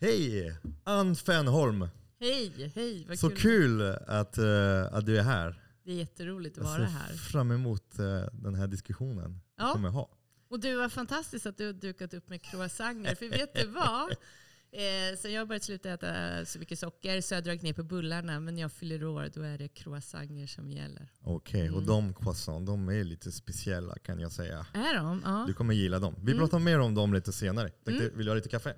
[0.00, 0.56] Hej!
[0.84, 1.88] Ann Fenholm.
[2.20, 3.04] Hej, hej.
[3.08, 3.82] Vad Så kul.
[4.06, 5.62] att, eh, att du är här.
[5.84, 7.12] Det är jätteroligt att Jag vara ser här.
[7.14, 9.72] fram emot eh, den här diskussionen vi Ja.
[9.72, 10.08] kommer ha.
[10.48, 13.14] Och du var fantastiskt att du har dukat upp med croissanter.
[13.14, 14.12] För vet du vad?
[14.72, 17.72] Eh, sen jag har börjat sluta äta så mycket socker så jag har dragit ner
[17.72, 18.40] på bullarna.
[18.40, 21.12] Men när jag fyller år då är det croissanter som gäller.
[21.20, 21.86] Okej, och Mm.
[21.86, 24.66] de croissant, de är lite speciella kan jag säga.
[24.74, 25.22] Är de?
[25.24, 25.44] Ja.
[25.46, 26.14] Du kommer gilla dem.
[26.22, 26.38] Vi Mm.
[26.44, 27.68] pratar mer om dem lite senare.
[27.68, 28.16] Tänkte, Mm.
[28.16, 28.74] Vill du ha lite kaffe?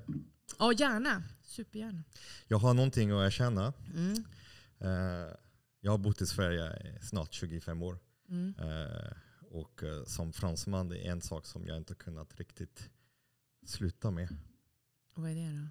[0.59, 1.23] Ja, gärna.
[1.43, 2.05] Supergärna.
[2.49, 3.73] Jag har någonting att erkänna.
[3.95, 4.25] Mm.
[4.79, 5.35] Eh,
[5.81, 7.99] jag har bott i Sverige i snart 25 år.
[8.29, 8.55] Mm.
[8.59, 9.13] Eh,
[9.51, 12.91] och eh, som fransman, det är en sak som jag inte kunnat riktigt
[13.67, 14.37] sluta med.
[15.15, 15.69] Och vad är det då?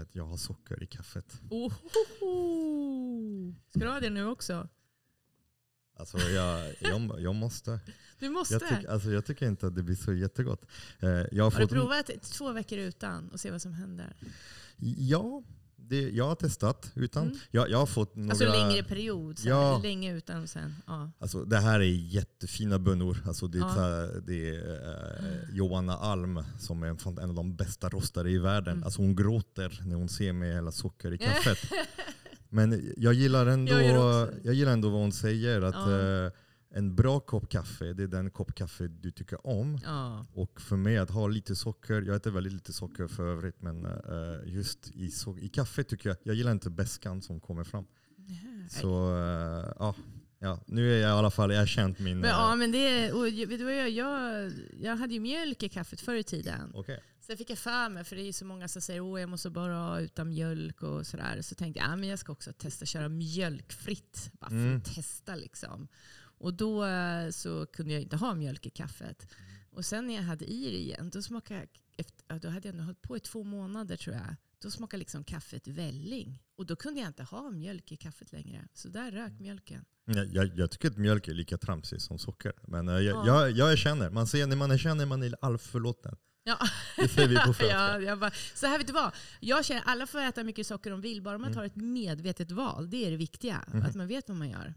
[0.00, 1.40] Att jag har socker i kaffet.
[1.50, 3.54] Ohoho.
[3.68, 4.68] Ska du ha det nu också?
[5.98, 7.80] Alltså jag, jag, jag måste.
[8.18, 8.54] Du måste.
[8.54, 10.62] Jag, tyck, alltså jag tycker inte att det blir så jättegott.
[11.00, 14.16] Eh, jag har har du provat två veckor utan och se vad som händer?
[14.98, 15.42] Ja,
[15.76, 17.22] det, jag har testat utan.
[17.26, 17.38] Mm.
[17.50, 18.30] Jag, jag har fått några...
[18.30, 19.78] Alltså längre period, sen, Ja.
[19.82, 20.74] länge utan sen.
[20.86, 21.10] Ja.
[21.18, 23.22] Alltså, det här är jättefina bönor.
[23.26, 23.68] Alltså, det Ja.
[23.68, 28.38] här, det är eh, Johanna Alm som är en, en av de bästa rostare i
[28.38, 28.72] världen.
[28.72, 28.84] Mm.
[28.84, 31.58] Alltså, hon gråter när hon ser mig hälla socker i kaffet.
[32.50, 35.62] Men jag gillar, ändå, Jag jag gillar ändå vad hon säger.
[35.62, 36.24] Att Ja.
[36.26, 36.32] eh,
[36.70, 39.78] En bra kopp kaffe, det är den kopp kaffe du tycker om.
[39.84, 40.26] ja.
[40.34, 43.84] Och för mig att ha lite socker, jag äter väldigt lite socker för övrigt, men
[43.86, 43.92] eh,
[44.54, 47.86] just i, so i kaffe tycker jag, jag gillar inte beskan som kommer fram.
[48.70, 49.94] Så eh, ja,
[50.38, 52.18] ja, nu är jag i alla fall erkänt min...
[52.20, 55.68] Men, ja, men det, och, vet du vad jag, jag, jag hade ju mjölk i
[55.68, 56.72] kaffet förr i tiden.
[56.74, 57.00] Okej.
[57.28, 59.28] Sen fick jag för mig, för det är ju så många som säger att jag
[59.28, 61.42] måste bara utan mjölk och sådär.
[61.42, 64.30] Så tänkte jag att jag ska också testa köra mjölkfritt.
[64.40, 64.76] Bara för Mm.
[64.76, 65.88] att testa liksom.
[66.20, 69.26] Och då eh, så kunde jag inte ha mjölk i kaffet.
[69.70, 72.74] Och sen när jag hade i det igen, då smakade jag, efter, då hade jag
[72.74, 74.36] nog hållit på i två månader tror jag.
[74.62, 76.42] Då smakade liksom kaffet välling.
[76.56, 78.68] Och då kunde jag inte ha mjölk i kaffet längre.
[78.74, 79.84] Så där rök mjölken.
[80.04, 82.52] Jag, jag, jag tycker att mjölk är lika tramsigt som socker.
[82.62, 83.26] Men eh, jag, Ja.
[83.26, 86.16] jag, jag erkänner, man säger när man erkänner man är allförlåten.
[86.48, 86.58] Ja.
[86.96, 88.00] Det säger vi på franska.
[88.00, 89.10] ja, bara, så här vet du vad,
[89.40, 91.54] jag känner alla får äta mycket socker de vill, bara man Mm.
[91.56, 92.90] tar ett medvetet val.
[92.90, 93.82] Det är det viktiga, Mhm.
[93.82, 94.74] att man vet vad man gör.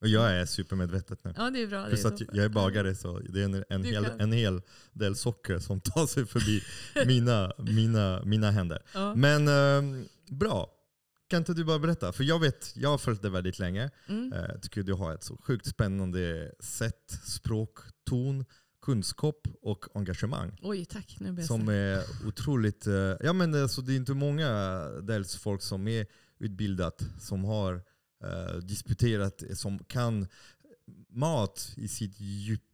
[0.00, 1.34] Och jag är supermedvetet nu.
[1.36, 1.86] Ja, det är bra.
[1.86, 4.62] Plus det är att jag är bagare så det är en, en, hel, en hel
[4.92, 6.62] del socker som tar sig förbi
[7.06, 8.82] mina, mina, mina händer.
[8.94, 9.14] Ja.
[9.14, 10.70] Men ehm, bra.
[11.30, 12.12] Kan inte du bara berätta?
[12.12, 13.90] För jag vet, jag har följt dig väldigt länge.
[14.08, 14.32] Mm.
[14.32, 17.78] Eh, Jag tycker du har ett så sjukt spännande sätt, språk,
[18.08, 18.44] ton,
[18.82, 20.58] kunskap och engagemang.
[20.62, 21.16] Oj, tack.
[21.20, 22.86] Nu blir Som är otroligt...
[22.86, 24.50] eh, Ja, men alltså, det är inte många
[25.02, 26.06] dels folk som är
[26.38, 27.82] utbildat, som har
[28.24, 30.26] eh, disputerat, som kan
[31.12, 32.20] mat i sitt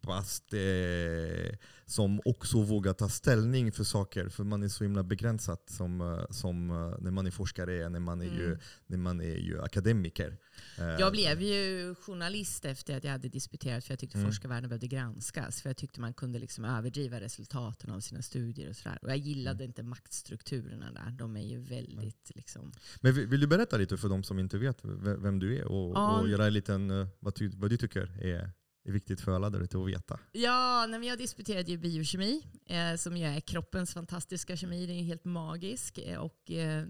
[0.06, 4.28] djupaste, som också vågar ta ställning för saker.
[4.28, 8.00] För man är så himla begränsad som, eh, som eh, när man är forskare, när
[8.00, 8.59] man är, ju, Mm.
[8.87, 10.37] när man är ju akademiker.
[10.78, 14.31] Eh, Jag blev ju journalist efter att jag hade disputerat för jag tyckte Mm.
[14.31, 15.62] forskarvärlden behövde granskas.
[15.62, 18.99] För jag tyckte man kunde liksom överdriva resultaten av sina studier och sådär.
[19.03, 19.71] Och jag gillade Mm.
[19.71, 21.11] inte maktstrukturerna där.
[21.11, 22.72] De är ju väldigt liksom...
[23.00, 24.78] Men vill, vill du berätta lite för de som inte vet
[25.19, 26.21] vem du är och, Ja.
[26.21, 28.50] och göra en liten, eh, vad, ty, vad du tycker är,
[28.87, 30.19] är viktigt för alla där ute att veta?
[30.33, 34.87] Ja, nej, men jag disputerade ju biokemi, eh, som ju är kroppens fantastiska kemi.
[34.87, 35.99] Den är helt magisk.
[35.99, 36.87] Eh, och, eh,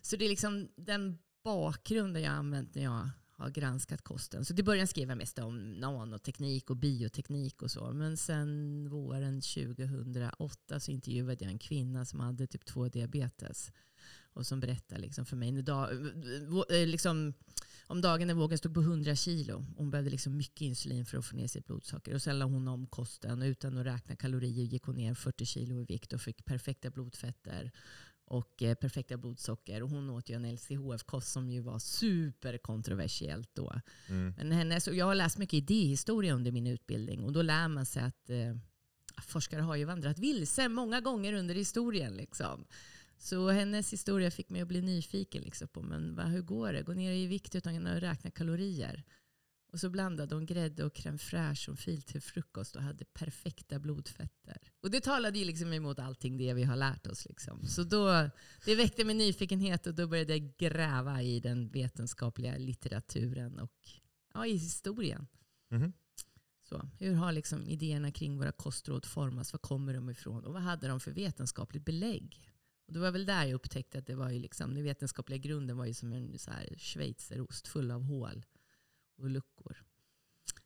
[0.00, 4.44] så det är liksom den bakgrunden jag har använt när jag har granskat kosten.
[4.44, 7.92] Så till början skrev jag mest om nanoteknik och bioteknik och så.
[7.92, 13.72] Men sen våren 2008 så intervjuade jag en kvinna som hade typ 2 diabetes.
[14.34, 15.90] Och som berättade liksom för mig, när dag,
[16.70, 17.34] eh, liksom,
[17.86, 19.66] om dagen när vågen stod på 100 kilo.
[19.76, 22.14] Hon behövde liksom mycket insulin för att få ner sitt blodsocker.
[22.14, 25.46] Och sen la hon om kosten och utan att räkna kalorier gick hon ner 40
[25.46, 27.72] kilo i vikt och fick perfekta blodfetter
[28.26, 29.82] och eh, perfekta blodsocker.
[29.82, 33.80] Och hon åt ju en LCHF-kost som ju var superkontroversiellt då.
[34.08, 34.34] Mm.
[34.36, 37.86] Men hennes, och jag har läst mycket idéhistoria under min utbildning och då lär man
[37.86, 38.56] sig att eh,
[39.22, 42.14] forskare har ju vandrat vilse många gånger under historien.
[42.16, 42.64] Liksom.
[43.18, 46.82] Så hennes historia fick mig att bli nyfiken liksom, på men, va, hur går det?
[46.82, 49.04] Gå ner i vikt utan att räkna kalorier.
[49.74, 53.78] Och så blandade hon grädde och crème fraîche som fil till frukost och hade perfekta
[53.78, 54.58] blodfetter.
[54.80, 57.26] Och det talade ju liksom emot allting det vi har lärt oss.
[57.26, 57.66] Liksom.
[57.66, 58.30] Så då,
[58.64, 63.72] det väckte min nyfikenhet och då började jag gräva i den vetenskapliga litteraturen och
[64.34, 65.26] ja, i historien.
[65.70, 65.92] Mhm.
[66.68, 69.52] Så, hur har liksom idéerna kring våra kostråd formats?
[69.52, 70.44] Var kommer de ifrån?
[70.44, 72.53] Och vad hade de för vetenskapligt belägg?
[72.86, 75.76] Och det var väl där jag upptäckte att det var ju liksom, den vetenskapliga grunden
[75.76, 78.44] var ju som en så här schweizerost full av hål
[79.16, 79.84] och luckor.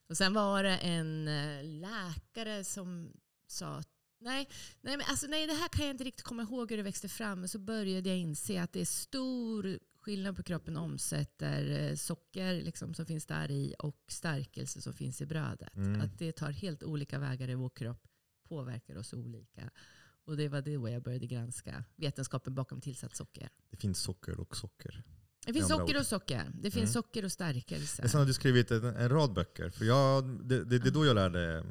[0.09, 3.13] Och sen var det en eh, läkare som
[3.47, 3.89] sa att
[4.21, 4.49] Nej,
[4.81, 7.09] nej, men alltså, nej, det här kan jag inte riktigt komma ihåg hur det växte
[7.09, 7.41] fram.
[7.41, 12.55] Men så började jag inse att det är stor skillnad på kroppen omsätter eh, socker
[12.55, 15.77] liksom, som finns där i och stärkelse som finns i brödet.
[15.77, 16.01] Mm.
[16.01, 18.07] Att det tar helt olika vägar i vår kropp,
[18.49, 19.71] påverkar oss olika.
[20.29, 23.49] Och det var då jag började granska vetenskapen bakom tillsatt socker.
[23.71, 25.03] Det finns socker och socker.
[25.47, 26.51] Det finns socker och socker.
[26.55, 27.03] Det finns Mm.
[27.03, 28.03] socker och stärkelse.
[28.03, 29.71] Men sen har du skrivit en, en rad böcker.
[29.71, 31.65] För jag, det, det, det är då jag lärde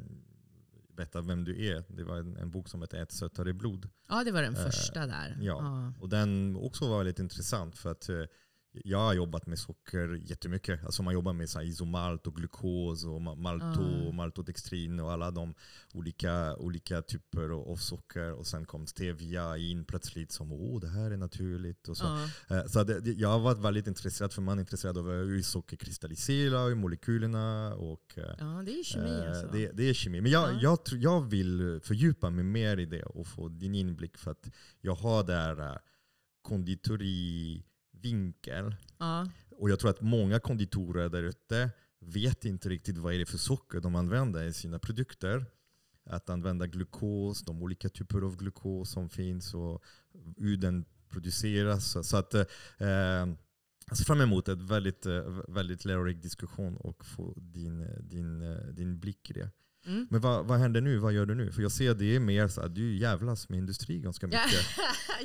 [0.96, 1.84] veta vem du är.
[1.88, 3.88] Det var en, en bok som heter Ett sötare blod.
[4.08, 5.38] Ja, det var den Eh, första där.
[5.40, 5.92] ja.
[6.00, 8.16] Och den också var väldigt intressant för att eh,
[8.84, 10.84] jag har jobbat med socker jättemycket.
[10.84, 15.12] Alltså man jobbar med så här isomalt och glukos och ma- malto och maltodextrin och
[15.12, 15.54] alla de
[15.92, 18.32] olika, olika typer av socker.
[18.32, 21.88] Och sen kom stevia in plötsligt som åh det här är naturligt.
[21.88, 22.04] Och så.
[22.50, 25.42] Eh, Så det, det, jag har varit väldigt intresserad för man är intresserad av hur
[25.42, 29.46] socker kristalliserar, molekylerna och eh, ja, det är kemi Eh, alltså.
[29.52, 30.20] Det, det är kemi.
[30.20, 30.58] Men jag, Ja.
[30.62, 34.50] jag, tror- jag vill fördjupa mig mer i det och få din inblick för att
[34.80, 35.76] jag har där uh,
[38.02, 38.76] konditorivinkel.
[38.98, 39.26] Ja.
[39.50, 43.38] Och jag tror att många konditorer där ute vet inte riktigt vad är det för
[43.38, 45.46] socker de använder i sina produkter.
[46.10, 49.82] Att använda glukos, de olika typer av glukos som finns och
[50.36, 52.08] hur den produceras.
[52.08, 52.46] Så- att, eh,
[53.88, 58.42] jag ser fram emot ett väldigt, eh, väldigt lärorik diskussion och få din, eh, din,
[58.42, 59.50] eh, din blick i det.
[59.88, 60.06] Mm.
[60.10, 60.98] Men vad, vad händer nu?
[60.98, 61.52] Vad gör du nu?
[61.52, 64.66] För jag ser det är mer så att du jävlas med industri ganska mycket.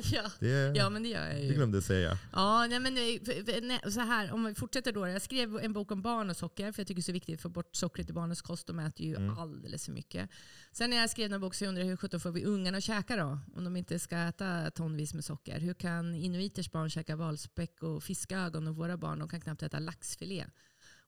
[0.12, 0.22] ja.
[0.40, 1.54] Det, ja, men det gör jag det ju.
[1.54, 2.18] glömde jag säga.
[2.32, 5.08] Ja, nej, men eh, nej, så här, om vi fortsätter då.
[5.08, 7.34] Jag skrev en bok om barn och socker, för jag tycker det är så viktigt
[7.34, 8.66] att få bort sockret i barnens kost.
[8.66, 9.38] De äter ju Mm.
[9.38, 10.30] alldeles för mycket.
[10.72, 12.84] Sen när jag skrev den bok så undrade jag hur sjutton får vi ungarna att
[12.84, 13.38] käka då?
[13.56, 15.60] Om de inte ska äta tonvis med socker.
[15.60, 19.78] Hur kan inuiters barn käka valspäck och fiskögon och våra barn de kan knappt äta
[19.78, 20.44] laxfilé?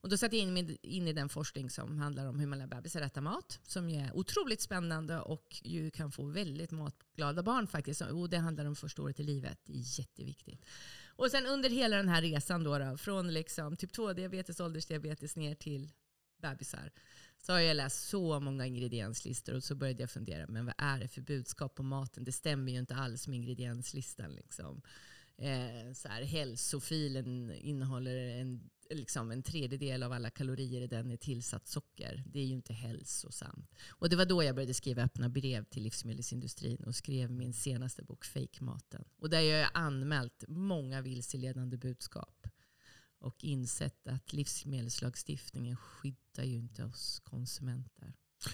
[0.06, 2.58] Och då satte jag in mig in i den forskning som handlar om hur man
[2.58, 3.60] lär bebisar äta mat.
[3.62, 8.00] Som ju är otroligt spännande och ju kan få väldigt matglada barn faktiskt.
[8.00, 9.58] Och det handlar om första året i livet.
[9.64, 10.64] Det är jätteviktigt.
[11.06, 15.54] Och sen under hela den här resan då, då från liksom typ 2-diabetes, åldersdiabetes ner
[15.54, 15.92] till
[16.42, 16.90] bebisar.
[17.38, 21.00] Så har jag läst så många ingredienslistor och så började jag fundera, men vad är
[21.00, 22.24] det för budskap på maten?
[22.24, 24.34] Det stämmer ju inte alls med ingredienslistan.
[24.34, 24.82] Liksom.
[25.38, 31.16] Eh, så här, hälsofilen innehåller en, liksom en tredjedel av alla kalorier i den är
[31.16, 32.22] tillsatt socker.
[32.26, 33.74] Det är ju inte hälsosamt.
[33.88, 38.02] Och det var då jag började skriva öppna brev till livsmedelsindustrin och skrev min senaste
[38.02, 39.04] bok fejkmaten.
[39.18, 42.46] Och där har jag anmält många vilseledande budskap.
[43.18, 48.12] Och insett att livsmedelslagstiftningen skyddar ju inte oss konsumenter.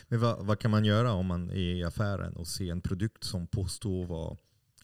[0.08, 3.25] Men vad, vad kan man göra om man är i affären och ser en produkt
[3.25, 4.37] som påstår vara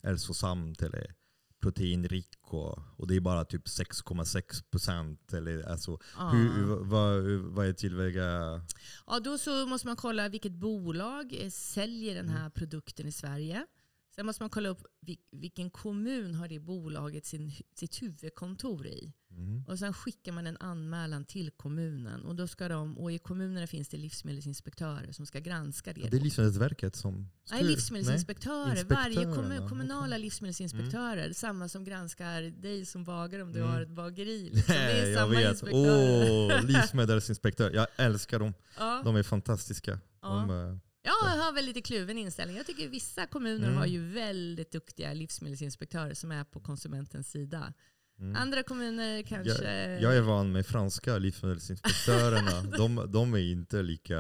[0.03, 1.15] hälsosamt eller
[1.61, 5.33] proteinrik och, och det är bara typ 6,6 procent?
[5.67, 6.29] Alltså, Ja.
[6.29, 7.23] hur, vad,
[7.55, 8.61] vad är tillväga?
[9.07, 13.67] Ja, då så måste man kolla vilket bolag eh, säljer den här produkten i Sverige.
[14.15, 19.13] Sen måste man kolla upp vil- vilken kommun har det bolaget sin, sitt huvudkontor i.
[19.31, 19.65] Mm.
[19.67, 22.25] Och sen skickar man en anmälan till kommunen.
[22.25, 26.01] Och, då ska de, och i kommunerna finns det livsmedelsinspektörer som ska granska det.
[26.01, 27.15] Ja, det är Livsmedelsverket som
[27.51, 27.69] Nej, styr.
[27.71, 28.75] livsmedelsinspektörer.
[28.75, 30.21] Nej, Varje kommun, kommunala okej.
[30.21, 31.33] livsmedelsinspektörer.
[31.33, 33.71] Samma som granskar dig som bagare om du Mm.
[33.71, 34.51] har ett bageri.
[34.55, 34.75] Liksom.
[34.75, 36.57] Det är Nej, samma inspektörer.
[36.57, 37.71] Åh, livsmedelsinspektör.
[37.71, 38.55] Jag älskar dem.
[38.79, 39.03] ja.
[39.05, 40.01] De är fantastiska.
[40.23, 40.29] Ja.
[40.29, 40.77] De, eh,
[41.09, 42.57] jag har väl lite kluven inställning.
[42.57, 43.79] Jag tycker vissa kommuner Mm.
[43.79, 47.73] har ju väldigt duktiga livsmedelsinspektörer som är på konsumentens sida.
[48.19, 48.37] mm.
[48.37, 49.73] Andra kommuner kanske...
[49.91, 52.63] Jag, jag är van med franska livsmedelsinspektörerna.
[52.79, 54.19] de, de är inte lika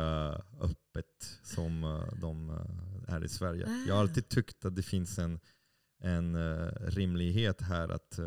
[0.61, 3.85] öppet som eh, de eh, är i Sverige.
[3.89, 5.41] Jag har alltid tyckt att det finns en,
[6.03, 8.19] en eh, rimlighet här att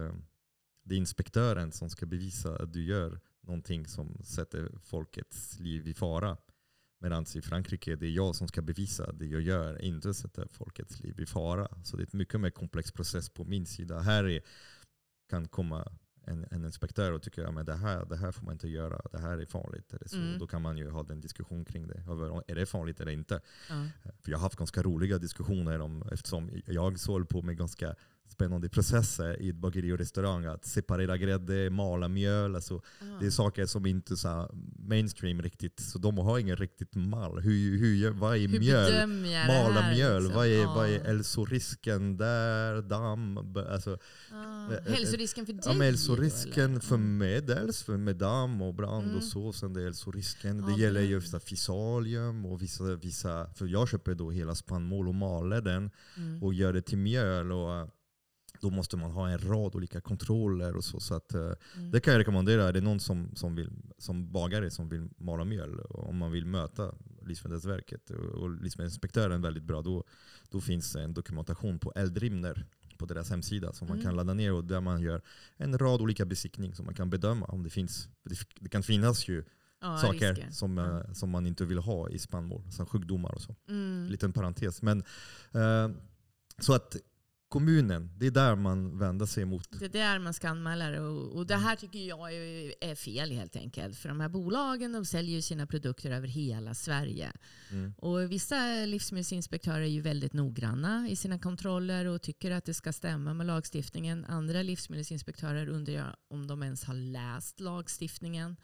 [0.84, 5.94] det är inspektören som ska bevisa att du gör någonting som sätter folkets liv i
[5.94, 6.38] fara.
[7.01, 10.48] Medan i Frankrike det är jag som ska bevisa att det jag gör inte sätter
[10.51, 11.67] folkets liv i fara.
[11.84, 14.00] Så det är en mycket mer komplex process på min sida.
[14.00, 14.41] Här är,
[15.29, 15.91] kan komma
[16.25, 19.20] en, en inspektör och tycker att det, här, det här får man inte göra, det
[19.20, 19.93] här är farligt.
[19.93, 20.17] Eller så.
[20.17, 20.39] Mm.
[20.39, 22.03] Då kan man ju ha den diskussion kring det.
[22.10, 23.41] Över, Är det farligt eller inte?
[23.70, 23.88] Ja.
[24.22, 27.96] För jag har haft ganska roliga diskussioner om, eftersom jag så håller på med ganska
[28.31, 30.45] spännande processer i ett bageri och restaurang.
[30.45, 32.55] Att separera grädde, mala mjöl.
[32.55, 32.81] Alltså,
[33.19, 34.47] det är saker som inte är
[34.89, 35.79] mainstream riktigt.
[35.79, 37.39] Så de har ingen riktigt mall.
[37.39, 39.07] Hur, hur, vad är Hur mjöl?
[39.47, 40.35] Mala här, mjöl, liksom?
[40.38, 40.73] vad, är, Ja.
[40.75, 42.81] vad är hälsorisken där?
[42.81, 43.38] Damm?
[43.71, 43.97] Alltså,
[44.33, 45.61] Ah, eh, hälsorisken för dig?
[45.65, 46.79] ja, hälsorisken eller?
[46.79, 49.17] för mig, dels för med damm och brand Mm.
[49.17, 49.53] och så.
[49.53, 50.59] Sen det är hälsorisken.
[50.59, 55.07] Ja, det gäller ju vissa fisalium och vissa, vissa, för jag köper då hela spannmål
[55.07, 56.43] och maler den Mm.
[56.43, 57.51] och gör det till mjöl.
[57.51, 57.88] Och, eh,
[58.62, 61.00] då måste man ha en rad olika kontroller och så.
[61.00, 61.41] så att, eh,
[61.77, 61.91] Mm.
[61.91, 62.63] det kan jag rekommendera.
[62.68, 66.46] Är det någon som, som, vill, som bagare som vill mala mjöl om man vill
[66.46, 66.94] möta
[67.25, 69.82] Livsmedelsverket och livsmedelsinspektören väldigt bra.
[69.82, 70.03] Då,
[70.50, 72.65] då finns en dokumentation på Eldrimner
[72.98, 74.06] på deras hemsida som man Mm.
[74.06, 75.22] kan ladda ner och där man gör
[75.58, 78.08] en rad olika besiktning som man kan bedöma om det finns.
[78.60, 79.44] Det, kan finnas ju
[79.82, 80.51] Ja, saker risker.
[80.51, 83.56] som, eh, som man inte vill ha i spannmål, som sjukdomar och så.
[83.70, 84.08] Mm.
[84.10, 84.82] Liten parentes.
[84.82, 85.03] Men,
[85.53, 85.89] eh,
[86.60, 86.96] så att
[87.51, 89.79] kommunen, det är där man vänder sig mot.
[89.79, 91.00] Det är där man ska anmäla det.
[91.00, 93.98] Och, och det här tycker jag är, är fel helt enkelt.
[93.98, 97.31] För de här bolagen de säljer ju sina produkter över hela Sverige.
[97.72, 97.93] Mm.
[97.98, 102.93] Och vissa livsmedelsinspektörer är ju väldigt noggranna i sina kontroller och tycker att det ska
[102.93, 104.25] stämma med lagstiftningen.
[104.25, 108.58] Andra livsmedelsinspektörer undrar om de ens har läst lagstiftningen.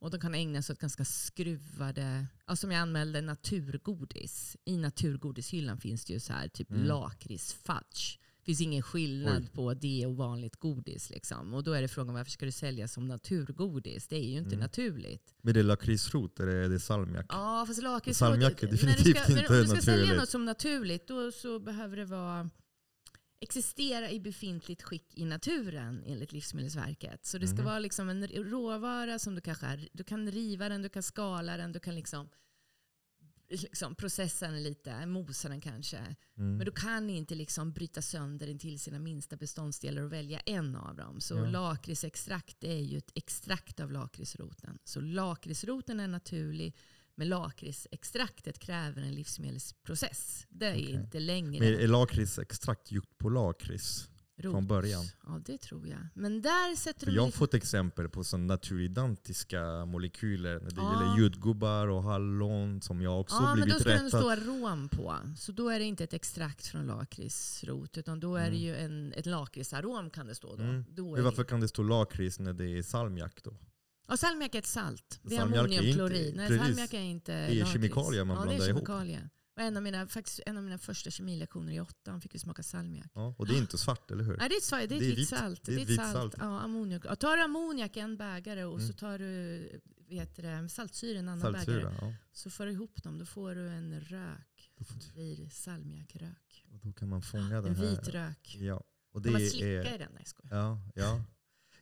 [0.00, 4.56] Och de kan ägna sig åt ganska skruvade, ja, som jag anmälde, naturgodis.
[4.64, 6.82] I naturgodishyllan finns det ju så här typ Mm.
[6.86, 8.18] lakritsfudge.
[8.38, 9.48] Det finns ingen skillnad Oj.
[9.52, 11.10] på det och vanligt godis.
[11.10, 11.54] Liksom.
[11.54, 14.08] Och då är det frågan varför ska du sälja som naturgodis?
[14.08, 14.60] Det är ju inte Mm.
[14.60, 15.34] naturligt.
[15.42, 17.26] Men det är lakritsrot eller är det salmiak?
[17.28, 18.18] Ja, fast lakrits...
[18.18, 20.20] Salmiak är definitivt inte Om du ska sälja naturligt.
[20.20, 22.50] något som naturligt, då så behöver det vara
[23.40, 27.26] existera i befintligt skick i naturen enligt Livsmedelsverket.
[27.26, 27.64] Så det ska Mhm.
[27.64, 31.56] vara liksom en råvara som du kanske är, du kan riva den, du kan skala
[31.56, 32.28] den, du kan liksom,
[33.48, 35.96] liksom processa den lite, mosa den kanske.
[35.96, 36.56] Mm.
[36.56, 40.76] Men du kan inte liksom bryta sönder den till sina minsta beståndsdelar och välja en
[40.76, 41.20] av dem.
[41.20, 41.44] Så Ja.
[41.50, 44.78] lakritsextrakt är ju ett extrakt av lakritsroten.
[44.84, 46.76] Så lakritsroten är naturlig,
[47.18, 50.46] men lakritsextraktet kräver en livsmedelsprocess.
[50.48, 50.90] Det är Okej.
[50.90, 54.08] inte längre Men är lakritsextrakt gjort på lakrits?
[54.40, 54.52] rot.
[54.52, 55.04] från början?
[55.26, 55.98] Ja, det tror jag.
[56.14, 60.76] Men där sätter För de jag har fått exempel på sån naturidentifika molekyler när det
[60.76, 60.92] Ja.
[60.92, 64.20] gäller jordgubbar och hallon som jag också Ja, men då blivit ska den rättad.
[64.20, 65.14] stå arom på.
[65.38, 68.60] Så då är det inte ett extrakt från lakritsrot, utan då är det Mm.
[68.60, 70.62] ju en, ett lakritsarom kan det stå då.
[70.62, 70.84] Mm.
[70.90, 71.48] då varför det...
[71.48, 73.56] kan det stå lakrits när det är salmiak då?
[74.08, 75.20] Ja, salmiak är ett salt.
[75.22, 76.36] Det är är ammoniumklorid.
[76.36, 77.72] Nej, salmiak är inte är lakrits.
[77.72, 78.78] kemikalier man ja, blandar det är ihop.
[78.86, 79.30] kemikalier.
[79.56, 82.62] Och en, av mina, faktiskt, en av mina första kemilektioner i åttan fick vi smaka
[82.62, 83.06] salmiak.
[83.14, 84.36] Ja, och det är inte svart, eller hur?
[84.36, 85.62] Nej, det är ett, sva- det är Det är vitt salt.
[85.64, 86.12] Det är vitt salt.
[86.12, 86.34] salt.
[86.38, 87.02] Ja, ammoniak.
[87.04, 88.96] Ja, tar du ammoniak i en bägare och så Mm.
[88.96, 91.64] tar du vet du, det, saltsyra i en annan bägare.
[91.82, 92.14] Saltsyra, ja.
[92.32, 93.18] Så får du ihop dem.
[93.18, 94.70] Då får du en rök.
[94.78, 96.64] Då, får, Det blir salmiakrök.
[96.72, 97.90] och då kan man fånga den En här.
[97.90, 98.56] vit rök.
[98.60, 98.74] Ja.
[99.12, 100.08] Och Kan det man slicka är, i den?
[100.12, 100.56] Nej, jag skojar.
[100.56, 101.22] ja, ja.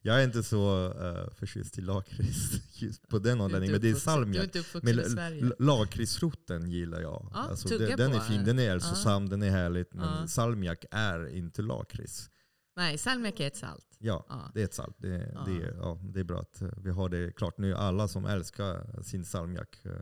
[0.06, 3.72] Jag är inte så uh, förtjust i lakrits just på den anledningen.
[3.72, 4.54] Men det är salmiak.
[4.82, 7.30] Men lakritsroten gillar jag.
[7.34, 9.94] Ja, alltså, tugga den, är fin, den är hälsosam, den är härligt.
[9.94, 10.26] Men Ja.
[10.26, 12.30] salmiak är inte lakrits.
[12.76, 13.86] Nej, salmiak är ett salt.
[13.98, 14.50] Ja, Ja.
[14.54, 14.96] det är ett salt.
[14.98, 15.44] Det, Ja.
[15.46, 17.58] det, är- ja, det är bra att eh, vi har det klart.
[17.58, 19.92] Nu alla som älskar sin salmiak eh,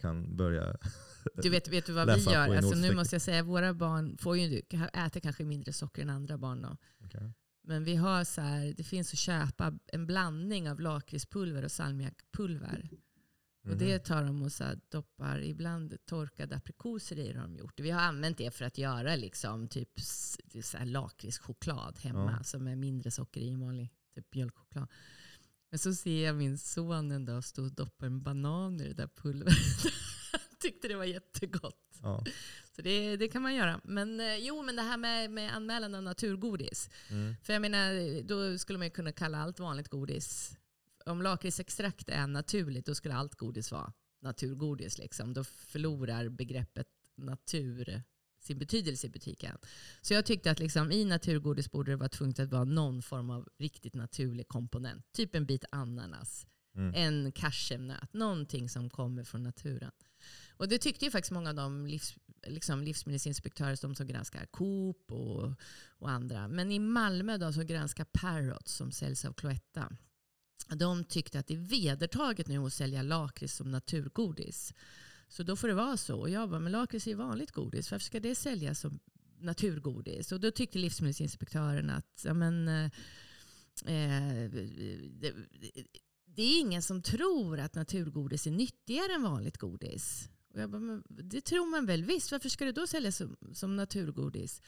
[0.00, 0.76] kan börja...
[1.42, 2.56] Du vet, vet du vad vi gör?
[2.56, 4.62] Alltså, nu måste jag säga, våra barn får ju,
[4.92, 6.62] äter kanske mindre socker än andra barn.
[6.62, 6.76] Då.
[7.04, 7.32] Okej.
[7.64, 12.88] Men vi har så här, det finns att köpa en blandning av lakritspulver och salmiakpulver.
[13.62, 13.78] Och Mhm.
[13.78, 17.80] det tar de och så doppar ibland torkade aprikoser i har de gjort.
[17.80, 19.90] Vi har använt det för att göra liksom typ
[20.84, 22.44] lakritschoklad hemma Ja.
[22.44, 24.88] som är mindre socker i än vanlig typ mjölkchoklad.
[25.70, 28.94] Men så ser jag min son en dag stå och doppa en banan i det
[28.94, 29.54] där pulvret.
[30.60, 31.98] Tyckte det var jättegott.
[32.02, 32.24] Ja.
[32.76, 33.80] Så det, det kan man göra.
[33.84, 36.90] Men eh, jo, men det här med, med anmälan av naturgodis.
[37.10, 37.34] Mm.
[37.42, 40.56] För jag menar, då skulle man ju kunna kalla allt vanligt godis.
[41.06, 44.98] Om lakritsextrakt är naturligt, då skulle allt godis vara naturgodis.
[44.98, 45.34] Liksom.
[45.34, 46.86] Då förlorar begreppet
[47.16, 48.02] natur
[48.40, 49.58] sin betydelse i butiken.
[50.00, 53.30] Så jag tyckte att liksom, i naturgodis borde det vara tvunget att vara någon form
[53.30, 55.12] av riktigt naturlig komponent.
[55.12, 56.94] Typ en bit ananas, Mm.
[56.94, 59.90] en cashewnöt, någonting som kommer från naturen.
[60.56, 62.14] Och det tyckte ju faktiskt många av de livs,
[62.46, 65.52] liksom livsmedelsinspektörer de som granskar Coop och,
[65.98, 66.48] och andra.
[66.48, 69.92] Men i Malmö då, som granskar Parrots som säljs av Cloetta.
[70.68, 74.74] De tyckte att det är vedertaget nu att sälja lakrits som naturgodis.
[75.28, 76.20] Så då får det vara så.
[76.20, 77.90] Och jag bara, men lakrits är ju vanligt godis.
[77.90, 79.00] Varför ska det säljas som
[79.38, 80.32] naturgodis?
[80.32, 82.84] Och då tyckte livsmedelsinspektören att ja, men, eh,
[83.86, 84.50] eh
[85.10, 85.34] det,
[86.24, 90.28] det är ingen som tror att naturgodis är nyttigare än vanligt godis.
[90.54, 92.32] Och jag bara, men det tror man väl visst.
[92.32, 94.62] Varför ska det då säljas som, som naturgodis?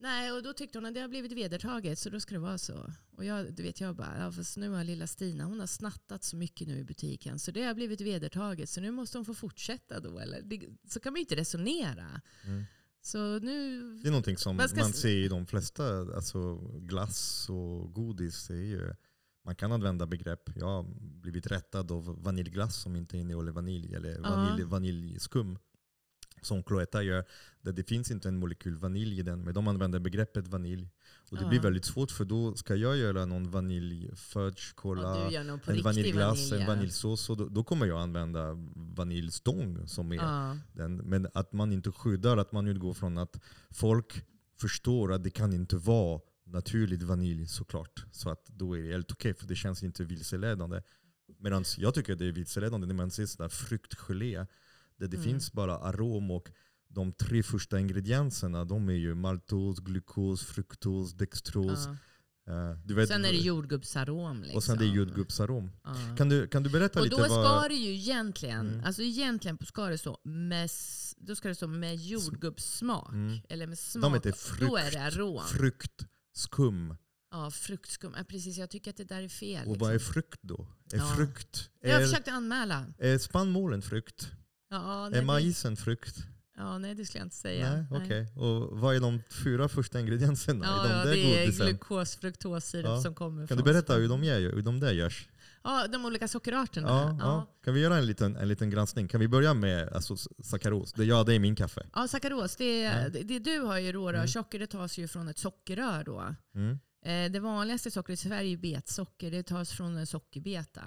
[0.00, 2.58] Nej, och då tyckte hon att det har blivit vedertaget så då ska det vara
[2.58, 2.92] så.
[3.16, 6.24] Och jag, du vet, jag bara, ja, fast nu har lilla Stina hon har snattat
[6.24, 9.34] så mycket nu i butiken så det har blivit vedertaget så nu måste hon få
[9.34, 10.18] fortsätta då.
[10.18, 10.42] Eller?
[10.42, 12.20] Det, så kan man ju inte resonera.
[12.44, 12.64] Mm.
[13.00, 13.80] Så nu...
[14.02, 18.50] Det är någonting som Man ska man ser i de flesta, alltså glass och godis.
[18.50, 18.94] Är ju,
[19.48, 20.50] man kan använda begrepp.
[20.54, 20.82] Jag har
[21.20, 24.20] blivit rättad av vaniljglass som inte innehåller vanilj eller Ja.
[24.30, 25.58] vanilj, vaniljskum.
[26.42, 27.24] som Cloetta gör,
[27.62, 30.88] där det finns inte en molekyl vanilj i den, men de använder begreppet vanilj.
[31.30, 31.48] Och det Ja.
[31.48, 35.30] blir väldigt svårt för då ska jag göra någon vaniljfudge, cola,
[35.64, 36.54] på en vaniljglass, vanilj.
[36.54, 36.66] en ja.
[36.74, 37.30] vaniljsås.
[37.30, 38.54] Och då, då kommer jag använda
[38.96, 40.56] vaniljstång som är Ja.
[40.72, 40.96] den.
[40.96, 43.40] Men att man inte skyddar, att man utgår från att
[43.70, 44.24] folk
[44.60, 48.04] förstår att det kan inte vara naturligt vanilj såklart.
[48.12, 50.82] Så att då är det helt okej, för det känns inte vilseledande.
[51.38, 54.46] Medan jag tycker det är vilseledande när man ser sådär fruktgelé,
[54.96, 55.22] där det Mm.
[55.28, 56.50] finns bara arom och
[56.88, 61.86] de tre första ingredienserna de är ju maltos, glukos, fruktos, dextros.
[61.86, 61.96] Ja.
[62.70, 64.40] Eh, du vet, Sen är det jordgubbsarom.
[64.40, 64.56] Liksom.
[64.56, 65.70] och sen det är jordgubbsarom.
[65.84, 65.94] Ja.
[66.16, 67.70] Kan du, kan du berätta Och lite då ska vad...
[67.70, 68.84] det ju egentligen, Mm.
[68.84, 70.70] alltså egentligen ska det stå med,
[71.16, 73.12] då ska det stå med jordgubbssmak.
[73.12, 73.38] Mm.
[73.48, 74.02] Eller med smak.
[74.02, 75.42] De heter Då är frukt, det arom.
[75.46, 76.06] frukt,
[76.38, 76.96] skum.
[77.30, 78.14] Ja, fruktskum.
[78.16, 79.60] Ja, precis, jag tycker att det där är fel.
[79.66, 79.86] Och liksom.
[79.86, 80.66] vad är frukt då?
[80.92, 81.12] Är Ja.
[81.16, 81.70] frukt?
[81.80, 82.86] Jag har Är, försökt anmäla.
[82.98, 84.30] är spannmålen frukt?
[84.70, 86.16] Ja, nej, Är majsen frukt?
[86.56, 87.72] ja, nej, det skulle jag inte säga.
[87.90, 88.26] Nej, okej.
[88.36, 91.66] Och vad är de fyra första ingredienserna Ja, i de ja, där det är godisen?
[91.66, 93.02] glukos, fruktossirap Ja.
[93.02, 95.28] som kommer Kan från du berätta hur de, gör, hur de där görs?
[95.64, 96.88] Ja, de olika sockerarterna.
[96.88, 97.46] Ja, ja.
[97.64, 99.08] Kan vi göra en liten, en liten granskning?
[99.08, 100.92] Kan vi börja med alltså, sackaros?
[100.92, 101.86] Det, ja, det är min kaffe.
[101.94, 102.56] Ja, sackaros.
[102.56, 103.08] Det, Ja.
[103.08, 103.92] det, det du har ju Mm.
[104.02, 106.34] rårörsocker, det tas ju från ett sockerrör då.
[106.54, 106.78] Mm.
[107.04, 109.30] Eh, Det vanligaste sockret i Sverige är betsocker.
[109.30, 110.82] Det tas från en sockerbeta.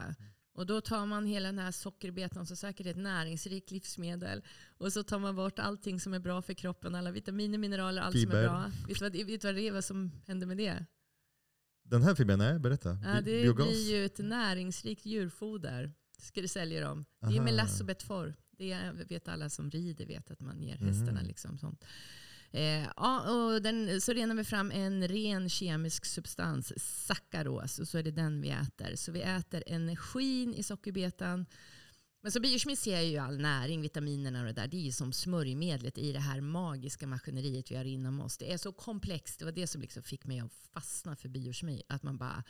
[0.54, 4.42] Och då tar man hela den här sockerbetan som säkert är ett näringsrikt livsmedel.
[4.78, 6.96] Och så tar man bort allting som är bra för kroppen.
[6.96, 8.38] Alla vitaminer, mineraler, allt som Fiber.
[8.44, 8.72] är bra.
[8.88, 10.86] Vet du vad, vet du vad det är vad som händer med det?
[11.92, 12.98] Den här fibern, nej berätta.
[13.04, 13.68] Ja, det Biogas?
[13.68, 15.92] blir ju ett näringsrikt djurfoder.
[16.20, 17.06] Ska du sälja dem.
[17.20, 17.44] Det är Aha.
[17.44, 18.36] melass och betfor.
[18.58, 21.86] Det vet alla som rider vet att man ger hästarna liksom sånt.
[22.52, 26.74] Eh, ja, och den, så renar vi fram en ren kemisk substans,
[27.06, 28.96] sackaros, och så är det den vi äter.
[28.96, 31.46] Så vi äter energin i sockerbetan.
[32.22, 34.68] Men så biokemi ser ju all näring, vitaminerna och det där.
[34.68, 38.38] Det är ju som smörjmedlet i det här magiska maskineriet vi har inom oss.
[38.38, 39.40] Det är så komplext.
[39.40, 41.84] Det var det som liksom fick mig att fastna för biokemi.
[41.88, 42.44] Att man bara,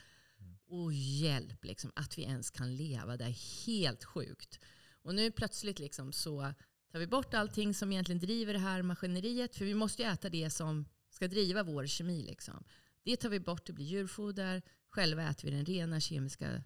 [0.67, 3.17] åh hjälp, liksom, att vi ens kan leva.
[3.17, 4.59] Det är helt sjukt.
[5.03, 6.53] Och nu plötsligt liksom så
[6.91, 9.55] tar vi bort allting som egentligen driver det här maskineriet.
[9.55, 12.23] För vi måste ju äta det som ska driva vår kemi.
[12.23, 12.63] Liksom.
[13.03, 14.61] Det tar vi bort, det blir djurfoder.
[14.89, 16.63] Själva äter vi den rena kemiska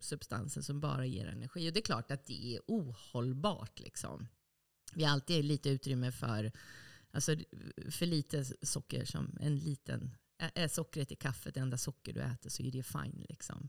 [0.00, 1.68] substansen som bara ger energi.
[1.68, 3.80] Och det är klart att det är ohållbart.
[3.80, 4.28] Liksom.
[4.94, 6.52] Vi har alltid lite utrymme för,
[7.10, 7.36] alltså,
[7.90, 9.04] för lite socker.
[9.04, 10.14] som en liten,
[10.54, 13.26] Är sockret i kaffet det enda socker du äter så är det fine.
[13.28, 13.68] Liksom.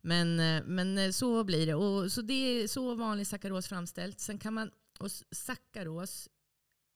[0.00, 1.74] Men, eh, men eh, så blir det.
[1.74, 4.20] Och så det är så vanlig sackaros framställt.
[4.20, 6.28] Sen kan man, och sackaros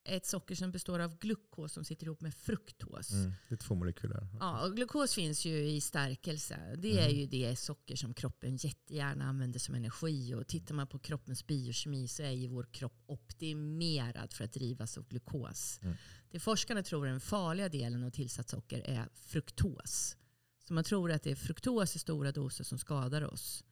[0.06, 3.10] ett socker som består av glukos som sitter ihop med fruktos.
[3.12, 3.32] Mm.
[3.48, 4.28] Det är två molekyler.
[4.40, 6.74] Ja, och glukos finns ju i stärkelse.
[6.78, 7.16] Det är Mm.
[7.20, 10.34] ju det socker som kroppen jättegärna använder som energi.
[10.34, 14.98] Och tittar man på kroppens biokemi så är ju vår kropp optimerad för att drivas
[14.98, 15.78] av glukos.
[15.82, 15.96] Mm.
[16.30, 20.16] Det forskarna tror är den farliga delen av tillsatt socker är fruktos.
[20.66, 23.64] Så man tror att det är fruktos i stora doser som skadar oss.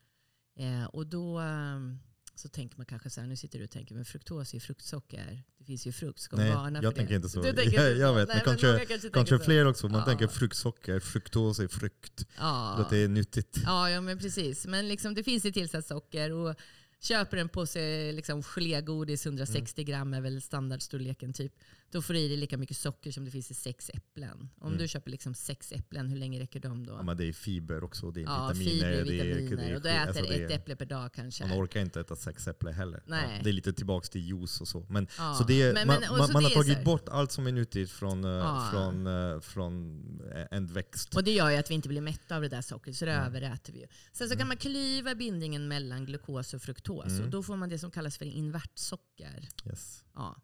[0.57, 1.99] Eh, och då ehm,
[2.35, 4.61] så tänker man kanske så här, nu sitter du och tänker, men fruktos är ju
[4.61, 5.43] fruktsocker.
[5.59, 7.17] Det finns ju frukt, ska man Nej, varna jag för tänker det.
[7.17, 7.43] inte så.
[7.43, 9.45] Du tänker Jag- jag vet, men kanske- tänker Kanske så.
[9.45, 9.89] fler också.
[9.89, 10.05] Man Ja.
[10.07, 12.27] tänker fruktsocker, fruktos är frukt.
[12.39, 12.75] Ja.
[12.75, 13.59] Att det är nyttigt.
[13.65, 14.67] Ja, ja men precis.
[14.67, 16.33] Men liksom, det finns i tillsatt socker.
[16.33, 16.55] Och
[17.01, 19.91] köper en påse liksom, gelégodis, 160 Mm.
[19.93, 21.53] gram är väl standardstorleken typ.
[21.95, 24.49] Då får du i dig lika mycket socker som det finns i sex äpplen.
[24.61, 24.79] Om Mm.
[24.79, 26.93] du köper liksom sex äpplen, hur länge räcker de då?
[26.93, 28.87] Ja, men det är fiber också, det är Ja, vitaminer.
[28.93, 29.81] är, vitaminer.
[29.81, 31.47] det är, och alltså äter är- ett äpple per dag kanske.
[31.47, 33.03] Man orkar inte äta sex äpplen heller.
[33.07, 33.35] Nej.
[33.37, 34.87] Ja, det är lite tillbaka till juice och så.
[34.89, 35.35] Men, Ja.
[35.39, 37.47] så det Men- man, men- man, så man det har tagit här- bort allt som
[37.47, 38.69] är nyttigt från, eh, Ja.
[38.73, 40.03] från, eh, från
[40.35, 41.15] eh, en växt.
[41.17, 43.13] Och det gör ju att vi inte blir mätta av det där sockret, så det
[43.13, 43.27] Mm.
[43.27, 43.87] överäter vi ju.
[44.13, 47.07] Sen så kan man klyva bindningen mellan glukos och fruktos.
[47.07, 47.25] Mm.
[47.25, 49.49] Och då får man det som kallas för invertsocker.
[49.67, 50.05] Yes.
[50.15, 50.37] Ja.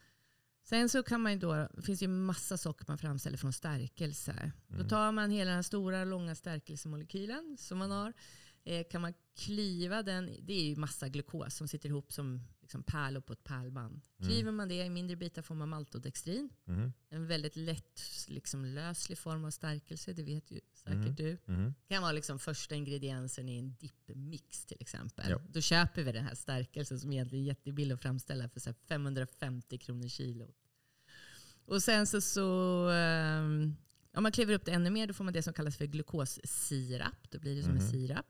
[0.62, 4.52] Sen så kan man ju då, det finns ju massa socker man framställer från stärkelse.
[4.68, 4.88] Då Mm.
[4.88, 8.12] tar man hela den stora långa stärkelsemolekylen som man har.
[8.64, 12.82] Eh, kan man klyva den, det är ju massa glukos som sitter ihop som liksom
[12.82, 14.00] pärlor på ett pärlband.
[14.20, 14.30] Mm.
[14.30, 16.50] Klyver man det i mindre bitar får man maltodextrin.
[16.64, 16.92] Mhm.
[17.08, 21.14] En väldigt lätt liksom, löslig form av stärkelse, det vet ju säkert Mm.
[21.14, 21.38] du.
[21.46, 25.30] Det kan vara liksom första ingrediensen i en dippmix till exempel.
[25.30, 25.40] Ja.
[25.52, 28.76] Då köper vi den här stärkelsen som egentligen är jättebillig att framställa för så här
[28.88, 30.54] 550 kronor kilo.
[31.64, 32.44] Och sen så, så
[32.88, 33.76] um,
[34.16, 37.30] om man kliver upp det ännu mer då får man det som kallas för glukossirap.
[37.30, 37.90] Då blir det som en Mhm.
[37.90, 38.26] sirap.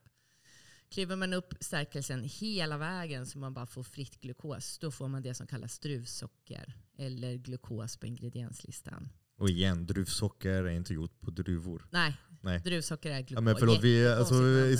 [0.90, 5.22] Kliver man upp stärkelsen hela vägen så man bara får fritt glukos, då får man
[5.22, 9.08] det som kallas druvsocker eller glukos på ingredienslistan.
[9.38, 11.86] Och igen, druvsocker är inte gjort på druvor.
[11.90, 12.60] Nej, Nej.
[12.60, 13.32] Druvsocker är glukos.
[13.34, 14.34] Ja, men förlåt, vi, alltså,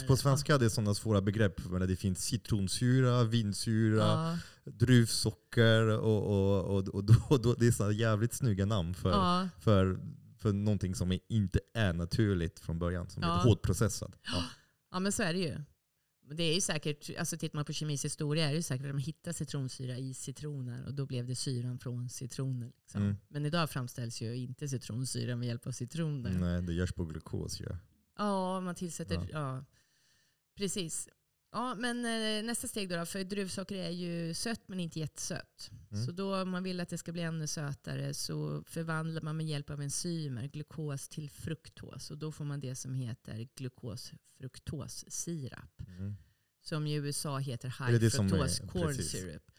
[0.07, 1.65] på svenska det är sådana svåra begrepp.
[1.71, 4.39] Men det finns citronsyra, vinsyra, Ja.
[4.73, 9.49] druvsocker och, och, och, och, då, då, det är sådana jävligt snygga namn för, Ja.
[9.61, 10.01] för,
[10.39, 13.11] för någonting som inte är naturligt från början.
[13.11, 13.39] Som Ja.
[13.41, 14.13] är hårdprocessat.
[14.23, 14.45] Ja.
[14.93, 15.61] ja, men så är det ju.
[16.31, 18.87] Men Det är ju säkert, alltså tittar man på kemis historia är det ju säkert
[18.87, 22.73] att de hittar citronsyra i citroner och då blev det syran från citroner.
[22.81, 23.03] Liksom.
[23.03, 23.17] Mm.
[23.29, 26.31] Men idag framställs ju inte citronsyra med hjälp av citroner.
[26.31, 27.67] Nej, det görs på glukos ju.
[28.19, 29.15] Ja, man tillsätter...
[29.15, 29.27] Ja.
[29.33, 29.65] Ja.
[30.57, 31.09] Precis.
[31.53, 35.71] Ja, men eh, nästa steg då, då, för druvsocker är ju sött men inte jättesött.
[35.91, 36.07] Mm.
[36.07, 39.47] Så då om man vill att det ska bli ännu sötare så förvandlar man med
[39.47, 42.11] hjälp av enzymer glukos till fruktos.
[42.11, 45.83] Och då får man det som heter glukos-fruktossirap.
[45.89, 46.17] Mm.
[46.63, 49.11] Som i USA heter high fructose corn precis.
[49.11, 49.51] syrup.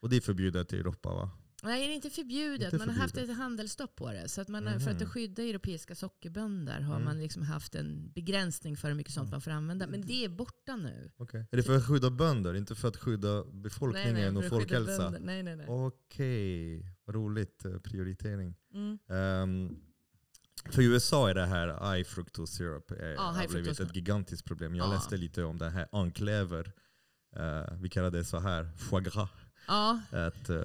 [0.00, 1.30] Och det är förbjudet i Europa va?
[1.62, 2.72] Nej, det är inte förbjudet.
[2.72, 4.28] Inte man har haft ett handelsstopp på det.
[4.28, 5.08] Så att man, har- För att Mhm.
[5.10, 7.04] skydda europeiska sockerbönder har Mm.
[7.04, 9.86] man liksom haft en begränsning för hur mycket sånt man får använda.
[9.86, 11.10] Men det är borta nu.
[11.16, 11.44] Okay.
[11.50, 14.50] Är det för att skydda bönder, inte för att skydda befolkningen nej, och att skydda
[14.56, 15.10] folkhälsa?
[15.10, 15.66] Nej, nej, nej.
[15.68, 18.54] Okej, vad roligt eh, prioritering.
[18.74, 18.98] Mm.
[19.08, 19.76] Ehm,
[20.70, 24.44] för USA är det här high fructose syrup eh, Ja, high har blivit ett gigantiskt
[24.44, 24.74] problem.
[24.74, 24.92] Jag Ja.
[24.92, 26.72] läste lite om det här enclever.
[27.36, 29.30] Uh, vi kallar det så här, foie gras.
[29.66, 30.58] Ja, Att, eh,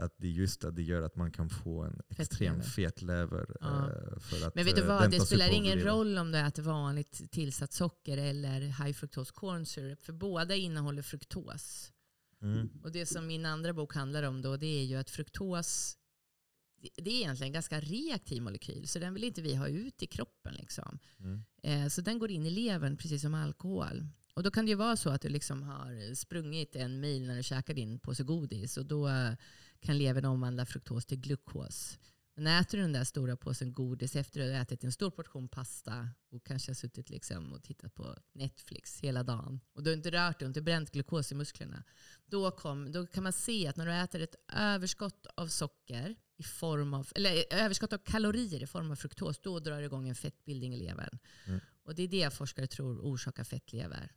[0.00, 2.62] att det just att det gör att man kan få en extrem Fettlever.
[2.62, 3.56] fet lever.
[3.60, 3.90] Ja.
[3.90, 5.10] eh, för att, men vet du eh, vad?
[5.10, 10.02] Det spelar ingen roll om du äter vanligt tillsatt socker eller high fructose corn syrup.
[10.02, 11.92] För båda innehåller fruktos.
[12.42, 12.68] Mm.
[12.82, 15.96] Och det som min andra bok handlar om då, det är ju att fruktos
[16.80, 20.02] det- det är egentligen en ganska reaktiv molekyl, så den vill inte vi ha ut
[20.02, 20.54] i kroppen.
[20.54, 20.98] Liksom.
[21.20, 21.90] Mm.
[21.90, 24.06] Så den går in i levern precis som alkohol.
[24.36, 27.36] Och då kan det ju vara så att du liksom har sprungit en mil när
[27.36, 29.32] du käkar din påse godis och då eh,
[29.80, 31.98] kan levern omvandla fruktos till glukos.
[32.34, 35.48] Men äter du den där stora påsen godis efter att du ätit en stor portion
[35.48, 39.96] pasta och kanske har suttit liksom och tittat på Netflix hela dagen och du har
[39.96, 41.84] inte rört dig och inte bränt glukos i musklerna.
[42.26, 46.42] Då, kom, då kan man se att när du äter ett överskott av socker i
[46.42, 50.14] form av, eller överskott av kalorier i form av fruktos, då drar det igång en
[50.14, 51.18] fettbildning i levern.
[51.46, 51.60] Mm.
[51.84, 54.12] Och det är det forskare tror orsakar fettlever.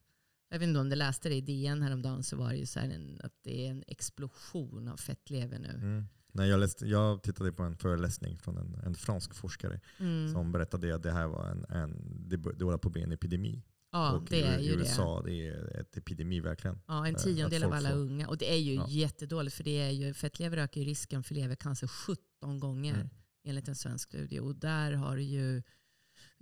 [0.50, 2.80] Jag vet inte om du läste det i DN häromdagen så var det ju så
[2.80, 5.70] här en, att det är en explosion av fettlever nu.
[5.70, 6.06] Mm.
[6.32, 10.32] Nej, jag, läste, jag tittade på en föreläsning från en, en fransk forskare Mm.
[10.34, 13.12] som berättade att det här var en, en det, det håller på att bli en
[13.12, 13.64] epidemi.
[13.92, 14.82] Ja, och det är i ju det.
[14.82, 16.80] USA det är ett epidemi verkligen.
[16.88, 18.28] Ja, en eh, tiondel av alla får- unga.
[18.28, 18.86] Och det är ju Ja.
[18.90, 23.10] jättedåligt för det är ju, fettlever ökar ju risken för levercancer 17 gånger Mm.
[23.44, 24.40] enligt en svensk studie.
[24.40, 25.64] Och där har ju,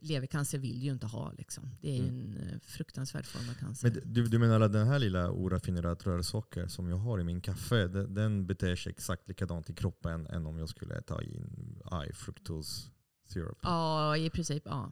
[0.02, 1.32] levercancer vill ju inte ha.
[1.32, 1.70] Liksom.
[1.82, 2.20] Det är Mm.
[2.20, 3.92] en eh, fruktansvärd form av cancer.
[3.92, 7.42] Men du, du menar att den här lilla oraffinerat rörsocker som jag har i min
[7.42, 11.82] kaffe, den, den beter sig exakt likadant i kroppen än om jag skulle ta in
[11.92, 12.88] high fructose
[13.26, 13.58] syrup?
[13.62, 14.64] Ja, i princip.
[14.66, 14.92] Ja.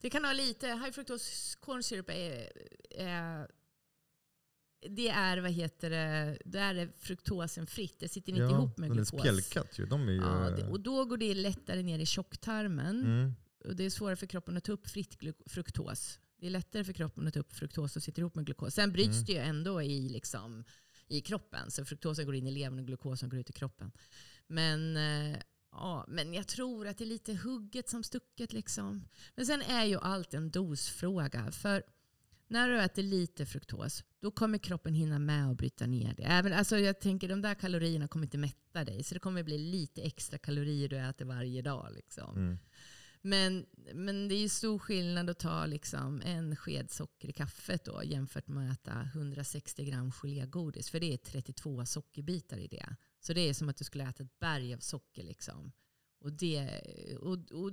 [0.00, 2.48] Det kan ha lite, high fructose corn syrup är,
[2.90, 3.48] är
[4.90, 7.96] det är, vad heter det, där är fruktosen fritt.
[8.00, 9.20] Det sitter inte ihop med den är glukos.
[9.20, 9.86] spjälkat ju.
[9.86, 13.00] De är ju Ja, det, och då går det lättare ner i tjocktarmen.
[13.04, 15.16] mm, Och det är svårare för kroppen att ta upp fritt
[15.46, 16.18] fruktos.
[16.40, 18.74] Det är lättare för kroppen att ta upp fruktos och sitter ihop med glukos.
[18.74, 19.24] Sen bryts Mm.
[19.24, 20.64] det ju ändå i, liksom,
[21.08, 21.70] i kroppen.
[21.70, 23.92] Så fruktosen går in i levern och glukosen går ut i kroppen.
[24.46, 25.38] Men, eh,
[25.70, 28.52] ja, men jag tror att det är lite hugget som stucket.
[28.52, 29.08] Liksom.
[29.34, 31.50] Men sen är ju allt en dosfråga.
[31.52, 31.82] För
[32.48, 36.22] när du äter lite fruktos, då kommer kroppen hinna med att bryta ner det.
[36.22, 39.02] Även, alltså jag tänker de där kalorierna kommer inte mätta dig.
[39.02, 41.92] Så det kommer bli lite extra kalorier du äter varje dag.
[41.94, 42.36] Liksom.
[42.36, 42.58] mm.
[43.22, 47.84] Men, men det är ju stor skillnad att ta liksom en sked socker i kaffet
[47.84, 50.90] då, jämfört med att äta 160 gram gelégodis.
[50.90, 52.96] För det är 32 sockerbitar i det.
[53.20, 55.22] Så det är som att du skulle äta ett berg av socker.
[55.22, 55.72] Liksom.
[56.20, 56.82] Och det,
[57.20, 57.72] och, och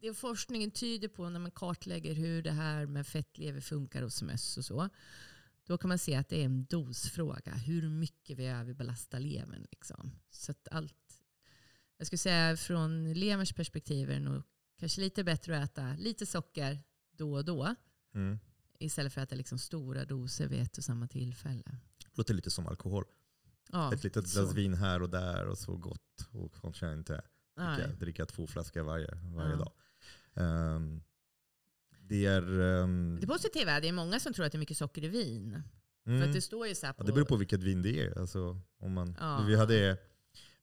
[0.00, 4.56] det forskningen tyder på när man kartlägger hur det här med fettlever funkar hos möss
[4.56, 4.88] och så.
[5.66, 7.52] Då kan man se att det är en dosfråga.
[7.52, 9.66] Hur mycket vi överbelastar levern.
[9.70, 10.10] Liksom.
[10.30, 11.03] Så att allt
[12.04, 14.42] jag skulle säga från leverns perspektiv är det nog
[14.80, 16.78] kanske lite bättre att äta lite socker
[17.16, 17.74] då och då
[18.14, 18.38] Mm.
[18.78, 21.76] istället för att äta liksom stora doser vid ett och samma tillfälle.
[22.14, 23.04] Låter lite som alkohol.
[23.72, 24.40] Ja, Ett litet så.
[24.40, 26.28] glas vin här och där och så gott.
[26.32, 27.22] Och kanske inte
[27.56, 29.56] dricka, dricka två flaskor varje, varje Ja.
[29.56, 29.72] dag.
[30.34, 31.02] Ehm,
[32.00, 32.60] det är...
[32.60, 35.04] ehm, Det positiva är att det är många som tror att det är mycket socker
[35.04, 35.62] i vin.
[36.04, 36.28] För mm.
[36.28, 36.94] att det står ju så på...
[36.98, 38.18] Ja, det beror på vilket vin det är.
[38.18, 39.44] Alltså, om man, Ja.
[39.46, 39.98] vi, hade,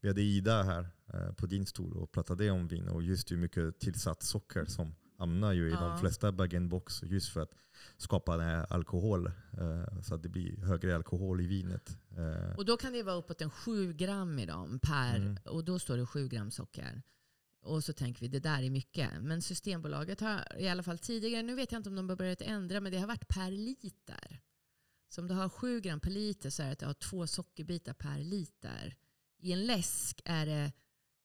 [0.01, 3.37] vi hade Ida här eh, på din stol och pratade om vin och just hur
[3.37, 5.79] mycket tillsatt socker som hamnar ju i Ja.
[5.79, 7.51] de flesta bag-in-box just för att
[7.97, 9.27] skapa den här alkohol.
[9.27, 11.97] eh, så att det blir högre alkohol i vinet.
[12.17, 15.37] Eh, Och då kan det vara uppåt en 7 gram i dem per, Mm.
[15.45, 17.01] och då står det 7 gram socker.
[17.63, 19.09] Och så tänker vi det där är mycket.
[19.21, 22.41] Men Systembolaget har i alla fall tidigare, nu vet jag inte om de har börjat
[22.41, 24.41] ändra, men det har varit per liter.
[25.09, 27.27] Så om du har 7 gram per liter så är det att du har två
[27.27, 28.95] sockerbitar per liter.
[29.41, 30.71] I en läsk är det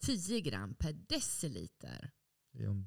[0.05, 2.11] 10 gram per deciliter.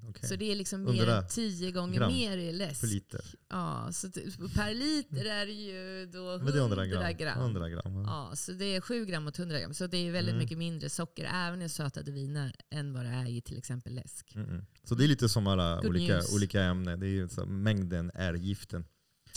[0.09, 0.29] Okay.
[0.29, 2.81] Så det är liksom mer än 10 gånger mer i läsk.
[2.81, 3.25] Per liter.
[3.49, 4.21] Ja, så t-
[4.55, 7.17] per liter är det ju då Men det är 100 100 gram.
[7.17, 7.39] gram.
[7.39, 7.95] 100 gram.
[7.95, 8.03] ja.
[8.29, 9.73] Ja, så det är 7 gram mot 100 gram.
[9.73, 10.43] Så det är väldigt Mm.
[10.43, 14.35] mycket mindre socker även i sötade viner än vad det är i till exempel läsk.
[14.35, 14.65] Mm, mm.
[14.83, 16.33] Så det är lite som alla Good olika, news.
[16.35, 16.99] olika ämnen.
[16.99, 18.85] Det är så, mängden är giften.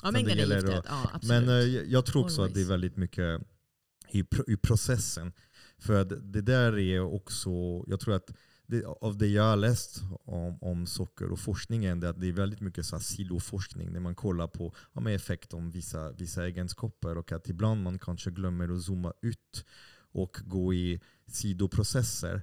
[0.03, 0.75] Ja, mängden är giftet.
[0.79, 1.47] att- Ja, absolut.
[1.47, 2.71] Men eh, jag- jag tror också att det är Always.
[2.71, 3.41] väldigt mycket
[4.13, 5.33] i, i processen.
[5.79, 7.51] För det där är också,
[7.87, 8.33] jag tror att
[8.67, 12.29] det, av det jag har läst om, om socker och forskningen, det är att det
[12.29, 13.93] är väldigt mycket så här siloforskning.
[13.93, 17.99] När man kollar på ja, med effekt om vissa, vissa egenskaper och att ibland man
[17.99, 19.65] kanske glömmer att zooma ut
[20.13, 22.43] och gå i sidoprocesser.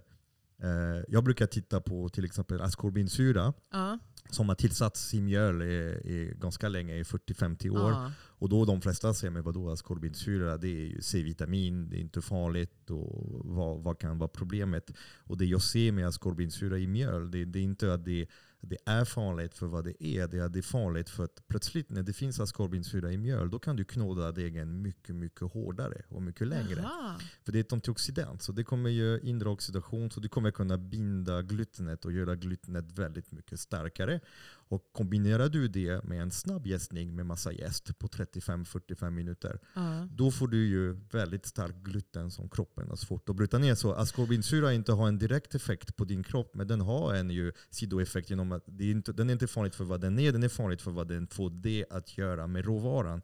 [0.64, 5.66] Eh, jag brukar titta på till exempel askorbinsyra ja, som har tillsatts i mjöl i,
[6.04, 7.92] i ganska länge, i 40-50 år.
[7.92, 8.12] ja.
[8.40, 12.22] Och då de flesta säger, men vadå askorbinsyra, det är ju C-vitamin, det är inte
[12.22, 14.92] farligt och vad, vad kan vara problemet?
[15.24, 18.28] Och det jag ser med askorbinsyra i mjöl, det, det är inte att det,
[18.62, 21.48] det är farligt för vad det är, det är att det är farligt för att
[21.48, 26.02] plötsligt när det finns askorbinsyra i mjöl, då kan du knåda degen mycket, mycket hårdare
[26.10, 26.82] och mycket längre.
[26.82, 27.20] Jaha.
[27.46, 30.78] För det är ett antioxidant, så det kommer ju hindra oxidation, så du kommer kunna
[30.78, 34.20] binda glutenet och göra glutenet väldigt mycket starkare.
[34.72, 40.08] Och kombinerar du det med en snabb jäsning med massa jäst på 35-45 minuter, Ja.
[40.12, 43.76] då får du ju väldigt stark gluten som kroppen har svårt att bryta ner.
[43.76, 47.52] Så askorbinsyra inte har en direkt effekt på din kropp, men den har en ju
[47.70, 50.44] sidoeffekt genom att det är inte, den är inte farligt för vad den är, den
[50.44, 53.22] är farligt för vad den får det att göra med råvaran.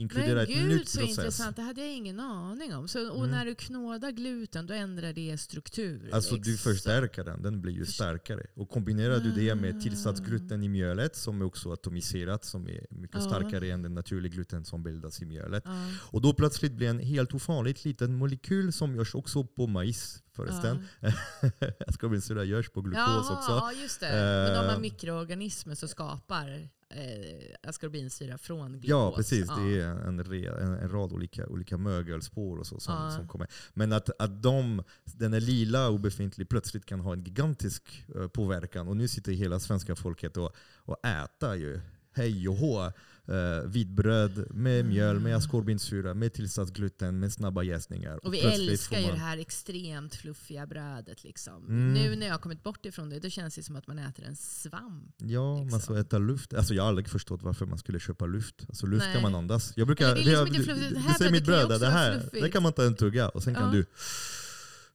[0.00, 1.18] Inkludera Men ett gud nytt så process.
[1.18, 2.88] intressant, det hade jag ingen aning om.
[2.88, 3.30] Så, och Mm.
[3.30, 6.10] när du knådar gluten då ändrar det struktur?
[6.12, 6.72] Alltså du liksom.
[6.72, 8.46] förstärker den, den blir ju starkare.
[8.56, 9.80] Och kombinerar du det med Ah.
[9.80, 13.20] tillsatsgluten i mjölet som är också atomiserat, som är mycket Ja.
[13.28, 15.62] starkare än den naturliga gluten som bildas i mjölet.
[15.66, 15.86] Ja.
[16.00, 20.84] Och då plötsligt blir en helt ofarligt liten molekyl som görs också på majs förresten.
[21.86, 23.50] Askorbinsyra görs på glukos Jaha, också.
[23.50, 24.08] Ja, just det.
[24.12, 24.72] Men de Eh.
[24.74, 28.88] har mikroorganismer som skapar eh, askorbinsyra från glukos.
[28.88, 29.46] Ja, precis.
[29.48, 29.56] Ja.
[29.56, 33.10] Det är en, en, en rad olika, olika mögelspår och så som, Ja.
[33.10, 33.48] som kommer.
[33.74, 38.88] Men att, att de, den är lila obefintlig plötsligt kan ha en gigantisk eh, påverkan.
[38.88, 41.80] Och nu sitter hela svenska folket och, och äter ju
[42.12, 42.92] hej och hå.
[43.30, 48.26] Uh, vitbröd med mjöl, med askorbinsyra, med tillsatsgluten, med snabba jäsningar.
[48.26, 51.24] Och vi älskar ju man- det här extremt fluffiga brödet.
[51.24, 51.64] Liksom.
[51.68, 51.92] Mm.
[51.92, 54.24] Nu när jag har kommit bort ifrån det, då känns det som att man äter
[54.24, 55.14] en svamp.
[55.18, 55.80] Ja, man liksom.
[55.80, 56.54] ska äta luft.
[56.54, 58.54] Alltså jag har aldrig förstått varför man skulle köpa luft.
[58.68, 59.12] Alltså luft Nej.
[59.14, 59.72] kan man andas.
[59.76, 61.68] Jag brukar, det är liksom jag- inte du, du, Det du här ser mitt kan
[61.68, 63.70] bröd, det här, det kan man ta en tugga och sen kan Ja.
[63.72, 63.86] du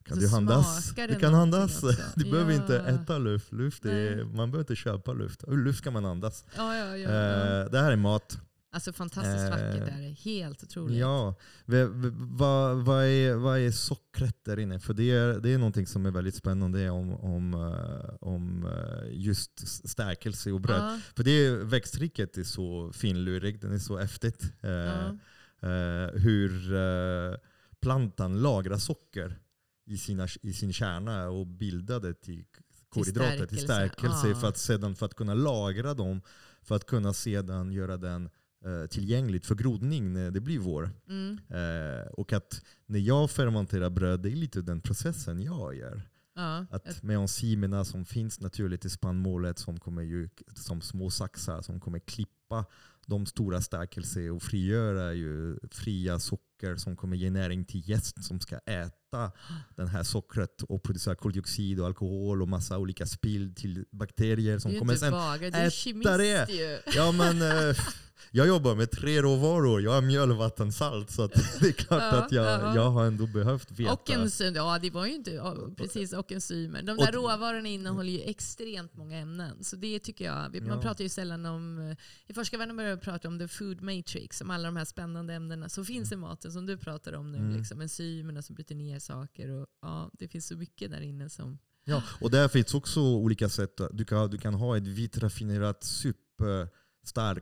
[0.08, 0.92] kan du andas.
[0.94, 1.82] Du det kan andas.
[1.82, 2.02] också.
[2.16, 2.94] Du behöver inte Ja.
[2.94, 3.52] äta luft.
[3.52, 5.44] luft är, man behöver inte köpa luft.
[5.48, 6.44] Luft kan man andas.
[6.56, 7.08] Ja, ja, ja.
[7.10, 8.38] Eh, det här är mat.
[8.72, 10.10] Alltså fantastiskt eh, vackert det är.
[10.24, 10.98] Helt otroligt.
[10.98, 11.34] Ja,
[12.16, 14.80] vad, vad, är, vad är sockret där inne?
[14.80, 19.08] För det är, det är någonting som är väldigt spännande om, om, eh, om eh,
[19.12, 20.80] just stärkelse och bröd.
[20.80, 24.42] Ja, För det är, växtriket är så finlurig, den är så häftigt.
[24.62, 25.06] Eh, ja.
[25.68, 26.70] eh, hur
[27.80, 29.38] plantan lagrar socker
[29.86, 32.44] i, sina, i sin kärna och bildar det till
[32.88, 33.64] kolhydrater, till stärkelse.
[33.64, 34.28] stärkelse.
[34.28, 34.34] Ja.
[34.34, 36.20] För, att sedan, för att kunna lagra dem,
[36.62, 38.30] för att kunna sedan göra den
[38.64, 40.90] eh, tillgängligt för grodning när det blir vår.
[41.08, 41.38] Mm.
[41.48, 46.02] Eh, och att när jag fermenterar bröd, det är lite den processen jag gör.
[46.34, 46.66] ja.
[46.70, 51.80] Att med enzymerna som finns naturligt i spannmålet som kommer ju som små saxar som
[51.80, 52.45] kommer klippa
[53.06, 58.40] de stora stärkelse och frigöra ju fria socker som kommer ge näring till gäst som
[58.40, 59.32] ska äta
[59.76, 64.78] den här sockret och producera koldioxid och alkohol och massa olika spill till bakterier som
[64.78, 66.46] kommer sen är äta kemist det.
[66.52, 66.78] ju.
[66.94, 67.76] Ja men eh,
[68.30, 69.82] jag jobbar med tre råvaror.
[69.82, 71.10] Jag har mjöl, vatten, salt.
[71.10, 71.26] Så
[71.60, 72.74] det är klart Ja, att jag, ja.
[72.74, 73.92] jag har ändå behövt veta.
[73.92, 76.82] Och enzymer, ja det var ju inte, ja, precis och enzymer.
[76.82, 79.64] De Och- där råvarorna innehåller ju extremt många ämnen.
[79.64, 81.96] Så det tycker jag, man pratar ju sällan om, eh,
[82.36, 86.12] forskarvärlden börjar prata om the food matrix, om alla de här spännande ämnena som finns
[86.12, 87.38] i maten som du pratar om nu.
[87.38, 87.56] Mm.
[87.56, 89.50] Liksom, enzymerna som bryter ner saker.
[89.50, 91.58] Och, ja, det finns så mycket där inne som...
[91.84, 93.80] Ja, och där finns också olika sätt.
[93.92, 96.72] Du kan, du kan ha ett vitt raffinerat superstark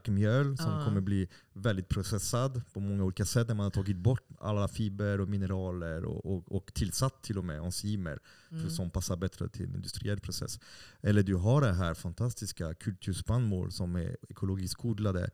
[0.07, 3.47] mjöl som kommer bli väldigt processad på många olika sätt.
[3.47, 7.45] Där man har tagit bort alla fiber och mineraler och, och, och tillsatt till och
[7.45, 8.69] med enzymer för, Mm.
[8.69, 10.59] som passar bättre till en industriell process.
[11.01, 15.29] Eller du har det här fantastiska kulturspannmål som är ekologiskt odlade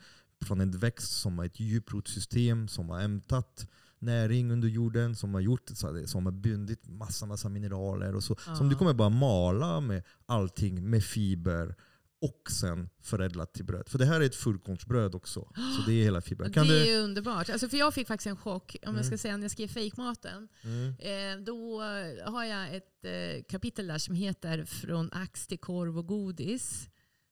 [0.45, 3.67] från en växt som har ett djuprotsystem som har hämtat
[3.99, 8.15] näring under jorden som har gjort så som har bundit massa, massa mineraler.
[8.15, 8.55] Och så, Ja.
[8.55, 11.75] Som du kommer bara mala med allting med fiber
[12.21, 13.89] och sen förädlat till bröd.
[13.89, 15.39] För det här är ett fullkornsbröd också.
[15.55, 16.47] Så det är hela fibern.
[16.47, 17.49] Det Kan du, är ju underbart.
[17.49, 19.17] Alltså för jag fick faktiskt en chock, om jag ska Mm.
[19.17, 20.47] säga när jag skrev fejkmaten.
[20.63, 21.81] mm, Eh, då
[22.25, 26.87] har jag ett eh, kapitel där som heter Från ax till korv och godis.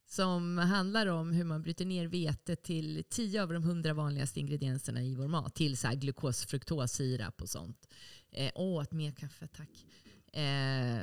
[0.07, 5.03] Som handlar om hur man bryter ner vete till 10 av de 100 vanligaste ingredienserna
[5.03, 5.55] i vår mat.
[5.55, 7.87] Till så här glukos, fruktos, sirap och sånt.
[8.31, 9.85] Eh, åh, ett mer kaffe tack.
[10.33, 10.99] Eh,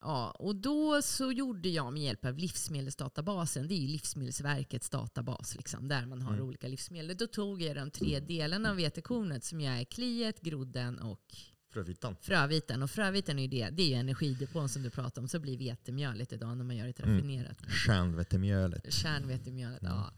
[0.00, 5.56] ja, och då så gjorde jag med hjälp av livsmedelsdatabasen, det är ju Livsmedelsverkets databas,
[5.56, 6.44] liksom, där man har Mm.
[6.46, 7.16] olika livsmedel.
[7.16, 11.36] Då tog jag de tre delarna av vetekornet som jag är kliet, grodden och
[11.72, 12.16] frövitan.
[12.20, 12.82] fröviten.
[12.82, 15.28] Och fröviten är ju det, det är ju energidepån som du pratade om.
[15.28, 17.14] Så blir vetemjölet idag när man gör ett Mm.
[17.16, 18.92] raffinerat Kärnvetemjölet.
[18.92, 19.82] kärnvetemjölet.
[19.82, 19.94] Mm.
[19.94, 20.12] Ja.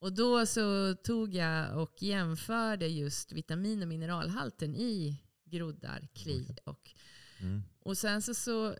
[0.00, 6.90] Och då så tog jag och jämförde just vitamin och mineralhalten i groddar, kli och
[7.40, 7.62] Mm.
[7.80, 8.74] och sen så, så,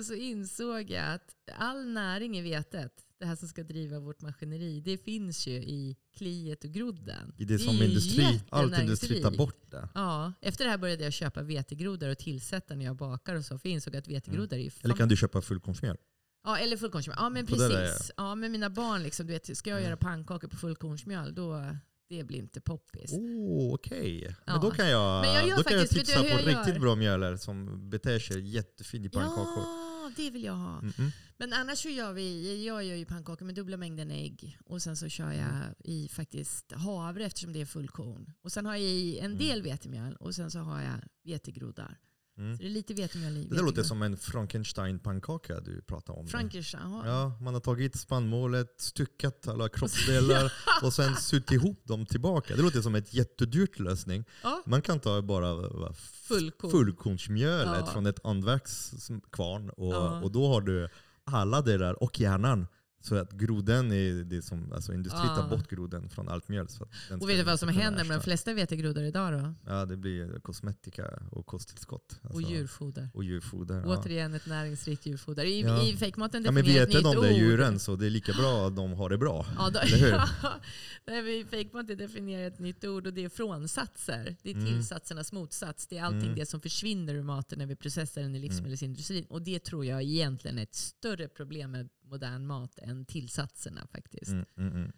[0.00, 4.80] så insåg jag att all näring i vetet, det här som ska driva vårt maskineri,
[4.80, 7.34] det finns ju i kliet och grodden.
[7.38, 9.88] I det, som är ju industri, allt industri tar bort det.
[9.94, 13.58] Ja, efter det här började jag köpa vetegroddar och tillsätta när jag bakar och så.
[13.58, 14.80] För jag insåg att vetegroddar är ju fan...
[14.84, 15.96] Eller kan du köpa fullkornsmjöl?
[16.44, 17.16] Ja, eller fullkornsmjöl.
[17.20, 18.10] Ja, men precis.
[18.16, 19.86] Ja, med mina barn, liksom, du vet, ska jag Mm.
[19.88, 21.76] göra pannkakor på fullkornsmjöl, då
[22.08, 23.12] det blir inte poppis.
[23.12, 24.22] Oh, okej.
[24.46, 24.52] Ja.
[24.52, 26.48] Men då kan jag, Men jag då kan jag faktiskt- du tipsa hur på jag
[26.58, 26.80] riktigt gör?
[26.80, 29.62] bra mjöler som beter sig jättefint i pannkakor.
[29.66, 29.81] Ja,
[30.16, 30.78] det vill jag ha.
[30.78, 31.10] Mm -mm.
[31.36, 34.96] Men annars så gör vi, jag gör ju pannkakor med dubbla mängden ägg och sen
[34.96, 38.32] så kör jag i faktiskt havre eftersom det är fullkorn.
[38.42, 39.38] Och sen har jag i en Mm.
[39.38, 41.98] del vetemjöl och sen så har jag vetegroddar.
[42.38, 42.56] Mm.
[42.56, 42.94] Så det är lite
[43.36, 43.46] i.
[43.50, 46.26] Det där låter som en Frankenstein-pannkaka du pratar om.
[46.26, 46.82] Frankenstein.
[46.90, 47.02] Ja.
[47.06, 52.56] Ja, man har tagit spannmålet, styckat alla kroppsdelar och sen sytt ihop dem tillbaka.
[52.56, 54.24] Det låter som ett jättedyrt lösning.
[54.42, 54.62] Ja.
[54.66, 55.92] Man kan ta bara
[56.28, 56.70] Fullkorn.
[56.70, 57.86] fullkornsmjölet Ja.
[57.86, 60.20] från ett andverkskvarn och, Ja.
[60.22, 60.88] och då har du
[61.24, 62.66] alla delar och hjärnan.
[63.02, 65.48] Så att groden är det som, alltså industrin tar Ja.
[65.56, 66.68] bort groden från allt mjöl.
[66.68, 66.84] Så
[67.20, 69.54] Och vet du vad som händer med de flesta vetegroddar idag då?
[69.66, 72.18] Ja, det blir kosmetika och kosttillskott.
[72.22, 73.10] Och Alltså, djurfoder.
[73.14, 73.82] Och djurfoder.
[73.86, 73.96] Ja.
[73.98, 75.44] Återigen ett näringsrikt djurfoder.
[75.44, 75.82] I, Ja.
[75.82, 78.66] i fejkmaten Ja, men vi definierar äter de där djuren så det är lika bra
[78.66, 79.46] att de har det bra.
[79.58, 80.20] Ja, då, Eller hur?
[81.06, 84.36] Nej, vi fejkmaten definierar ett nytt ord och det är frånsatser.
[84.42, 84.66] Det är Mm.
[84.66, 85.86] tillsatsernas motsats.
[85.86, 86.34] Det är allting Mm.
[86.34, 89.24] det som försvinner ur maten när vi processar den i livsmedelsindustrin.
[89.24, 94.30] Och det tror jag egentligen är ett större problem med modern mat än tillsatserna faktiskt.
[94.32, 94.92] Mm, mm, mm.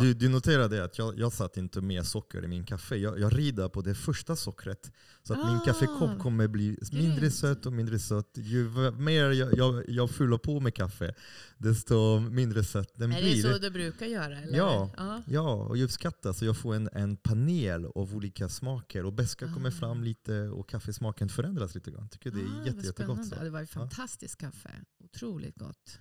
[0.00, 2.96] Du, du noterade att jag, jag satt inte med socker i min kaffe.
[2.96, 4.92] Jag, jag rider på det första sockret.
[5.22, 7.34] Så att min Ah, kaffekopp kommer bli mindre grymt.
[7.34, 8.26] söt och mindre söt.
[8.34, 11.14] Ju mer jag, jag, jag fyller på med kaffe,
[11.58, 13.42] desto mindre söt den är blir.
[13.42, 14.40] det så du brukar göra?
[14.40, 14.58] Eller?
[14.58, 14.90] Ja.
[14.96, 15.22] ja.
[15.26, 19.52] Ja, och jag uppskattar så jag får en, en panel av olika smaker och beska
[19.54, 19.72] kommer Ah.
[19.72, 22.08] fram lite och kaffesmaken förändras lite grann.
[22.08, 23.26] tycker det är Ah, jätte, jättegott.
[23.28, 23.34] Så.
[23.34, 24.70] Det var ju fantastiskt kaffe.
[25.04, 25.98] Otroligt gott.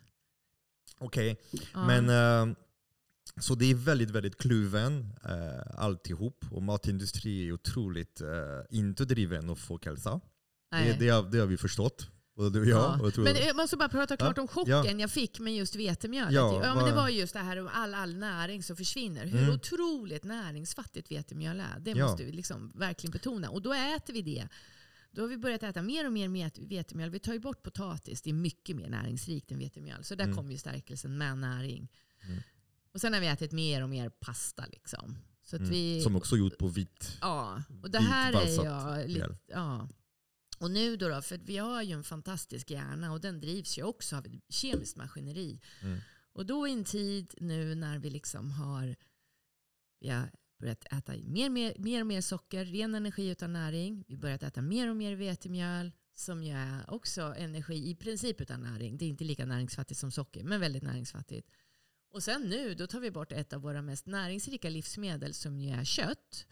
[0.99, 1.37] Okej,
[1.73, 1.87] Ja.
[1.87, 2.09] men
[2.49, 2.55] eh,
[3.41, 6.45] så det är väldigt, väldigt kluven eh, alltihop.
[6.51, 8.27] Och matindustri är otroligt eh,
[8.69, 10.21] inte driven av folkhälsa.
[10.71, 12.07] Det, det, har, det har vi förstått.
[12.35, 12.77] Både du och jag.
[12.99, 13.01] Ja.
[13.01, 15.75] Och jag Men jag måste bara prata klart Ja, om chocken jag fick med just
[15.75, 16.33] vetemjölet.
[16.33, 19.25] Ja, Ja, men det var just det här om all, all näring som försvinner.
[19.25, 19.55] Hur Mm.
[19.55, 21.79] otroligt näringsfattigt vetemjöl är.
[21.79, 22.07] Det Ja.
[22.07, 23.49] måste vi liksom verkligen betona.
[23.49, 24.47] Och då äter vi det.
[25.11, 27.09] Då har vi börjat äta mer och mer vetemjöl.
[27.09, 28.21] Vi tar ju bort potatis.
[28.21, 30.03] Det är mycket mer näringsrikt än vetemjöl.
[30.03, 30.35] Så där Mm.
[30.37, 31.91] kommer ju stärkelsen med näring.
[32.21, 32.39] Mm.
[32.93, 34.65] Och sen har vi ätit mer och mer pasta.
[34.65, 35.17] Liksom.
[35.43, 37.17] Så att mm, vi, Som också gjort på vitt.
[37.21, 39.89] Ja, och det här är jag lite, ja.
[40.59, 43.83] Och nu då, då, för vi har ju en fantastisk hjärna och den drivs ju
[43.83, 45.59] också av kemiskt maskineri.
[45.81, 45.99] Mm.
[46.33, 48.95] Och då i en tid nu när vi liksom har,
[50.05, 54.03] har börjat äta mer, mer, mer och mer socker, ren energi utan näring.
[54.07, 58.41] Vi har börjat äta mer och mer vetemjöl som ju är också energi i princip
[58.41, 58.97] utan näring.
[58.97, 61.49] Det är inte lika näringsfattigt som socker, men väldigt näringsfattigt.
[62.11, 65.69] Och sen nu, då tar vi bort ett av våra mest näringsrika livsmedel som ju
[65.69, 66.45] är kött.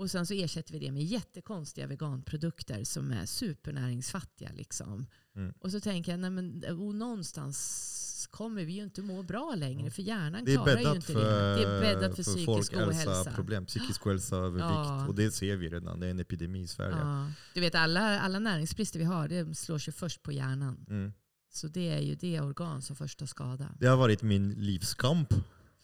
[0.00, 4.50] Och sen så ersätter vi det med jättekonstiga veganprodukter som är supernäringsfattiga.
[4.52, 5.06] Liksom.
[5.36, 5.54] Mm.
[5.60, 9.90] Och så tänker jag, nej men, och någonstans kommer vi ju inte må bra längre
[9.90, 11.56] för hjärnan klarar ju inte för, det.
[11.56, 13.32] Det är bäddat för, för psykisk ohälsa.
[13.32, 14.64] problem, psykisk ohälsa, övervikt.
[14.64, 15.06] Ja.
[15.06, 16.96] Och det ser vi redan, det är en epidemi i Sverige.
[16.96, 17.32] Ja.
[17.54, 20.86] Du vet alla, alla näringsbrister vi har, det slår sig först på hjärnan.
[20.88, 21.12] Mm.
[21.50, 23.68] Så det är ju det organ som först tar skada.
[23.80, 25.34] Det har varit min livskamp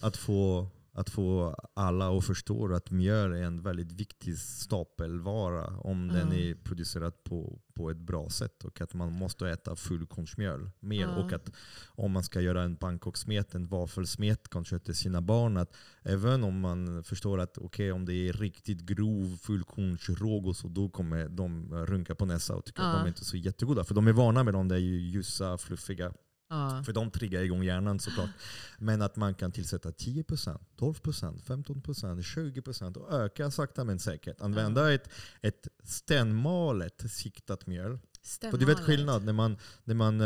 [0.00, 6.09] att få att få alla att förstå att mjöl är en väldigt viktig stapelvara om
[6.09, 6.35] den Ja.
[6.38, 8.65] är producerad på, på ett bra sätt.
[8.65, 11.01] Och att man måste äta fullkornsmjöl mer.
[11.01, 11.17] Ja.
[11.17, 11.51] Och att
[11.87, 16.61] om man ska göra en pannkakssmet, en vafelsmet kanske till sina barn, att även om
[16.61, 21.75] man förstår att okej om det är riktigt grov fullkornsråg och så, då kommer de
[21.87, 22.88] runka på näsa och tycka Ja.
[22.88, 23.85] att de är inte är så jättegoda.
[23.85, 26.13] För de är vana med de där ljusa, fluffiga
[26.49, 26.83] Ja.
[26.87, 28.31] för de triggar igång hjärnan såklart.
[28.79, 34.40] Men att man kan tillsätta 10%, 12%, 15%, 20% och öka sakta men säkert.
[34.40, 35.09] Använda ett,
[35.42, 37.99] ett stenmalet siktat mjöl.
[38.40, 40.21] För du vet skillnad när man, när man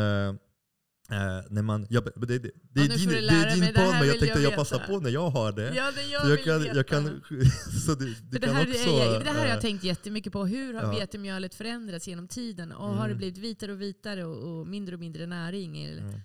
[1.12, 3.84] eh, när man, ja, men det, det, det Ja, är din, det är din podd
[3.98, 5.72] men jag tänkte jag jag passar på när jag har det.
[5.74, 6.76] Ja, det jag Så jag vill kan, veta.
[6.76, 7.20] jag kan,
[7.86, 8.90] så du, du För det, kan här också...
[8.90, 10.44] är, det här har jag eh, tänkt jättemycket på.
[10.46, 10.90] Hur har ja.
[10.90, 12.72] vetemjölet förändrats genom tiden?
[12.72, 13.18] Och Har det Mm.
[13.18, 15.84] blivit vitare och vitare och, och mindre och mindre näring?
[15.84, 16.20] Eller, mm.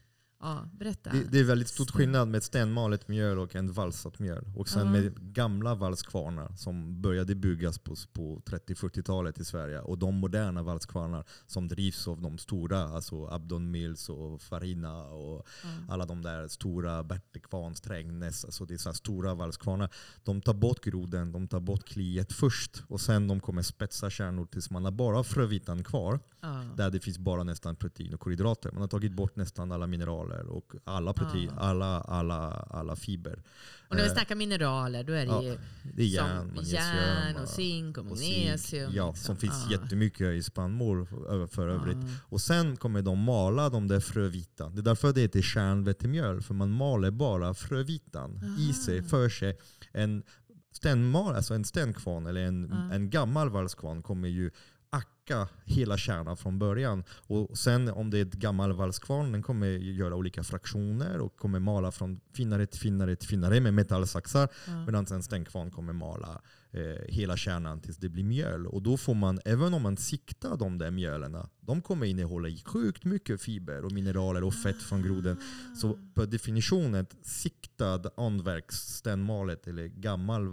[0.46, 1.10] Ja, berätta.
[1.10, 4.46] Det, det är väldigt stor skillnad med stenmalet mjöl och en valsat mjöl.
[4.56, 4.91] Och sen Ja.
[4.91, 9.80] med gamla valskvarnar som började byggas på, på 30-40-talet i Sverige.
[9.80, 15.48] Och de moderna valskvarnar som drivs av de stora, alltså Abdon Mills och Farina och
[15.64, 15.70] ja.
[15.93, 19.89] alla de där stora Bertekvarn, Strängnäs, alltså det är så stora valskvarnar.
[20.24, 24.46] De tar bort groden, de tar bort kliet först och sen de kommer spetsa kärnor
[24.46, 26.20] tills man har bara frövitan kvar.
[26.41, 26.64] Ja.
[26.78, 28.72] Där det finns bara nästan protein och kolhydrater.
[28.72, 31.60] Man har tagit bort nästan alla mineraler och alla protein, Ah.
[31.62, 33.44] alla, alla, alla fiber.
[33.90, 35.58] Och när vi Eh, snackar mineraler, då är det ja, ju
[35.96, 38.92] Det är järn, järn och zink och och magnesium.
[38.94, 39.26] Ja, liksom.
[39.26, 39.82] som finns Ja.
[39.82, 41.98] jättemycket i spannmål för, för övrigt.
[42.02, 42.08] Ja.
[42.30, 44.70] Och sen kommer de mala de där frövita.
[44.70, 46.42] Det är därför det heter kärnvetemjöl.
[46.42, 49.58] För man maler bara frövitan i sig, för sig.
[49.94, 50.24] En,
[50.72, 52.96] stenmal, alltså en stenkvarn eller en, Ja.
[52.96, 54.52] en gammal valskvarn kommer ju
[54.90, 57.04] acka hela kärnan från början.
[57.28, 61.60] Och sen om det är ett gammal valskvarn, den kommer göra olika fraktioner och kommer
[61.60, 64.50] mala från finare till finare till finare med metallsaxar.
[64.68, 64.86] Ja.
[64.86, 68.68] Medan en stänkvarn kommer mala eh, hela kärnan tills det blir mjöl.
[68.68, 73.06] Och då får man, även om man siktar de där mjölerna, de kommer innehålla sjukt
[73.06, 75.38] mycket fiber och mineraler och fett från groden.
[75.82, 80.48] Så per definition ett siktad anverksstenmalet eller gammal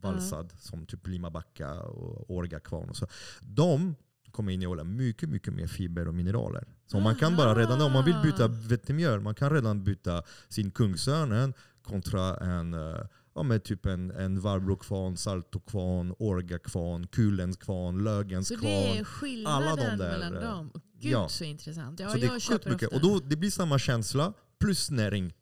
[0.00, 3.06] valsad som typ limabacka och orgakvarn och så.
[3.40, 3.94] De
[4.30, 6.64] kommer innehålla mycket, mycket mer fiber och mineraler.
[6.86, 10.70] Så man kan bara redan om man vill byta vetemjöl, man kan redan byta sin
[10.70, 13.06] kungsörnen kontra en eh,
[13.38, 19.76] Ja, med typ en, en Varbråkvarn, Saltokvarn, Orgakvarn, Kulenskvarn, Lögens Så det är skillnaden alla
[19.76, 20.70] de där, mellan eh, dem.
[21.00, 21.28] Gud ja.
[21.28, 22.00] så intressant.
[22.00, 22.92] Ja, så det jag köper mycket.
[22.92, 22.96] ofta.
[22.96, 25.34] Och då, det blir samma känsla, plus näring,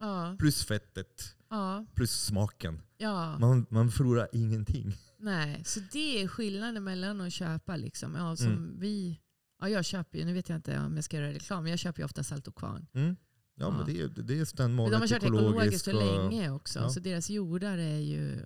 [0.00, 2.82] ja, plus fettet, ja, plus smaken.
[2.98, 3.38] ja.
[3.38, 4.94] Man, man förlorar ingenting.
[5.20, 8.14] Nej, så det är skillnaden mellan att köpa liksom.
[8.14, 8.76] Ja, som Mm.
[8.80, 9.20] vi,
[9.60, 11.78] ja, jag köper ju, nu vet jag inte om jag ska göra reklam, men jag
[11.78, 12.86] köper ju ofta Salt och Kvarn.
[12.92, 13.16] Mm.
[13.54, 13.70] Ja, Ja.
[13.76, 17.00] men det är, det är Men ständmålet, de har kört ekologiskt så länge också, så
[17.00, 18.36] deras jordar är ju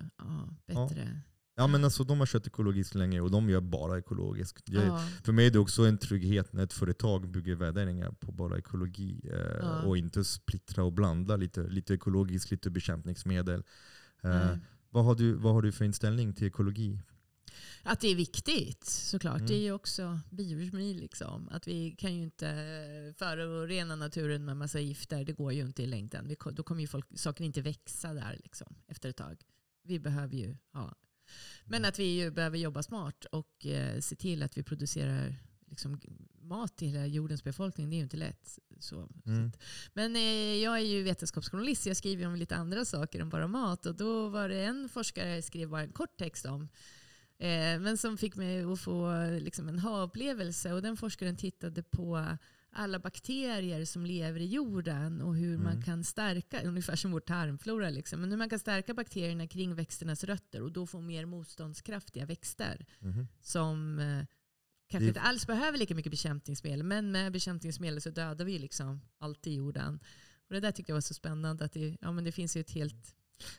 [0.65, 1.21] bättre.
[1.55, 4.69] Ja, men alltså, de har kört ekologiskt länge och de gör bara ekologiskt.
[4.69, 5.07] Jag, Ja.
[5.23, 9.29] För mig är det också en trygghet när ett företag bygger värderingar på bara ekologi
[9.31, 9.81] eh, Ja.
[9.81, 13.63] och inte splittra och blanda lite, lite ekologiskt, lite bekämpningsmedel.
[14.23, 14.59] Eh, Nej.
[14.89, 16.99] vad, har du, vad har du för inställning till ekologi?
[17.83, 19.35] Att det är viktigt såklart.
[19.35, 19.47] Mm.
[19.47, 20.93] Det är ju också biokemi.
[20.93, 21.49] Liksom.
[21.49, 22.45] Att vi kan ju inte
[23.17, 25.25] förorena naturen med massa gifter.
[25.25, 26.27] Det går ju inte i längden.
[26.27, 29.37] Vi, då kommer ju folk, saker inte växa där liksom, efter ett tag.
[29.83, 30.95] Vi behöver ju ha.
[31.65, 35.35] Men att vi ju behöver jobba smart och eh, se till att vi producerar
[35.69, 35.99] liksom,
[36.41, 37.89] mat till hela jordens befolkning.
[37.89, 38.59] Det är ju inte lätt.
[38.79, 39.51] Så, Mm.
[39.93, 43.85] men eh, jag är ju vetenskapsjournalist, jag skriver om lite andra saker än bara mat.
[43.85, 46.69] Och då var det en forskare jag skrev bara en kort text om.
[47.37, 50.73] Eh, men som fick mig att få liksom, en ha-upplevelse.
[50.73, 52.37] Och den forskaren tittade på
[52.75, 55.83] alla bakterier som lever i jorden och hur man Mm.
[55.83, 60.23] kan stärka, ungefär som vår tarmflora, liksom, men hur man kan stärka bakterierna kring växternas
[60.23, 63.27] rötter och då få mer motståndskraftiga växter Mhm.
[63.41, 64.25] som eh,
[64.89, 66.83] kanske Det- inte alls behöver lika mycket bekämpningsmedel.
[66.83, 69.99] Men med bekämpningsmedel så dödar vi liksom allt i jorden.
[70.47, 71.65] Och det där tyckte jag var så spännande.
[71.65, 73.15] Att det, ja, men det finns ju ett helt...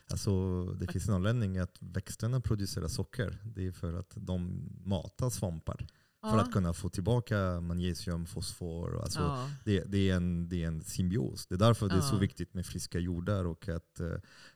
[0.07, 3.37] Alltså, det finns en anledning att växterna producerar socker.
[3.43, 5.87] Det är för att de matar svampar.
[6.31, 9.01] För att kunna få tillbaka magnesium, fosfor.
[9.01, 9.49] Alltså, ja.
[9.65, 11.47] det, det, är en, det är en symbios.
[11.47, 14.07] Det är därför det är så viktigt med friska jordar och att eh,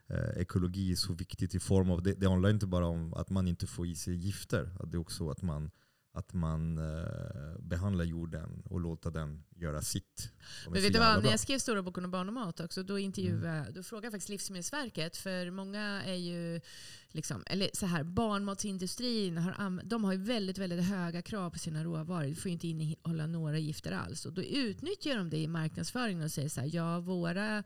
[0.09, 3.29] eh, ekologi är så viktigt i form av, det, det handlar inte bara om att
[3.29, 5.71] man inte får i sig gifter, det är också att man,
[6.19, 10.31] att man eh, behandlar jorden och låter den göra sitt.
[10.65, 12.99] Men vet du vad, när jag skrev Stora boken om barn och mat också, då,
[12.99, 13.73] intervjuade, Mm.
[13.73, 16.61] då frågade jag faktiskt Livsmedelsverket, för många är ju,
[17.07, 21.83] liksom, eller så här, barnmatsindustrin har, de har ju väldigt, väldigt höga krav på sina
[21.83, 22.27] råvaror.
[22.27, 24.25] Det får ju inte innehålla några gifter alls.
[24.25, 27.63] Och då utnyttjar de det i marknadsföringen och säger så här, ja våra,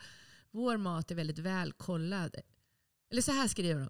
[0.52, 2.36] vår mat är väldigt välkollad.
[3.12, 3.90] Eller så här skriver de.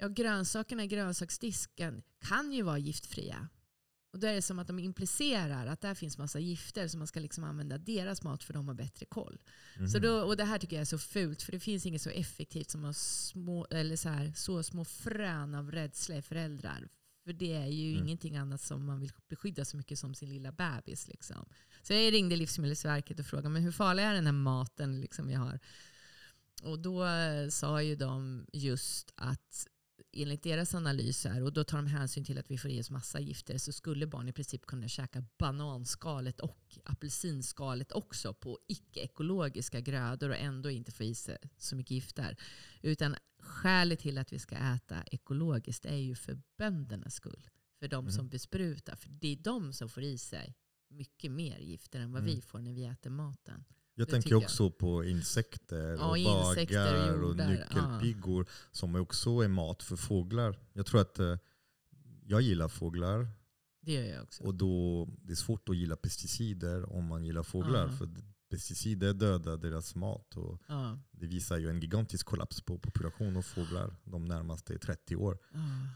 [0.00, 3.48] Ja, grönsakerna i grönsaksdisken kan ju vara giftfria.
[4.18, 7.06] Och då är det som att de implicerar att där finns massa gifter så man
[7.06, 9.38] ska liksom använda deras mat för de har bättre koll.
[9.76, 9.88] Mhm.
[9.88, 12.10] Så då, och det här tycker jag är så fult för det finns inget så
[12.10, 16.88] effektivt som att små, eller så, här, så små frön av rädsla i föräldrar.
[17.24, 18.04] För det är ju Mm.
[18.04, 21.08] ingenting annat som man vill beskydda så mycket som sin lilla bebis.
[21.08, 21.48] Liksom.
[21.82, 25.34] Så jag ringde Livsmedelsverket och frågade men hur farlig är den här maten liksom vi
[25.34, 25.60] har.
[26.62, 29.66] Och då eh, sa ju de just att
[30.12, 33.20] enligt deras analyser, och då tar de hänsyn till att vi får i oss massa
[33.20, 40.28] gifter, så skulle barn i princip kunna käka bananskalet och apelsinskalet också på icke-ekologiska grödor
[40.30, 42.36] och ändå inte få i sig så mycket gifter.
[42.82, 47.48] Utan skälet till att vi ska äta ekologiskt är ju för böndernas skull.
[47.80, 48.30] För de som Mhm.
[48.30, 48.96] besprutar.
[48.96, 50.54] För det är de som får i sig
[50.90, 52.34] mycket mer gifter än vad Mm.
[52.34, 53.64] vi får när vi äter maten.
[53.98, 54.42] Jag tänker jag.
[54.42, 59.82] också på insekter Ja, och insekter och baggar och, jordar, nyckelpigor som också är mat
[59.82, 60.58] för fåglar.
[60.72, 61.36] Jag tror att eh,
[62.26, 63.28] jag gillar fåglar
[63.80, 64.44] Det gör jag också.
[64.44, 67.86] och då det är svårt att gilla pesticider om man gillar fåglar.
[67.86, 67.92] Ja.
[67.92, 68.08] För
[68.50, 70.36] pesticider dödar deras mat.
[70.36, 75.16] Och Ja, det visar ju en gigantisk kollaps på population av fåglar de närmaste 30
[75.16, 75.38] år.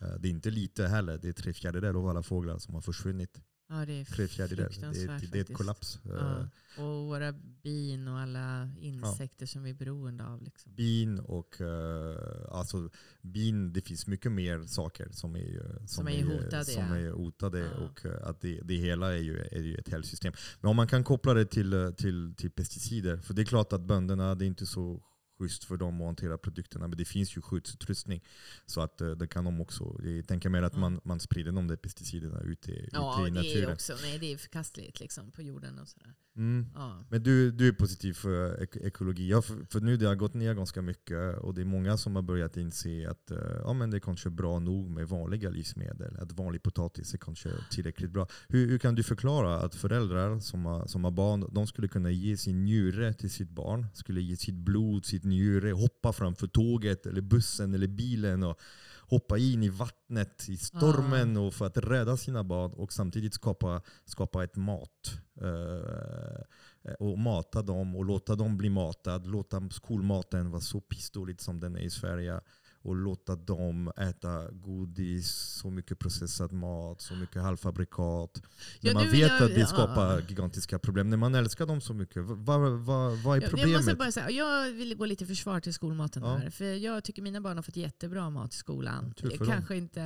[0.03, 2.80] Eh, Det är inte lite heller, det är tre fjärdedelar av alla fåglar som har
[2.80, 3.40] försvunnit.
[3.79, 4.68] Ja det är Tre fjärdedelar.
[4.68, 5.99] Det, är- fruktansvärt det är ett kollaps.
[6.05, 6.49] Eh, Ja.
[6.77, 10.43] Och våra bin och alla insekter som vi är beroende av.
[10.43, 10.75] Liksom.
[10.75, 12.16] bin och eh,
[12.51, 12.91] alltså
[13.23, 16.97] bin, det finns mycket mer saker som är, ju- Som är hotade, Som ja.
[16.97, 17.85] är hotade Ja.
[17.85, 20.33] och eh, att det, det hela är ju, är ju ett helt system.
[20.61, 23.81] Men om man kan koppla det till, till, till pesticider, för det är klart att
[23.83, 25.03] bönderna, det är inte så
[25.43, 28.20] schysst för dem att hantera produkterna, men det finns ju skyddsutrustning.
[28.66, 30.78] Så att eh, det kan de också, jag tänker mer att Ja.
[30.80, 33.68] man, man sprider de där pesticiderna ute, ute Ja, i det naturen.
[33.68, 36.14] är också nej, det är förkastligt liksom, på jorden och sådär.
[36.36, 36.66] Mm.
[36.74, 37.05] Ja.
[37.11, 39.28] Men du, du är positiv för ek ekologi.
[39.30, 42.14] Ja, för, för nu det har gått ner ganska mycket och det är många som
[42.16, 46.16] har börjat inse att eh, ja, men det är kanske bra nog med vanliga livsmedel.
[46.20, 48.26] Att vanlig potatis är kanske tillräckligt bra.
[48.49, 52.11] Hur, hur kan du förklara att föräldrar som har, som har barn, de skulle kunna
[52.11, 57.07] ge sin njure till sitt barn, skulle ge sitt blod, sitt njure, hoppa framför tåget
[57.07, 58.61] eller bussen eller bilen och
[59.01, 63.83] hoppa in i vattnet i stormen och för att rädda sina barn och samtidigt skapa,
[64.05, 65.12] skapa ett mat.
[65.41, 69.26] Eh, och mata dem och låta dem bli matad.
[69.26, 72.41] Låta skolmaten vara så pissdåligt som den är i Sverige.
[72.85, 78.43] Och låta dem äta godis, så mycket processad mat, så mycket halvfabrikat.
[78.80, 79.66] När Ja, man nu vill vet jag- att det ja.
[79.66, 81.11] skapar gigantiska problem.
[81.11, 83.76] När man älskar dem så mycket, vad, vad, vad, är Jag, jag, problemet?
[83.76, 86.37] måste bara säga, jag vill gå lite försvar till skolmaten Ja.
[86.37, 86.51] här.
[86.51, 89.14] För jag tycker mina barn har fått jättebra mat i skolan.
[89.20, 89.47] För dem.
[89.47, 90.01] Kanske inte,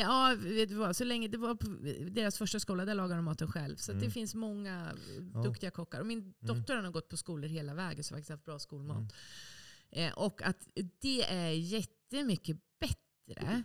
[0.00, 1.66] ja, vet du vad, så länge det var på
[2.10, 3.76] deras första skola, där lagar de maten själv.
[3.76, 4.04] Så Mm.
[4.04, 4.86] det finns många
[5.44, 6.00] duktiga kockar.
[6.00, 8.96] Och min dotter har gått på skolor hela vägen så faktiskt haft bra skolmat.
[8.96, 9.08] Mm.
[9.92, 10.68] Eh, och att
[11.00, 13.62] det är jättemycket bättre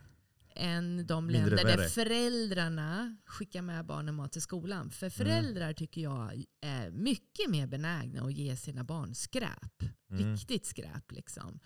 [0.58, 1.76] än de Mindre länder värre.
[1.82, 4.92] där föräldrarna skickar med barnen mat till skolan.
[4.92, 9.82] För föräldrar tycker jag är mycket mer benägna att ge sina barn skräp.
[10.10, 10.32] Mm.
[10.32, 11.60] Riktigt skräp liksom.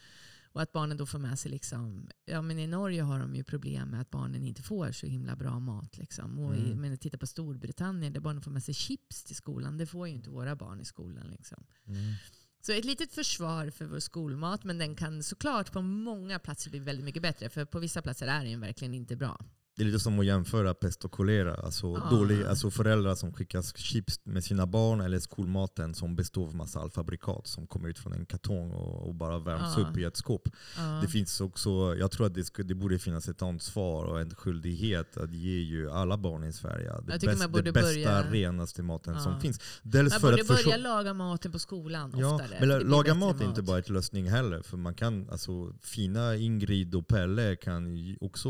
[0.51, 3.43] Och att barnen då får med sig, liksom, ja men i Norge har de ju
[3.43, 5.97] problem med att barnen inte får så himla bra mat.
[5.97, 6.39] Liksom.
[6.39, 6.81] Och i, Mm.
[6.81, 9.77] men titta på Storbritannien där barnen får med sig chips till skolan.
[9.77, 11.27] Det får ju inte våra barn i skolan.
[11.27, 11.65] Liksom.
[11.87, 12.13] Mm.
[12.61, 16.79] Så ett litet försvar för vår skolmat, men den kan såklart på många platser bli
[16.79, 17.49] väldigt mycket bättre.
[17.49, 19.39] För på vissa platser är den verkligen inte bra.
[19.79, 21.53] Det är lite som att jämföra pest och kolera.
[21.55, 22.09] Alltså, Ah.
[22.09, 26.79] dålig, alltså föräldrar som skickar chips med sina barn eller skolmaten som består av massa
[26.79, 29.81] halvfabrikat som kommer ut från en kartong och, och bara värms Ah.
[29.81, 30.49] upp i ett skåp.
[30.77, 30.99] Ja.
[31.01, 34.35] Det finns också, jag tror att det, skulle, det borde finnas ett ansvar och en
[34.35, 39.19] skyldighet att ge ju alla barn i Sverige det, bäst, det bästa, börja- renaste maten
[39.21, 39.59] som finns.
[39.83, 42.57] Dels Man för borde att börja förstå- laga maten på skolan Ja, oftare.
[42.59, 44.61] men laga mat är inte bara ett lösning heller.
[44.61, 48.49] För man kan, alltså, fina Ingrid och Pelle kan också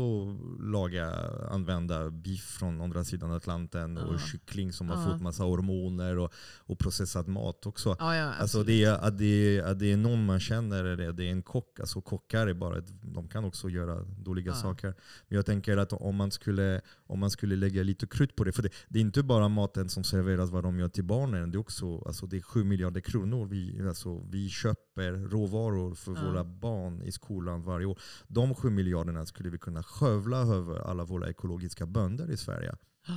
[0.60, 1.19] laga,
[1.50, 4.02] använda beef från andra sidan Atlanten Ja.
[4.06, 4.94] och kyckling som Ja.
[4.94, 7.96] har fått massa hormoner och, och processad mat också.
[7.98, 9.24] Ja, ja, Alltså det är, att, det
[9.58, 11.80] är, att det är någon man känner, eller det är en kock.
[11.80, 14.94] Alltså kockar är bara de kan också göra dåliga saker.
[15.28, 18.52] Men jag tänker att om man skulle, om man skulle lägga lite krut på det,
[18.52, 21.50] för det, det är inte bara maten som serveras, vad de gör till barnen.
[21.50, 26.12] Det är också alltså det är 7 miljarder kronor vi, alltså, vi köper råvaror för
[26.12, 27.98] våra barn i skolan varje år.
[28.28, 32.74] De 7 miljarderna skulle vi kunna skövla över alla våra ekologiska bönder i Sverige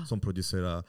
[0.08, 0.84] som producerar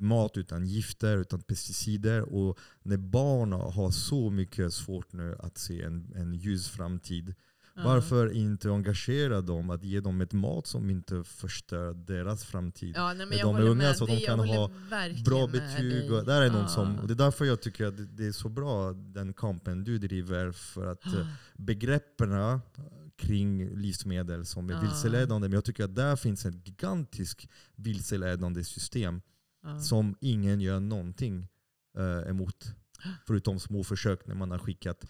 [0.00, 2.22] mat utan gifter, utan pesticider.
[2.34, 7.34] Och när barn har så mycket svårt nu att se en, en ljus framtid,
[7.74, 7.84] Ja.
[7.84, 12.94] varför inte engagera dem att ge dem ett mat som inte förstör deras framtid?
[12.96, 14.70] Ja, nej, men när de är unga med så de kan ha
[15.24, 16.12] Bra betyg.
[16.12, 16.68] Och där är Ja.
[16.68, 19.84] som, och det är därför jag tycker att det- det är så bra den kampen
[19.84, 20.52] du driver.
[20.52, 22.32] För att eh, begreppen
[23.18, 24.80] kring livsmedel som är Ja.
[24.80, 25.48] vilseledande.
[25.48, 29.20] Men jag tycker att där finns ett gigantiskt vilseledande system
[29.62, 29.80] Ja.
[29.80, 31.48] som ingen gör någonting
[31.98, 32.74] eh, emot.
[33.26, 35.04] Förutom små försök när man har skickat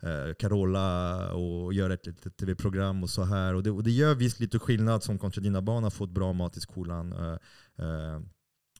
[0.00, 3.54] eh, Carola och gör ett litet tv-program och så här.
[3.54, 6.32] Och det, och det gör visst lite skillnad som kanske dina barn har fått bra
[6.32, 7.12] mat i skolan.
[7.12, 7.38] Eh,
[7.86, 8.20] eh,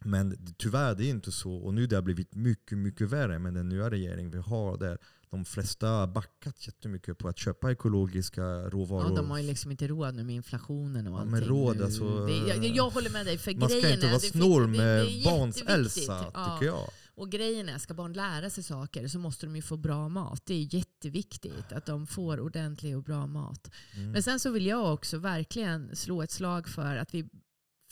[0.05, 1.53] men tyvärr det är inte så.
[1.55, 4.79] Och nu det har blivit mycket, mycket värre med den nya regeringen vi har.
[4.79, 4.99] Där
[5.31, 9.11] de flesta har backat jättemycket på att köpa ekologiska råvaror.
[9.11, 11.31] Ja, de har ju liksom inte råd nu med inflationen och Ja, allting.
[11.31, 13.39] men råd, alltså, det, jag, jag håller med dig.
[13.39, 15.99] För man ska inte vara snål med är barns jätteviktigt.
[16.09, 16.55] Elsa, Ja.
[16.59, 16.91] tycker jag.
[17.15, 20.43] Och grejen är, ska barn lära sig saker så måste de ju få bra mat.
[20.47, 23.71] Det är jätteviktigt att de får ordentlig och bra mat.
[23.95, 24.11] Mm.
[24.11, 27.29] Men sen så vill jag också verkligen slå ett slag för att vi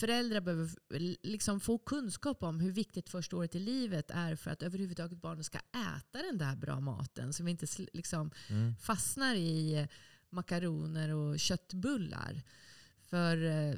[0.04, 0.70] föräldrar behöver
[1.22, 5.44] liksom få kunskap om hur viktigt första året i livet är för att överhuvudtaget barnen
[5.44, 7.32] ska äta den där bra maten.
[7.32, 8.74] Så vi inte liksom Mm.
[8.76, 9.86] fastnar i eh,
[10.30, 12.42] makaroner och köttbullar.
[13.10, 13.74] För, eh,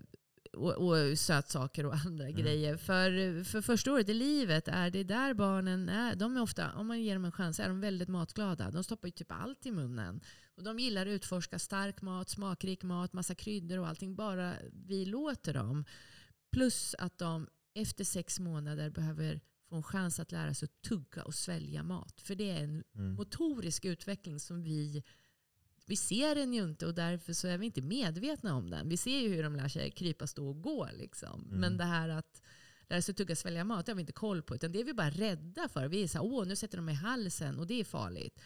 [0.53, 2.37] och, och sötsaker och andra Mm.
[2.43, 2.77] grejer.
[2.77, 6.17] För, för första året i livet är det där barnen är.
[6.17, 8.71] De är ofta, om man ger dem en chans, är de väldigt matglada.
[8.71, 10.21] De stoppar ju typ allt i munnen.
[10.57, 14.15] Och de gillar att utforska stark mat, smakrik mat, massa kryddor och allting.
[14.17, 14.53] Bara
[14.87, 15.85] vi låter dem.
[16.57, 21.23] Plus att de efter sex månader behöver få en chans att lära sig att tugga
[21.23, 22.21] och svälja mat.
[22.21, 23.15] För det är en Mm.
[23.15, 25.03] motorisk utveckling som vi,
[25.87, 28.89] vi ser den ju inte och därför så är vi inte medvetna om den.
[28.89, 30.89] Vi ser ju hur de lär sig krypa, stå och gå.
[30.93, 31.45] Liksom.
[31.47, 31.61] Mm.
[31.61, 32.43] Men det här att
[32.89, 34.55] lära sig tugga, svälja mat, det har vi inte koll på.
[34.55, 35.89] Utan det är vi bara rädda för.
[35.89, 38.41] Vi är så här, åh nu sätter de mig i halsen och det är farligt.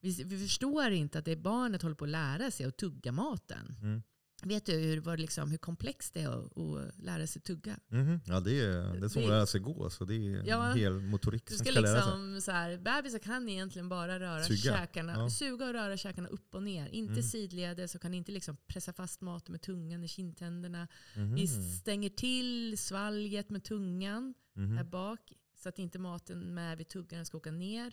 [0.00, 3.12] Vi, vi förstår inte att det är barnet håller på att lära sig att tugga
[3.12, 3.76] maten.
[3.82, 4.02] Mm.
[4.42, 7.78] Vet du hur, vad liksom, hur komplext det är att, att lära sig tugga?
[7.88, 8.20] Mhm.
[8.26, 9.90] Ja, det är, det är som att lära sig gå.
[9.90, 10.70] Så det är Ja.
[10.70, 12.12] en hel motorik som ska ska lära sig.
[12.12, 14.58] liksom, så här, bebisar kan egentligen bara röra Suga.
[14.76, 15.30] käkarna, Ja.
[15.30, 16.88] suga och röra käkarna upp och ner.
[16.88, 17.22] Inte Mm.
[17.22, 20.88] sidledes och kan inte liksom pressa fast maten med tungan i kindtänderna.
[21.16, 21.34] Mhm.
[21.34, 24.90] Vi stänger till svalget med tungan här Mhm.
[24.90, 25.32] bak
[25.62, 27.92] så att inte maten med vid tuggan ska åka ner.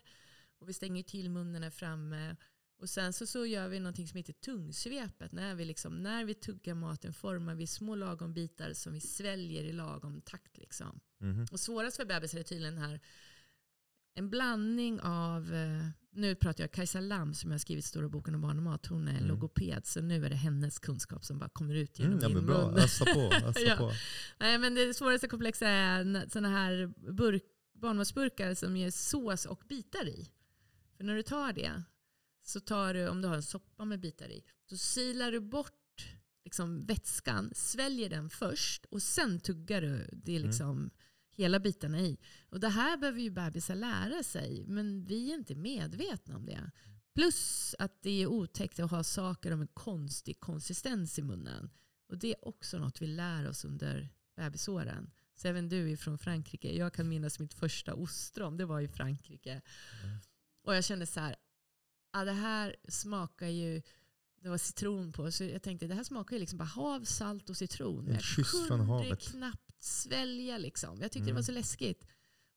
[0.59, 2.35] Och vi stänger till munnen här framme.
[2.77, 5.31] Och sen så, så gör vi någonting som heter tungsvepet.
[5.31, 9.63] När vi, liksom, när vi tuggar maten formar vi små lagom bitar som vi sväljer
[9.63, 10.57] i lagom takt.
[10.57, 10.99] Liksom.
[11.19, 11.45] Mhm.
[11.51, 12.99] Och svårast för bebisar är tydligen här
[14.17, 18.35] en blandning av, eh, nu pratar jag Kajsa Lam som jag har skrivit stora boken
[18.35, 18.85] om barn och mat.
[18.85, 19.25] Hon är Mm.
[19.27, 22.67] logoped så nu är det hennes kunskap som bara kommer ut genom Mm, min bra.
[22.71, 22.79] mun.
[22.79, 23.19] Ösa på.
[23.45, 23.75] Ösa Ja.
[23.77, 23.91] på.
[24.39, 30.07] Nej, men det svåraste komplexet är sådana här burk, barnmatsburkar som ger sås och bitar
[30.07, 30.29] i.
[30.97, 31.83] För när du tar det,
[32.47, 36.15] så tar du, om du har en soppa med bitar i, då silar du bort
[36.43, 40.91] liksom vätskan, sväljer den först och sen tuggar du det är liksom
[41.31, 42.17] hela bitarna i.
[42.49, 46.71] Och det här behöver ju bebisar lära sig, men vi är inte medvetna om det.
[47.15, 51.69] Plus att det är otäckt att ha saker en konstig konsistens i munnen.
[52.09, 55.11] Och det är också något vi lär oss under bebisåren.
[55.35, 56.77] Så även du är från Frankrike.
[56.77, 59.61] Jag kan minnas mitt första ostron, det var i Frankrike.
[60.63, 61.35] Och jag kände så här,
[62.21, 63.81] ah, det här smakar ju,
[64.41, 67.49] det var citron på, så jag tänkte det här smakar ju liksom bara hav, salt
[67.49, 68.07] och citron.
[68.07, 69.19] En jag kyss från havet.
[69.19, 71.01] knappt svälja liksom.
[71.01, 71.27] Jag tyckte Mm.
[71.27, 72.05] det var så läskigt.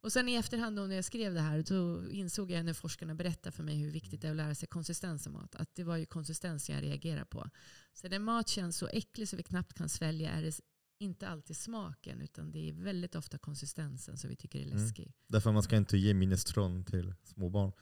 [0.01, 3.15] Och sen i efterhand då när jag skrev det här så insåg jag när forskarna
[3.15, 5.55] berättade för mig hur viktigt det är att lära sig konsistens av mat.
[5.55, 7.51] Att det var ju konsistensen jag reagerade på.
[7.95, 10.61] Så när mat känns så äcklig så vi knappt kan svälja är det
[11.01, 14.79] inte alltid smaken utan det är väldigt ofta konsistensen som vi tycker är Mm.
[14.79, 15.13] läskig.
[15.27, 17.73] Därför man ska inte ge minestrone till småbarn.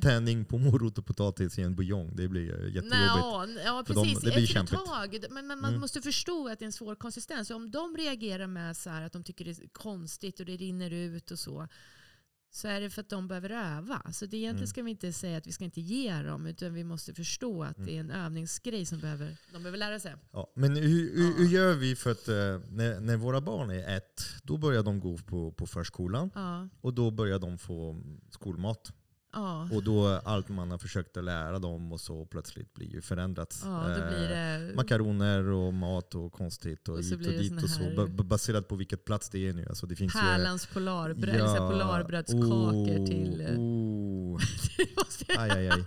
[0.00, 2.90] Tärning på morot och potatis i en buljong, det blir jättejobbigt.
[2.94, 4.20] Nå, ja, För dem- precis.
[4.20, 5.24] det blir Efter ett tag.
[5.30, 5.80] Men, men man Mm.
[5.80, 7.50] måste förstå att det är en svår konsistens.
[7.50, 10.90] Om de reagerar med så här att de tycker det är konstigt och det rinner
[10.90, 11.68] ut och så.
[12.50, 14.02] Så är det för att de behöver öva.
[14.12, 14.66] Så det egentligen Mm.
[14.66, 16.46] ska vi inte säga att vi ska inte ge dem.
[16.46, 17.86] Utan vi måste förstå att Mm.
[17.86, 20.14] det är en övningsgrej som behöver, de behöver lära sig.
[20.32, 22.34] Ja, men hur, hur, hur gör vi för att eh,
[22.70, 26.94] när, när våra barn är ett, då börjar de gå på, på förskolan Ja, och
[26.94, 28.92] då börjar de få skolmat.
[29.36, 29.68] Ja.
[29.72, 33.60] Och då allt man har försökt att lära dem och så plötsligt blir ju förändrat.
[33.64, 34.74] ja då Eh, blir det...
[34.74, 38.06] Makaroner och mat och konstigt och, Och hit och blir dit och så.
[38.24, 39.66] Baserat på vilket plats det är nu.
[39.68, 43.42] Alltså det finns ju, Pärlans polarbröd, ja, polarbrödskakor oh, till...
[43.42, 44.40] Oh,
[45.38, 45.84] aj, aj, aj.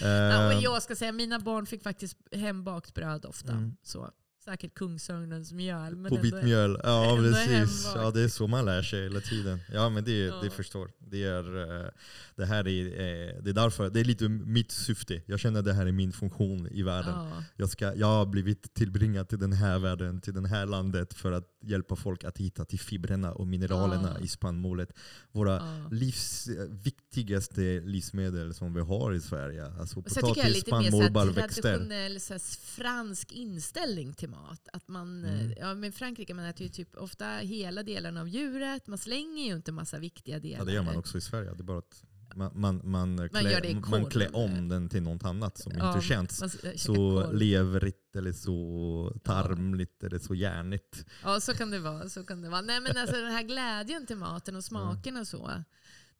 [0.00, 3.52] Ja, och Eh, jag ska säga, mina barn fick faktiskt hembakt bröd ofta.
[3.52, 3.76] Mm.
[3.82, 4.10] Så.
[4.44, 5.96] Säkert Kungsörnens mjöl.
[5.96, 7.92] Men På vitt mjöl, ja precis.
[7.94, 9.60] Ja, det är så man lär sig hela tiden.
[9.72, 10.40] Ja men det, Ja.
[10.42, 10.90] det förstår.
[10.98, 11.90] Det, är, eh,
[12.36, 15.22] det här är, eh, det är därför, det är lite mitt syfte.
[15.26, 17.14] Jag känner att det här är min funktion i världen.
[17.14, 17.44] Ja.
[17.56, 21.32] Jag, ska, jag har blivit tillbringad till den här världen, till det här landet för
[21.32, 24.24] att hjälpa folk att hitta till fibrerna och mineralerna Ja.
[24.24, 24.92] i spannmålet.
[25.32, 25.88] Våra Ja.
[25.90, 29.66] livs, viktigaste livsmedel som vi har i Sverige.
[29.66, 31.62] Alltså Och sen tycker jag potatis, lite mer spannmål, baljväxter.
[31.62, 34.68] traditionell så fransk inställning till mat.
[34.72, 35.54] Att man, eh, Mm.
[35.60, 38.86] ja, men i Frankrike man äter ju typ ofta hela delen av djuret.
[38.86, 40.58] Man slänger ju inte massa viktiga delar.
[40.58, 41.54] Ja, det gör man också i Sverige.
[41.54, 42.02] Det bara att
[42.36, 44.08] man, man, man, klä, man korv.
[44.10, 49.20] klär om den till något annat som Ja, inte känns man så leverigt eller så
[49.24, 51.04] tarmligt eller så järnigt.
[51.24, 52.08] Ja, så kan det vara.
[52.08, 52.60] Så kan det vara.
[52.60, 55.50] Nej, men alltså, den här glädjen till maten och smaken och så.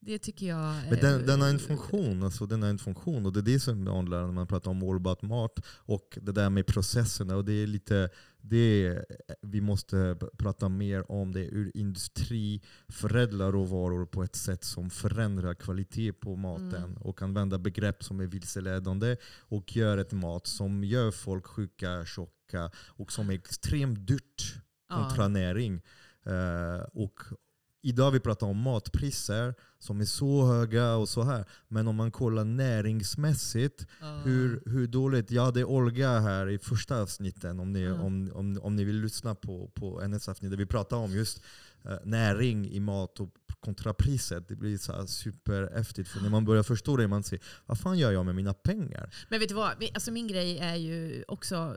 [0.03, 0.75] Det tycker jag...
[0.75, 2.23] Men är- den, den har en funktion.
[2.23, 4.83] Alltså, den har en funktion och det är det som handlar när man pratar om
[4.83, 7.37] about mat och det där med processerna.
[7.37, 8.09] Och det är lite,
[8.43, 9.05] det
[9.43, 15.55] vi måste prata mer om det ur industri, förädla råvaror på ett sätt som förändrar
[15.55, 16.97] kvalitet på maten Mm.
[16.97, 22.71] och använda begrepp som är vilseledande och gör ett mat som gör folk sjuka, tjocka
[22.77, 24.55] och som är extremt dyrt
[24.89, 25.29] kontra ja.
[25.29, 25.83] näring.
[26.27, 27.21] Eh, och
[27.83, 31.45] idag vi pratar om matpriser som är så höga och så här.
[31.69, 34.21] Men om man kollar näringsmässigt, Ja.
[34.25, 35.31] hur, hur dåligt?
[35.31, 38.01] Jag hade Olga här i första avsnitten, om ni, Ja.
[38.01, 41.43] om, om, om ni vill lyssna på, på hennes avsnitt där vi pratar om just
[41.85, 43.31] eh, näring i mat och
[43.61, 44.49] kontra priset.
[44.49, 46.09] Det blir så här superhäftigt.
[46.09, 49.15] För när man börjar förstå det, man säger vad fan gör jag med mina pengar?
[49.29, 49.85] Men vet du vad?
[49.95, 51.77] Alltså min grej är ju också,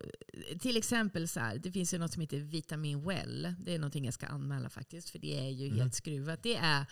[0.60, 3.56] till exempel så här, det finns ju något som heter Vitamin Well.
[3.60, 5.80] Det är någonting jag ska anmäla faktiskt, för det är ju Mm.
[5.80, 6.44] helt skruvat.
[6.44, 6.86] Det är,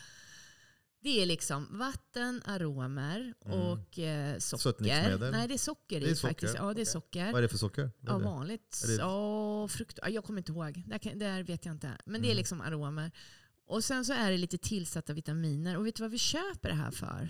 [1.03, 3.59] det är liksom vatten, aromer Mm.
[3.59, 5.31] och eh, socker.
[5.31, 6.55] Nej, det är socker Det är i socker, faktiskt.
[6.57, 7.25] Ja, det är socker.
[7.31, 7.91] Vad är det för socker?
[7.99, 8.81] Vad Ja, vanligt.
[8.83, 9.99] Är det- Ja, frukt.
[10.01, 10.83] Ja, jag kommer inte ihåg.
[10.87, 11.91] Där, kan, där vet jag inte.
[12.05, 12.37] Men det är Mm.
[12.37, 13.11] liksom aromer.
[13.71, 15.77] Och sen så är det lite tillsatta vitaminer.
[15.77, 17.29] Och vet du vad vi köper det här för?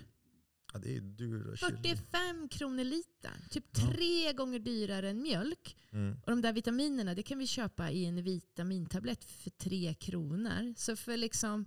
[0.74, 1.72] Ja, det är dyra chili.
[1.96, 3.48] 45 kronor litern.
[3.50, 3.92] Typ Ja.
[3.92, 5.78] tre gånger dyrare än mjölk.
[5.92, 6.20] Mm.
[6.26, 10.74] Och de där vitaminerna det kan vi köpa i en vitamintablett för tre kronor.
[10.78, 11.66] Så för liksom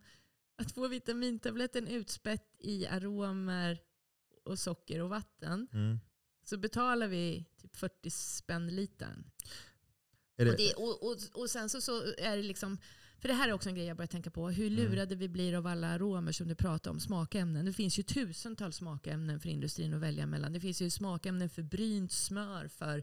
[0.57, 3.79] att få vitamintabletten utspätt i aromer
[4.45, 5.99] och socker och vatten Mm.
[6.45, 9.25] så betalar vi typ 40 spänn litern.
[10.39, 12.79] Och, det, och, och, och sen så, så är det liksom,
[13.25, 14.77] för det här är också en grej jag börjar tänka på, hur Mm.
[14.77, 17.65] lurade vi blir av alla aromer som du pratar om, smakämnen.
[17.65, 20.53] Det finns ju tusentals smakämnen för industrin att välja mellan.
[20.53, 23.03] Det finns ju smakämnen för brynt smör, för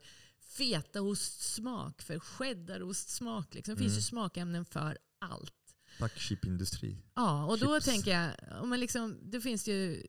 [0.91, 3.53] fetaostsmak, för cheddarostsmak.
[3.53, 3.75] Liksom.
[3.75, 3.97] Det finns Mm.
[3.99, 5.53] ju smakämnen för allt.
[5.99, 6.97] Tack chipindustri.
[7.15, 7.85] Ja, och då Chips.
[7.85, 8.31] tänker jag,
[8.63, 10.03] om man liksom, då finns det ju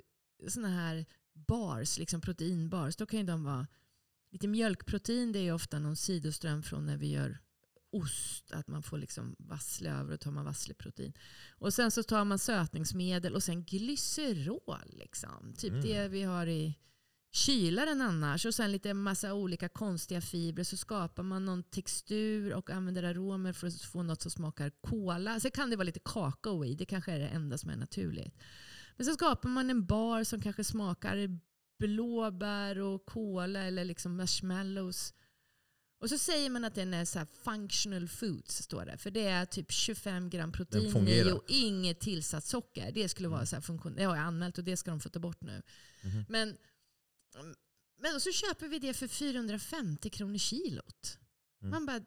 [0.49, 2.97] såna här bars, liksom proteinbars.
[2.97, 3.67] Då kan ju de vara
[4.31, 5.33] lite mjölkprotein.
[5.33, 7.39] Det är ju ofta någon sidoström från när vi gör
[7.93, 8.53] ost.
[8.53, 11.13] Att man får liksom vassle över och tar man vassleprotein.
[11.59, 14.79] Och sen så tar man sötningsmedel och sen glycerol.
[14.87, 15.55] Liksom.
[15.59, 15.85] Typ Mm.
[15.85, 16.79] det vi har i
[17.35, 18.47] kylaren annars.
[18.47, 20.65] Och sen lite massa olika konstiga fibrer.
[20.65, 25.41] Så skapar man någon textur och använder aromer för att få något som smakar kola.
[25.41, 26.75] Sen kan det vara lite kakao i.
[26.75, 28.35] Det kanske är det enda som är naturligt.
[28.97, 31.39] Men så skapar man en bar som kanske smakar
[31.79, 35.15] blåbär och kola eller liksom marshmallows.
[36.03, 38.99] Och så säger man att den är så functional foods, står det.
[38.99, 42.93] För det är typ 25 gram protein i och inget tillsatt socker.
[42.93, 43.95] Det skulle vara så här funktion.
[43.95, 45.63] Det har jag anmält och det ska de få ta bort nu.
[46.03, 46.25] Mhm.
[46.29, 46.57] Men,
[48.01, 51.19] men så köper vi det för 450 kronor kilot.
[51.63, 51.71] Mm.
[51.71, 52.01] Man bara,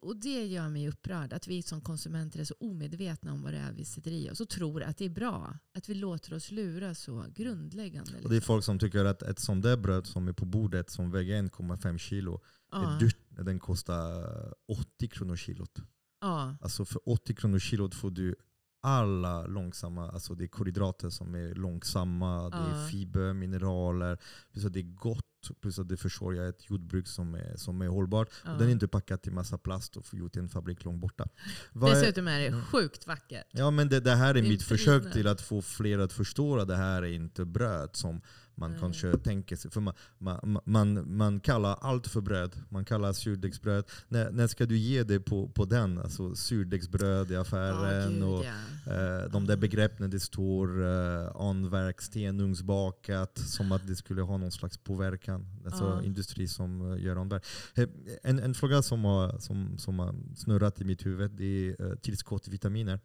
[0.00, 1.32] och, det gör mig upprörd.
[1.32, 4.40] Att vi som konsumenter är så omedvetna om vad det är vi sätter i oss.
[4.40, 5.58] Och tror att det är bra.
[5.74, 8.12] Att vi låter oss lura så grundläggande.
[8.14, 8.46] Och det är liksom.
[8.46, 11.98] folk som tycker att ett sånt där bröd som är på bordet som väger 1,5
[11.98, 12.40] kilo
[12.72, 14.24] är dyrt när den kostar
[14.68, 15.78] 80 kronor kilot.
[16.20, 16.56] Ja.
[16.60, 18.36] Alltså för 80 kronor kilot får du
[18.82, 22.88] alla långsamma, alltså det är kolhydrater som är långsamma, det är Ja.
[22.88, 24.18] fiber, mineraler,
[24.52, 28.28] det är gott, plus att det försörjer ett jordbruk som är, som är hållbart.
[28.44, 28.52] ja.
[28.52, 31.28] Och den är inte packad i massa plast och gjort i en fabrik långt borta.
[31.72, 32.62] Vad är- Dessutom är det Mm.
[32.62, 33.46] sjukt vackert.
[33.50, 36.12] Ja men det, det här är Det är mitt försök till att få fler att
[36.12, 38.20] förstå att det här är inte bröd som
[38.56, 38.80] man Nej.
[38.80, 39.70] kanske tänker sig.
[39.70, 42.56] För man, man, man, man kallar allt för bröd.
[42.68, 43.84] Man kallar surdegsbröd.
[44.08, 45.98] När, när ska du ge det på, på den?
[45.98, 48.12] Alltså surdegsbröd i affären.
[48.14, 48.92] Gud, och, ja.
[48.92, 53.38] eh, de där begrepp när det står eh, anverk, stenugnsbakat.
[53.38, 55.46] Som att det skulle ha någon slags påverkan.
[55.64, 56.02] Alltså Ja.
[56.02, 57.44] industri som eh, gör anverk.
[57.74, 57.88] Eh,
[58.22, 61.94] En, en fråga som har, som, som har snurrat i mitt huvud det är eh,
[61.96, 63.00] tillskott vitaminer.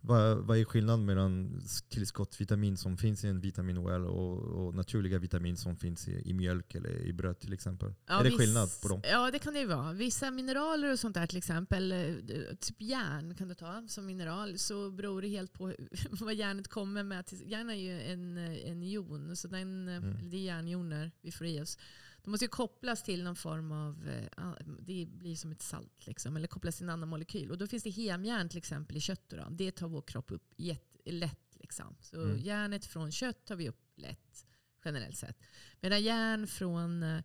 [0.00, 5.18] Vad, vad är skillnaden mellan tillskottsvitamin som finns i en vitamin OL och, och naturliga
[5.18, 7.94] vitamin som finns i, i, mjölk eller i bröd till exempel?
[8.06, 9.00] Ja, är det skillnad på dem?
[9.04, 9.92] Ja, det kan det ju vara.
[9.92, 11.98] Vissa mineraler och sånt där, till exempel eh,
[12.60, 15.74] typ järn kan du ta som mineral, så beror det helt på
[16.10, 17.24] vad järnet kommer med.
[17.46, 20.30] Järn är ju en, en ion, så den, mm.
[20.30, 21.78] det är järnjoner vi får i oss.
[22.28, 26.36] De måste ju kopplas till någon form av, eh, det blir som ett salt, liksom,
[26.36, 27.50] eller kopplas till en annan molekyl.
[27.50, 29.28] Och då finns det hemjärn till exempel i kött.
[29.28, 29.48] Då.
[29.50, 30.54] Det tar vår kropp upp
[31.04, 31.40] lätt.
[31.54, 31.96] Liksom.
[32.00, 32.38] Så mm.
[32.38, 34.46] järnet från kött tar vi upp lätt
[34.84, 35.42] generellt sett.
[35.80, 37.20] Medan järn från eh,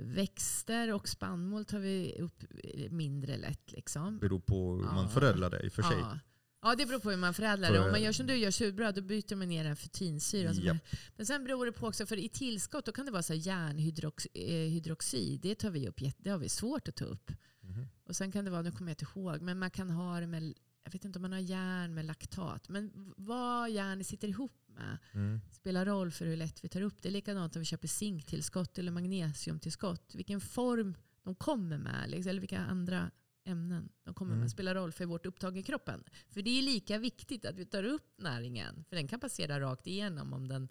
[0.00, 2.44] växter och spannmål tar vi upp
[2.90, 3.72] mindre lätt.
[3.72, 4.18] Liksom.
[4.18, 5.98] Beror på hur man förädlar det i och för sig.
[5.98, 6.18] Ja.
[6.62, 7.80] Ja, det beror på hur man förädlar det.
[7.80, 10.54] Om man gör som du gör surbröd, då byter man ner en för tinsyra.
[10.54, 10.76] Yep.
[11.16, 15.34] Men sen beror det på också, för i tillskott då kan det vara så järnhydroxid.
[15.34, 17.32] Eh, det tar vi upp, det har vi svårt att ta upp.
[17.62, 17.86] Mm.
[18.04, 20.26] Och sen kan det vara, nu kommer jag inte ihåg, men man kan ha det
[20.26, 20.54] med,
[20.84, 22.68] jag vet inte om man har järn med laktat.
[22.68, 25.40] Men vad järn sitter ihop med mm.
[25.52, 27.10] spelar roll för hur lätt vi tar upp det.
[27.10, 30.14] Likadant om vi köper zinktillskott eller magnesiumtillskott.
[30.14, 33.10] Vilken form de kommer med, liksom, eller vilka andra
[33.48, 33.88] ämnen.
[34.04, 34.44] De kommer mm.
[34.44, 36.04] att spela roll för vårt upptag i kroppen.
[36.28, 38.84] För det är lika viktigt att vi tar upp näringen.
[38.88, 40.68] För den kan passera rakt igenom om den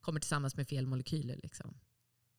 [0.00, 1.40] kommer tillsammans med fel molekyler.
[1.42, 1.74] Liksom.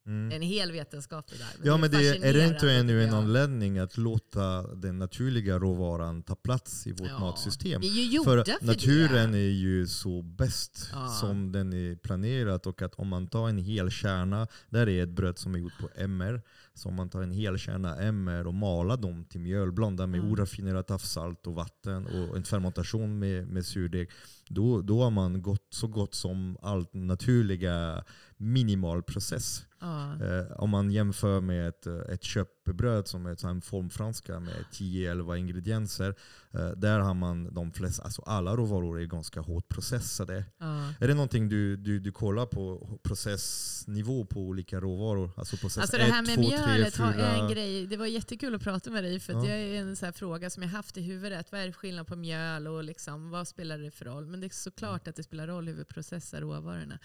[0.06, 0.32] Mm.
[0.32, 1.48] En hel vetenskap det där.
[1.58, 5.60] Men ja, det men det, är det inte ännu en anledning att låta den naturliga
[5.60, 7.20] råvaran ta plats i vårt ja.
[7.20, 7.82] matsystem?
[7.82, 11.08] För, för naturen är ju så bäst ja.
[11.08, 12.68] som den är planerad.
[12.68, 15.78] Och att om man tar en hel kärna, där är ett bröd som är gjort
[15.80, 16.42] på MR.
[16.74, 20.20] Så om man tar en hel kärna MR och malar dem till mjöl, blandar med
[20.20, 20.32] mm.
[20.32, 24.10] oraffinerat havssalt och vatten och en fermentation med, med surdeg.
[24.54, 28.04] Då, då har man gått så gott som allt naturliga
[28.38, 29.66] minimal process.
[29.82, 30.26] Ja.
[30.26, 36.16] Eh, om man jämför med ett, ett köpbröd som är en formfranska med 10-11 ingredienser.
[36.52, 40.46] Eh, där har man de flesta, alltså alla råvaror är ganska hårt processade.
[40.58, 40.94] Ja.
[41.00, 45.32] Är det någonting du, du, du kollar på processnivå på olika råvaror?
[45.36, 47.28] Alltså process alltså det här med 2, mjölet 3, 4...
[47.28, 47.88] en grej.
[47.88, 49.42] Det var jättekul att prata med dig för ja.
[49.42, 51.52] det är en sån fråga som jag haft i huvudet.
[51.52, 54.26] Vad är skillnad på mjöl och liksom, vad spelar det för roll?
[54.26, 57.00] Men det är såklart att det spelar roll hur vi processar råvarorna.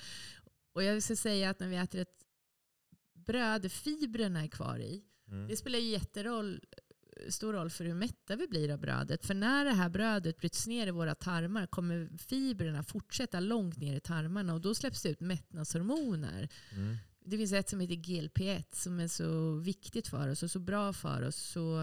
[0.73, 2.25] Och jag ska säga att när vi äter ett
[3.15, 5.49] bröd fibrerna är kvar i, mm.
[5.49, 6.61] det spelar ju jätteroll
[7.29, 9.27] stor roll för hur mätta vi blir av brödet.
[9.27, 13.97] För när det här brödet bryts ner i våra tarmar kommer fibrerna fortsätta långt ner
[13.97, 16.49] i tarmarna och då släpps det ut mättnadshormoner.
[16.73, 16.97] Mm.
[17.25, 20.93] Det finns ett som heter GLP-1 som är så viktigt för oss och så bra
[20.93, 21.37] för oss.
[21.37, 21.79] Så,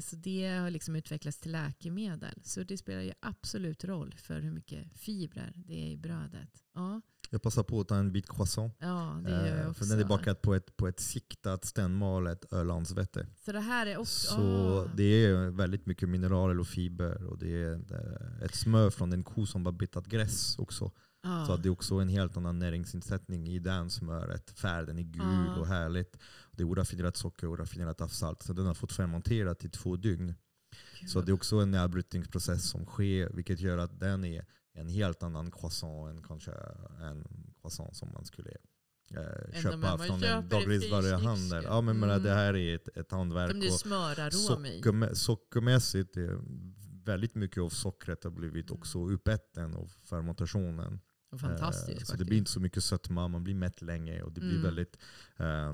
[0.00, 2.40] så det har liksom utvecklats till läkemedel.
[2.44, 6.50] Så det spelar ju absolut roll för hur mycket fibrer det är i brödet.
[6.74, 7.00] Ja.
[7.30, 8.76] Jag passar på att ta en bit croissant.
[8.78, 9.84] Ja, det gör jag också.
[9.84, 13.26] För den är bakad på ett, på ett siktat stenmalet Ölandsvete.
[13.44, 14.34] Så det här är också...
[14.34, 14.90] Så oh.
[14.96, 17.24] det är väldigt mycket mineraler och fiber.
[17.24, 17.80] Och det är
[18.44, 20.92] ett smör från en ko som har bitat gräs också.
[21.22, 21.46] Ah.
[21.46, 24.50] Så det är också en helt annan näringsinsättning i den smöret.
[24.50, 25.60] Färden är gul ah.
[25.60, 26.18] och härligt.
[26.58, 28.42] Det är oraffinerat socker och oraffinerat havssalt.
[28.42, 30.34] Så den har fått fermenterat i två dygn.
[31.00, 31.10] Gud.
[31.10, 35.22] Så det är också en nedbrytningsprocess som sker, vilket gör att den är en helt
[35.22, 36.52] annan croissant än kanske
[37.00, 37.26] en
[37.60, 38.50] croissant som man skulle
[39.10, 41.64] eh, köpa från en dagligvaruhandel.
[41.64, 42.22] Ja, men mm.
[42.22, 43.72] det här är ett, ett hantverk.
[43.72, 46.38] Smörar socker, sockermässigt är
[47.04, 48.80] väldigt mycket av sockret har blivit mm.
[48.80, 51.00] också uppäten av fermentationen.
[51.40, 52.00] Fantastiskt.
[52.00, 54.50] Eh, så det blir inte så mycket sötma, man blir mätt länge och det blir
[54.50, 54.62] mm.
[54.62, 54.98] väldigt
[55.36, 55.72] eh,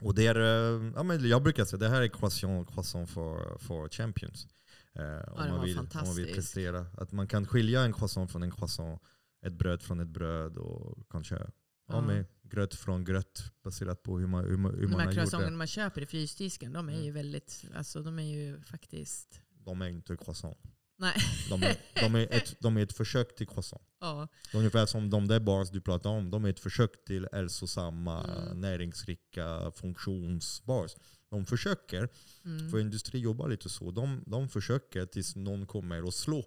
[0.00, 3.58] och det är, eh, ja, men jag brukar säga det här är croissant, croissant för,
[3.58, 4.46] för champions.
[4.94, 6.86] Eh, om, man vill, om man vill prestera.
[6.96, 9.02] Att man kan skilja en croissant från en croissant,
[9.46, 11.50] ett bröd från ett bröd och kanske ja.
[11.88, 15.12] Ja, med gröt från gröt baserat på hur man, hur man, hur de man här
[15.12, 17.14] croissanterna man köper i frysdisken, de är ju mm.
[17.14, 19.40] väldigt, alltså de är ju faktiskt...
[19.64, 20.58] De är inte croissant.
[20.98, 21.14] Nej.
[21.48, 23.82] De är, de, är ett, de är ett försök till croissant.
[24.00, 24.28] Ja.
[24.54, 28.60] Ungefär som de där bars du pratar om, de är ett försök till hälsosamma, mm.
[28.60, 30.96] näringsrika funktionsbars.
[31.30, 32.08] De försöker,
[32.44, 32.70] mm.
[32.70, 33.90] för industri jobbar lite så.
[33.90, 36.44] De, de försöker tills någon kommer och slår.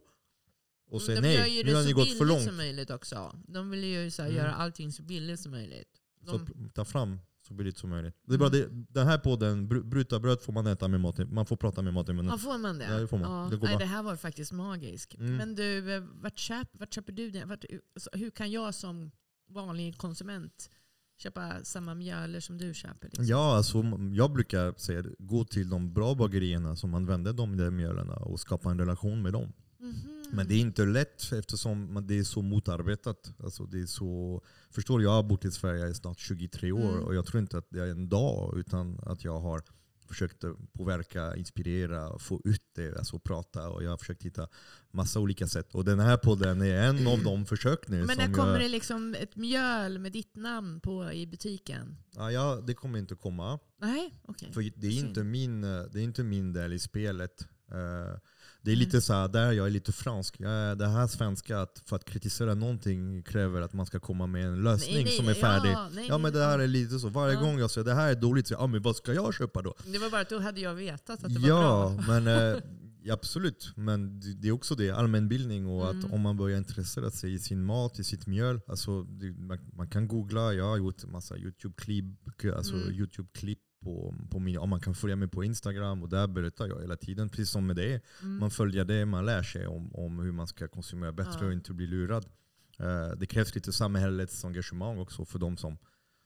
[0.91, 2.45] Och säger nej, nu har ni gått för långt.
[2.45, 3.39] De gör ju det så billigt som möjligt också.
[3.47, 4.41] De vill ju så här, mm.
[4.41, 6.01] göra allting så billigt som möjligt.
[6.21, 6.47] De...
[6.47, 7.19] Så ta fram
[7.51, 8.15] så billigt som möjligt.
[8.27, 11.45] Det är bara det, den här podden, bryta bröd får man äta med mat, man
[11.45, 12.31] får prata med mat i munnen.
[12.31, 12.85] Ja, får man det?
[12.85, 13.51] Ja, det får man.
[13.51, 13.57] Ja.
[13.57, 15.15] Det, Nej, det här var faktiskt magiskt.
[15.15, 15.35] Mm.
[15.35, 17.45] Men du, eh, vart, köp, vart köper du det?
[17.45, 19.11] Vart, alltså, hur kan jag som
[19.49, 20.69] vanlig konsument
[21.17, 23.07] köpa samma mjöler som du köper?
[23.07, 23.25] Liksom?
[23.25, 23.83] Ja, alltså,
[24.13, 28.71] jag brukar säga gå till de bra bagerierna som använder de där mjölerna och skapa
[28.71, 29.53] en relation med dem.
[29.79, 30.20] Mm -hmm.
[30.33, 33.33] Men det är inte lätt eftersom det är så motarbetat.
[33.43, 37.03] Alltså det är så, förstår jag har bott i Sverige i snart 23 år mm.
[37.03, 39.63] och jag tror inte att det är en dag utan att jag har
[40.11, 43.69] försökt påverka, inspirera, få ut det, alltså prata.
[43.69, 44.47] Och jag har försökt hitta
[44.91, 45.75] massa olika sätt.
[45.75, 48.05] Och den här podden är en av de försök nu.
[48.05, 51.97] Men när kommer jag, det liksom ett mjöl med ditt namn på i butiken?
[52.15, 53.59] ja, ja, det kommer inte komma.
[53.77, 54.53] Nej, okej.
[54.53, 57.47] För det är, inte min, eh, det är inte min del i spelet.
[57.71, 58.19] Eh,
[58.63, 60.35] Det är lite så här, där jag är lite fransk.
[60.39, 64.45] Jag det här svenska, att för att kritisera någonting kräver att man ska komma med
[64.45, 65.69] en lösning Nej, nej, som är färdig.
[65.71, 67.09] Ja, nej, Ja men det här är lite så.
[67.09, 67.39] Varje Ja.
[67.41, 69.61] gång jag säger det här är dåligt, så jag, ja, men vad ska jag köpa
[69.61, 69.73] då?
[69.85, 72.19] Det var bara att då hade jag vetat att det var Ja, bra.
[72.21, 72.61] men eh,
[73.03, 73.71] ja, absolut.
[73.75, 76.11] Men det, är också det, allmänbildning och att Mm.
[76.13, 78.59] om man börjar intressera sig i sin mat, i sitt mjöl.
[78.67, 82.05] Alltså, det, man, man kan googla, jag har gjort en massa YouTube-klipp
[82.55, 82.89] alltså Mm.
[82.93, 86.81] YouTube-klipp på, på min, om man kan följa mig på Instagram och där berättar jag
[86.81, 88.03] hela tiden, precis som med det.
[88.21, 88.37] Mm.
[88.37, 91.45] Man följer det, man lär sig om, om hur man ska konsumera bättre Ja.
[91.45, 92.25] och inte bli lurad.
[92.79, 95.77] Eh, det krävs lite samhällets engagemang också för de som,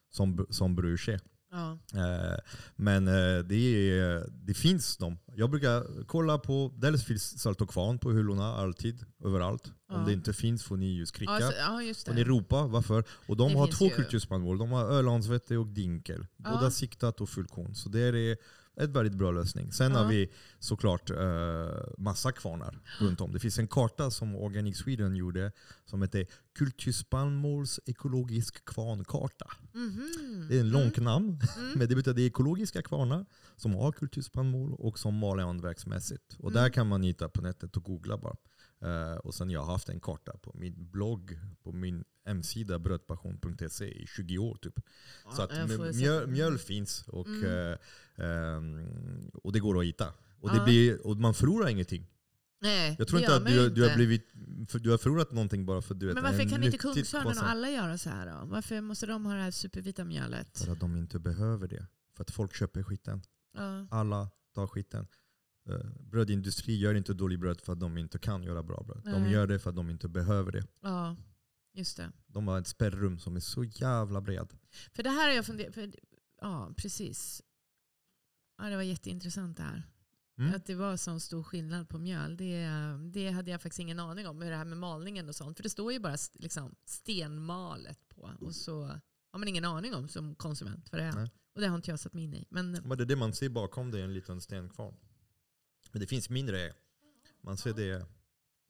[0.09, 1.19] som, som bryr sig.
[1.55, 1.77] Ja.
[1.99, 2.37] Eh,
[2.75, 3.55] men eh, det,
[3.99, 5.17] är, det finns de.
[5.35, 9.71] Jag brukar kolla på, dels finns Salt och Kvarn på hyllorna alltid, överallt.
[9.89, 9.95] Ja.
[9.95, 11.39] Om det inte finns får ni ju skrika.
[11.39, 13.03] Ja, så, ja, Får ni ropa, varför?
[13.27, 13.91] Och de Det har två ju.
[13.91, 14.57] kulturspannmål.
[14.57, 16.27] De har Ölandsvete och Dinkel.
[16.37, 17.75] Båda siktat och fullkorn.
[17.75, 18.37] Så det är
[18.77, 19.71] ett väldigt bra lösning.
[19.71, 19.97] Sen Ja.
[19.97, 21.17] har vi såklart uh,
[21.97, 23.31] massa kvarnar runt om.
[23.33, 25.51] Det finns en karta som Organic Sweden gjorde
[25.85, 26.25] som heter
[26.57, 29.47] Kulturspannmåls ekologisk kvarnkarta.
[29.73, 30.45] Mhm.
[30.49, 31.03] Det är en långt Mm.
[31.13, 31.71] namn, Mm.
[31.79, 36.33] men det betyder ekologiska kvarnar som har kulturspannmål och som maler hantverksmässigt.
[36.39, 36.63] Och Mm.
[36.63, 38.35] där kan man hitta på nätet och googla bara.
[38.81, 43.85] Eh, och sen jag har haft en karta på min blogg, på min hemsida brödpassion.se
[44.03, 44.79] i 20 år typ.
[45.35, 45.51] Så att
[45.95, 47.43] mjöl, mjöl finns och, Mm.
[47.45, 50.13] eh, ehm, och det går att hitta.
[50.39, 50.63] Och, det Ja.
[50.63, 52.07] blir, och man förlorar ingenting.
[52.61, 54.29] Nej, Jag tror inte att du, du, har blivit,
[54.73, 57.49] du har förlorat någonting bara för att du vet, Men varför kan inte Kungsörnen och
[57.49, 58.45] alla göra så här då?
[58.45, 60.57] Varför måste de ha det här supervita mjölet?
[60.65, 61.87] För att de inte behöver det.
[62.15, 63.21] För att folk köper skiten.
[63.57, 63.87] Ja.
[63.91, 65.07] Alla tar skiten.
[65.69, 69.01] Uh, brödindustri gör inte dålig bröd för att de inte kan göra bra bröd.
[69.03, 69.31] De Nej.
[69.31, 70.63] gör det för att de inte behöver det.
[70.81, 71.15] ja,
[71.75, 72.11] just det.
[72.27, 74.53] De har ett spärrum som är så jävla bred.
[74.93, 75.91] För det här har jag funderat för,
[76.41, 77.41] Ja, precis.
[78.57, 79.83] Ja, det var jätteintressant det här.
[80.37, 80.55] Mm.
[80.55, 82.37] Att det var så stor skillnad på mjöl.
[82.37, 82.67] Det,
[83.13, 84.41] det hade jag faktiskt ingen aning om.
[84.41, 85.57] Hur det här med malningen och sånt.
[85.57, 88.31] För det står ju bara liksom, stenmalet på.
[88.39, 88.85] Och så
[89.31, 91.13] har man ingen aning om som konsument vad det är.
[91.13, 91.31] Nej.
[91.55, 92.45] Och det har inte jag satt mig in i.
[92.49, 94.95] Men Men det är det man ser bakom det, är en liten stenkvarn.
[95.91, 96.73] Men det finns mindre.
[97.41, 98.05] Man ser det,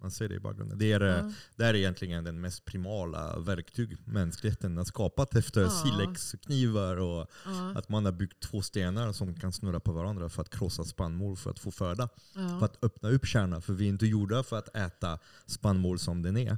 [0.01, 0.77] man ser det i bakgrunden.
[0.77, 1.31] Det är, eh, ja.
[1.55, 5.69] det är egentligen den mest primala verktyg mänskligheten har skapat efter Ja.
[5.69, 10.41] silexknivar och Ja, att man har byggt två stenar som kan snurra på varandra för
[10.41, 12.09] att krossa spannmål för att få föda.
[12.35, 12.59] ja.
[12.59, 13.61] För att öppna upp kärnan.
[13.61, 16.57] För vi är inte gjorda för att äta spannmål som den är.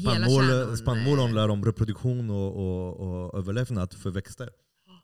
[0.00, 4.50] Spannmål, spannmål handlar om reproduktion och, och, och överlevnad för växter.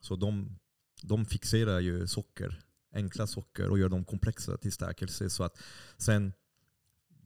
[0.00, 0.58] Så de,
[1.02, 2.60] de fixerar ju socker,
[2.94, 5.58] enkla socker och gör dem komplexa till stärkelse så att
[5.98, 6.32] sen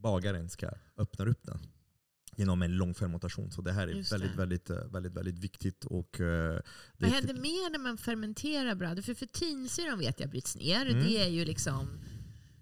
[0.03, 1.59] bagaren ska öppna upp den
[2.37, 3.51] genom en lång fermentation.
[3.51, 4.37] Så det här är Just väldigt, det.
[4.37, 5.85] väldigt, eh, väldigt, väldigt viktigt.
[5.85, 6.63] Och, eh, det
[6.99, 9.05] Vad händer mer när man fermenterar bröd?
[9.05, 10.87] För fetinsyran vet jag bryts ner.
[10.87, 11.05] Mm.
[11.05, 12.01] Det är ju liksom,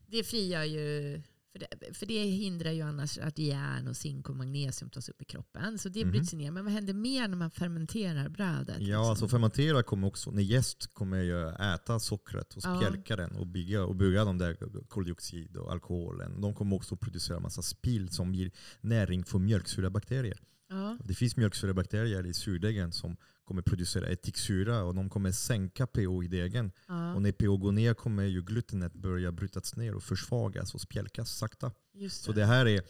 [0.06, 1.22] det frigör ju,
[1.52, 5.22] för det, för det hindrar ju annars att järn och zink och magnesium tas upp
[5.22, 5.78] i kroppen.
[5.78, 6.10] Så det Mhm.
[6.12, 6.50] bryts ner.
[6.50, 8.68] Men vad händer mer när man fermenterar brödet?
[8.68, 9.00] Ja, liksom?
[9.02, 12.76] alltså fermentera kommer också, när gäst kommer ju äta sockret och Ja.
[12.80, 14.56] spjälka den och bygga, och bygga de där
[14.88, 16.40] koldioxid och alkoholen.
[16.40, 20.38] De kommer också producera massa spill som ger näring för mjölksyrabakterier.
[20.68, 20.96] ja.
[21.04, 23.16] Det finns mjölksyrabakterier i surdegen som
[23.50, 26.72] kommer producera etiksyra och de kommer sänka pH i degen.
[26.88, 30.80] Ja, Och när pH går ner kommer ju glutenet börja brytas ner och försvagas och
[30.80, 31.72] spjälkas sakta.
[31.94, 32.40] just Så det.
[32.40, 32.82] det här är,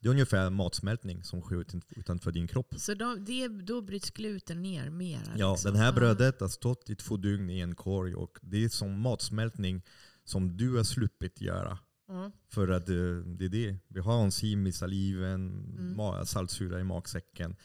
[0.00, 2.74] det är ungefär matsmältning som sker utan- utanför din kropp.
[2.78, 5.34] Så då, det, då bryts gluten ner mer?
[5.36, 5.72] Ja, liksom.
[5.72, 9.00] den här brödet har stått i två dygn i en korg och det är som
[9.00, 9.82] matsmältning
[10.24, 11.78] som du har sluppit göra.
[12.08, 12.30] Ja.
[12.48, 12.94] För att eh,
[13.38, 13.76] det är det.
[13.88, 16.26] Vi har enzym i saliven, Mm.
[16.26, 17.56] saltsyra i magsäcken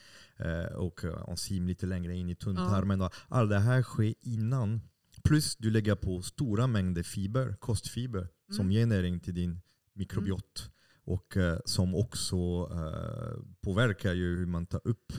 [0.75, 3.01] och eh, enzym lite längre in i tunntarmen.
[3.01, 4.81] och Allt det här sker innan.
[5.23, 8.71] Plus du lägger på stora mängder fiber, kostfiber, som Mm.
[8.71, 9.61] ger näring till din
[9.93, 10.69] mikrobiot.
[11.05, 12.35] Och eh, som också
[12.71, 15.13] eh, påverkar ju hur man tar upp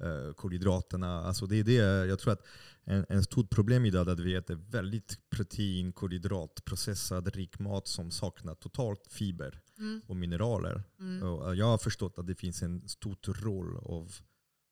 [0.00, 1.20] eh, kolhydraterna.
[1.24, 2.46] Alltså det är det, jag tror att
[2.84, 7.88] en, en stort problem idag är att vi äter väldigt protein, kolhydrat, processad rik mat
[7.88, 10.02] som saknar totalt fiber Mm.
[10.06, 10.82] och mineraler.
[10.98, 11.22] Mm.
[11.22, 14.12] Och jag har förstått att det finns en stor roll av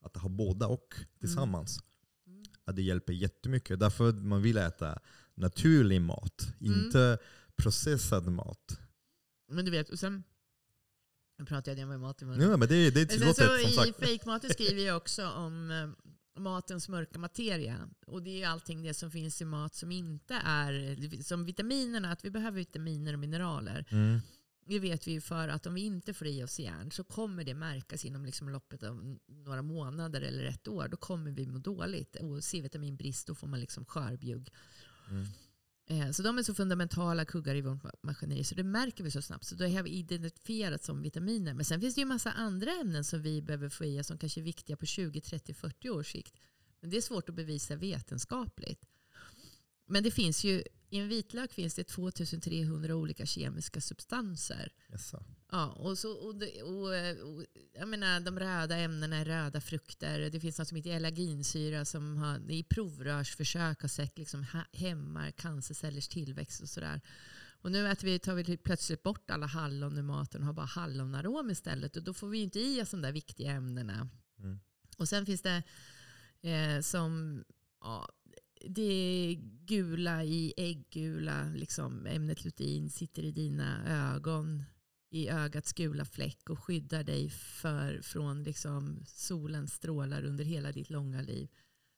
[0.01, 1.78] att ha båda och tillsammans.
[2.26, 2.42] Mm.
[2.64, 3.80] Att det hjälper jättemycket.
[3.80, 4.99] Därför man vill äta
[5.34, 6.84] naturlig mat, Mm.
[6.84, 7.18] inte
[7.57, 8.80] processad mat.
[9.51, 10.24] Men du vet, och sen
[11.38, 12.51] nu pratar jag med mat i munnen.
[12.51, 13.99] Ja, men det, det är tillåtet som i sagt.
[13.99, 15.88] fejkmaten skriver jag också om, eh,
[16.40, 17.88] matens mörka materia.
[18.07, 22.12] Och det är ju allting det som finns i mat som inte är, som vitaminerna,
[22.12, 23.84] att vi behöver vitaminer och mineraler.
[23.90, 24.18] Mm.
[24.68, 27.44] Det vet vi ju för att om vi inte får i oss järn så kommer
[27.44, 30.88] det märkas inom liksom loppet av några månader eller ett år.
[30.88, 32.16] Då kommer vi må dåligt.
[32.16, 34.52] Och C-vitaminbrist, då får man liksom skörbjugg.
[35.10, 35.26] Mm.
[35.86, 39.22] Eh, Så de är så fundamentala kuggar i vårt maskineri så det märker vi så
[39.22, 39.44] snabbt.
[39.44, 41.54] Så det har vi identifierat som vitaminer.
[41.54, 44.18] Men sen finns det ju massa andra ämnen som vi behöver få i oss som
[44.18, 46.36] kanske är viktiga på 20, 30, 40 års sikt.
[46.80, 48.84] Men det är svårt att bevisa vetenskapligt.
[49.86, 54.72] Men det finns ju, i en vitlök finns det 2300 olika kemiska substanser.
[54.89, 55.24] Jaså.
[55.51, 56.89] Ja, och så, och, och,
[57.34, 60.30] och, jag menar, de röda ämnena är röda frukter.
[60.30, 66.09] Det finns något som heter elaginsyra som har, i provrörsförsök har sett liksom hämmar cancercellers
[66.09, 67.01] tillväxt och sådär.
[67.61, 70.66] Och nu äter vi, tar vi plötsligt bort alla hallon ur maten och har bara
[70.66, 71.97] hallonarom istället.
[71.97, 74.09] Och då får vi ju inte i oss de där viktiga ämnena.
[74.39, 74.61] Mm.
[74.97, 75.62] Och sen finns det
[76.51, 77.45] eh, som
[77.80, 78.09] ja,
[78.61, 84.64] det gula i äggula, liksom, ämnet lutein sitter i dina ögon,
[85.11, 90.90] i ögats gula fläck och skyddar dig för, från liksom, solens strålar under hela ditt
[90.90, 91.48] långa liv.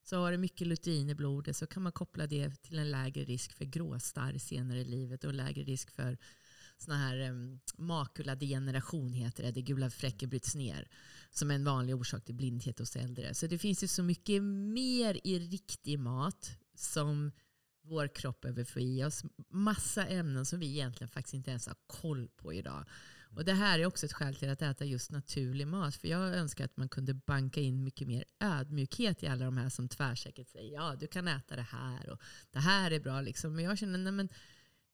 [0.03, 3.25] Så har du mycket lutein i blodet så kan man koppla det till en lägre
[3.25, 6.19] risk för gråstarr senare i livet och lägre risk för
[6.83, 10.89] såna här um, makuladegeneration heter det, det gula fläcken bryts ner
[11.31, 13.35] som är en vanlig orsak till blindhet hos äldre.
[13.35, 17.33] Så det finns ju så mycket mer i riktig mat som
[17.83, 19.23] vår kropp behöver få i oss.
[19.51, 22.85] Massa ämnen som vi egentligen faktiskt inte ens har koll på idag.
[23.37, 25.97] Och det här är också ett skäl till att äta just naturlig mat.
[25.97, 29.69] För jag önskar att man kunde banka in mycket mer ödmjukhet i alla de här
[29.69, 32.21] som tvärsäkert säger ja du kan äta det här och
[32.51, 33.21] det här är bra.
[33.21, 33.55] Liksom.
[33.55, 34.29] Men jag känner nej, men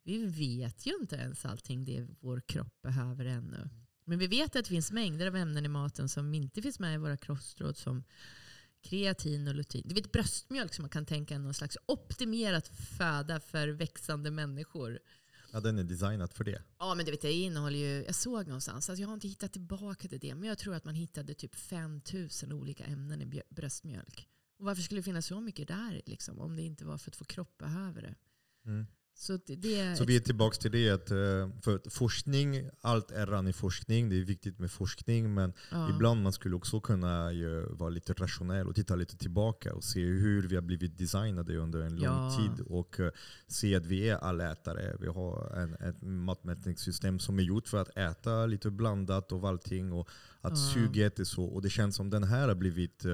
[0.06, 3.68] vi vet ju inte ens allting det vår kropp behöver ännu.
[4.04, 6.94] Men vi vet att det finns mängder av ämnen i maten som inte finns med
[6.94, 8.04] i våra kostråd som
[8.82, 9.82] kreatin och lutein.
[9.86, 14.98] Du vet bröstmjölk som man kan tänka är någon slags optimerat föda för växande människor.
[15.52, 16.62] Ja, den är designad för det.
[16.78, 19.52] Ja men du vet det innehåller ju, jag såg någonstans, alltså jag har inte hittat
[19.52, 24.28] tillbaka till det, men jag tror att man hittade typ 5000 olika ämnen i bröstmjölk.
[24.58, 27.20] Och varför skulle det finnas så mycket där liksom, om det inte var för att
[27.20, 28.14] vår kropp behöver det?
[28.70, 28.86] Mm.
[29.18, 31.16] Så det, Så vi är tillbaka till det att eh,
[31.62, 35.90] för forskning, allt är ran i forskning, det är viktigt med forskning men ja.
[35.90, 37.30] ibland man skulle också kunna
[37.70, 41.80] vara lite rationell och titta lite tillbaka och se hur vi har blivit designade under
[41.80, 42.38] en lång Ja.
[42.38, 43.10] tid och eh,
[43.46, 44.96] se att vi är allätare.
[45.00, 49.92] Vi har en, ett matmätningssystem som är gjort för att äta lite blandat av allting
[49.92, 50.08] och
[50.40, 50.72] att Ja.
[50.74, 51.44] suget är så.
[51.44, 53.04] Och det känns som den här har blivit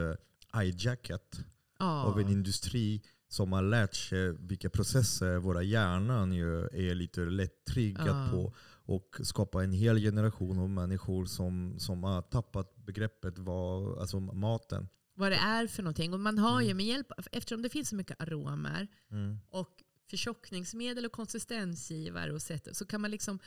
[0.60, 1.40] hijacket
[1.78, 2.02] ja.
[2.02, 3.02] av en industri
[3.32, 8.28] som har lärt sig vilka processer våra hjärnan ju är lite lätt triggad Ja.
[8.32, 8.54] på.
[8.84, 14.88] Och skapa en hel generation av människor som, som har tappat begreppet vad, alltså maten.
[15.14, 16.12] Vad det är för någonting.
[16.12, 16.76] Och man har ju Mm.
[16.76, 19.38] med hjälp, eftersom det finns så mycket aromer Mm.
[19.50, 23.38] och förtjockningsmedel och konsistensgivare och sätt, så kan man liksom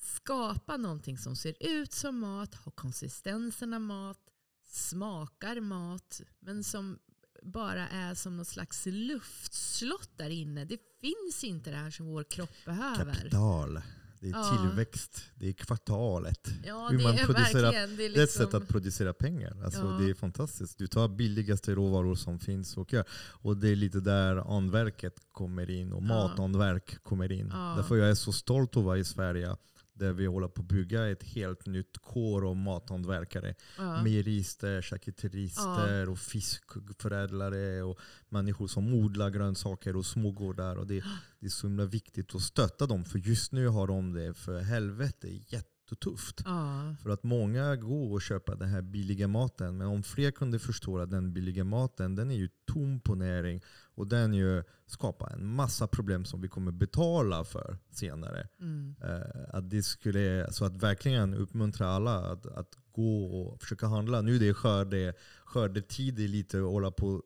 [0.00, 4.18] skapa någonting som ser ut som mat, har konsistensen av mat,
[4.66, 6.98] smakar mat, men som
[7.42, 10.64] bara är som något slags luftslott där inne.
[10.64, 13.14] Det finns inte det här som vår kropp behöver.
[13.14, 13.80] Kapital.
[14.20, 14.58] Det är Ja.
[14.68, 15.24] tillväxt.
[15.34, 16.48] Det är kvartalet.
[16.66, 17.88] Ja, Hur det man är producerar- verkligen.
[17.88, 19.64] Det är Det är ett liksom, sätt att producera pengar.
[19.64, 19.86] Alltså Ja.
[20.04, 20.78] Det är fantastiskt.
[20.78, 23.04] Du tar billigaste råvaror som finns och gör.
[23.14, 26.06] Och det är lite där anverket kommer in och Ja.
[26.06, 27.48] matanverk kommer in.
[27.48, 29.56] Därför jag är så stolt att vara i Sverige
[29.94, 33.54] där vi håller på att bygga ett helt nytt kår av mathantverkare.
[33.78, 34.02] ja.
[34.02, 40.76] Mejerister, charkuterister och fiskförädlare och människor som odlar grönsaker och smågårdar.
[40.76, 41.04] Och det,
[41.40, 44.60] det är så himla viktigt att stötta dem för just nu har de det för
[44.60, 46.42] helvete jättetufft.
[46.44, 46.96] Ja.
[47.02, 49.76] För att många går och köper den här billiga maten.
[49.76, 53.62] Men om fler kunde förstå att den billiga maten den är ju tom på näring.
[53.94, 58.48] Och den ju skapar en massa problem som vi kommer betala för senare.
[58.60, 58.94] Mm.
[59.02, 64.22] Eh, att det skulle, så att verkligen uppmuntra alla att, att gå och försöka handla.
[64.22, 65.14] Nu är det skörde,
[65.44, 67.22] skördetid är lite och hålla på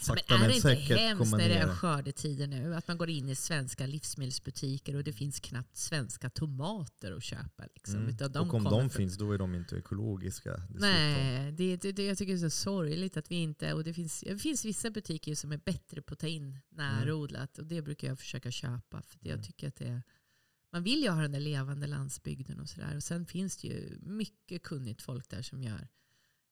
[0.00, 2.74] sakta Men är men, det inte säkert hemskt när det är skördetider nu?
[2.74, 7.64] Att man går in i svenska livsmedelsbutiker och det finns knappt svenska tomater att köpa.
[7.74, 8.08] Liksom, Mm.
[8.08, 10.50] utan de och om de från- finns då är de inte ekologiska.
[10.50, 10.78] dessutom.
[10.80, 13.72] Nej, det, det, det, jag tycker det är så sorgligt att vi inte...
[13.72, 17.58] Och det, finns, det finns vissa butiker som är bättre på att ta in närodlat
[17.58, 19.02] och det brukar jag försöka köpa.
[19.02, 19.42] För jag Mm.
[19.44, 20.02] tycker att det är,
[20.72, 22.96] man vill ju ha den där levande landsbygden och sådär.
[22.96, 25.88] Och sen finns det ju mycket kunnigt folk där som gör.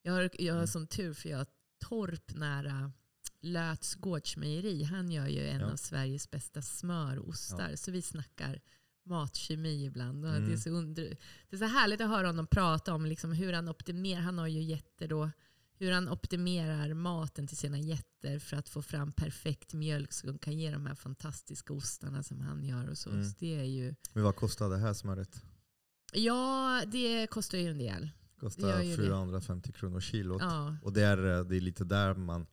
[0.02, 0.66] Jag har, jag har Mm.
[0.66, 1.46] sån tur för jag har
[1.78, 2.92] Torp nära
[3.40, 4.82] Löts gårdsmejeri.
[4.82, 5.66] Han gör ju en Ja.
[5.72, 7.76] av Sveriges bästa smörostar.
[7.76, 8.60] Så vi snackar
[9.02, 10.24] matkemi ibland.
[10.24, 10.48] Och Mm.
[10.48, 11.16] Det, är så under,
[11.50, 14.20] det är så härligt att höra honom prata om liksom hur han optimerar.
[14.20, 15.30] Han har ju jätte då
[15.78, 20.38] hur han optimerar maten till sina getter för att få fram perfekt mjölk så de
[20.38, 22.88] kan ge de här fantastiska ostarna som han gör.
[22.88, 23.10] Och så.
[23.10, 23.24] Mm.
[23.24, 25.42] så det är ju, Men vad kostar det här smöret?
[26.12, 28.10] ja, det kostar ju en del.
[28.40, 28.96] Kostar det.
[28.96, 30.42] 450 kronor kilot.
[30.42, 30.76] Ja.
[30.82, 32.46] Och det är, eh, det är lite där man...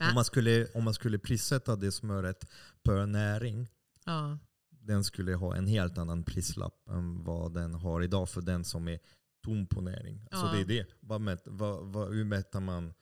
[0.00, 2.44] Om man, skulle, om man skulle prissätta det smöret
[2.82, 3.68] per näring,
[4.04, 4.38] Ja.
[4.70, 8.88] den skulle ha en helt annan prislapp än vad den har idag för den som
[8.88, 8.98] är
[9.46, 10.20] tom på näring.
[10.30, 10.52] Så Ja.
[10.52, 10.86] det är det.
[11.00, 12.94] Vad mät, vad, vad, hur mäter man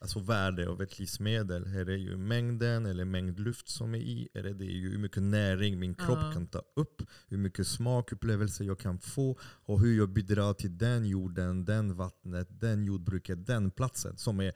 [0.00, 1.62] alltså värde av ett livsmedel?
[1.76, 4.28] Är det ju mängden eller mängd luft som är i?
[4.34, 6.32] Är det, det är ju hur mycket näring min kropp Ja.
[6.32, 7.02] kan ta upp?
[7.28, 9.38] Hur mycket smakupplevelser jag kan få?
[9.42, 14.52] Och hur jag bidrar till den jorden, den vattnet, den jordbruket, den platsen som är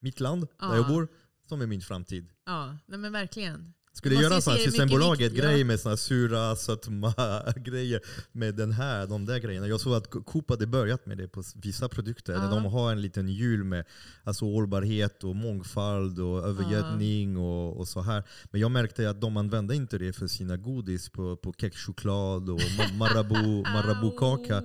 [0.00, 0.76] mitt land, där Ja.
[0.76, 1.08] jag bor,
[1.48, 2.28] som är min framtid.
[2.46, 3.72] ja, nej men verkligen.
[3.96, 5.64] Skulle göra sån här se det mycket Systembolaget vikt- grej ja.
[5.64, 7.14] med såna här sura, sötma
[7.56, 8.00] grejer
[8.32, 9.66] med den här, de där grejerna.
[9.68, 12.32] Jag såg att Coop hade börjat med det på vissa produkter.
[12.32, 12.40] Ja.
[12.50, 13.84] De har en liten hjul med
[14.24, 18.22] alltså hållbarhet och mångfald och övergödning och, och så här.
[18.50, 22.58] Men jag märkte att de använde inte det för sina godis på, på kexchoklad och
[22.60, 24.56] ma- Marabou, Marabou-kaka.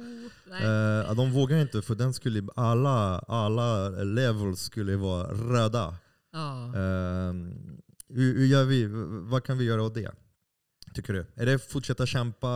[0.61, 5.95] Eh, de vågar inte för den skulle, alla, alla levels skulle vara röda.
[6.33, 6.71] Ja.
[8.13, 8.87] Hur, hur gör vi?
[9.29, 10.11] Vad kan vi göra åt det?
[10.93, 11.25] Tycker du?
[11.35, 12.47] Är det fortsätta kämpa,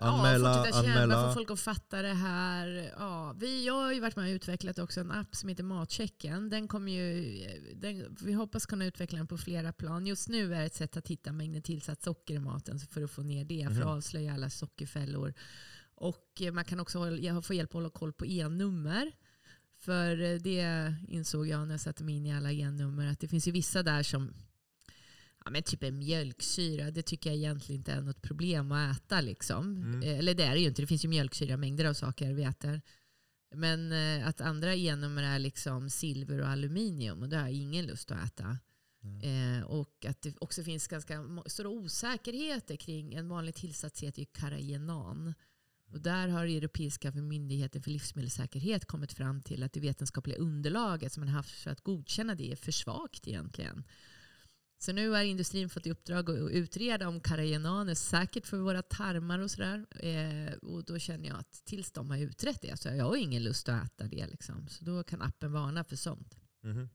[0.00, 1.28] anmäla, ja, fortsätta kämpa, anmäla?
[1.28, 2.92] få folk att fatta det här.
[2.98, 6.50] Ja, vi, jag har ju varit med och utvecklat också en app som heter Matchecken.
[6.50, 7.34] Den kommer ju,
[7.74, 10.06] den, vi hoppas kunna utveckla den på flera plan.
[10.06, 13.10] Just nu är det ett sätt att hitta mängden tillsatt socker i maten för att
[13.10, 13.82] få ner det, för Mhm.
[13.82, 15.34] att avslöja alla sockerfällor.
[15.94, 19.12] Och eh, man kan också hålla, få hjälp att hålla koll på e-nummer.
[19.78, 23.28] För eh, det insåg jag när jag satte mig in i alla e-nummer, att det
[23.28, 24.32] finns ju vissa där som
[25.48, 29.20] Ja, men typ en mjölksyra, det tycker jag egentligen inte är något problem att äta.
[29.20, 29.76] Liksom.
[29.76, 30.02] Mm.
[30.02, 32.42] Eh, Eller det är det ju inte, det finns ju mjölksyra, mängder av saker vi
[32.42, 32.80] äter.
[33.54, 37.86] Men eh, att andra e-nummer är liksom silver och aluminium och det har jag ingen
[37.86, 38.58] lust att äta.
[39.22, 44.26] Eh, och att det också finns ganska stora osäkerheter kring en vanlig tillsats heter ju
[44.26, 45.34] karagenan.
[45.92, 51.20] Och där har Europeiska myndigheten för livsmedelssäkerhet kommit fram till att det vetenskapliga underlaget som
[51.20, 53.84] man haft för att godkänna det är för svagt egentligen.
[54.78, 58.82] Så nu har industrin fått i uppdrag att utreda om karagenan är säkert för våra
[58.82, 59.86] tarmar och sådär.
[59.90, 63.42] Eh, och då känner jag att tills de har utrett det så har jag ingen
[63.42, 64.26] lust att äta det.
[64.26, 64.68] Liksom.
[64.68, 66.36] Så då kan appen varna för sånt.
[66.62, 66.88] Mhm.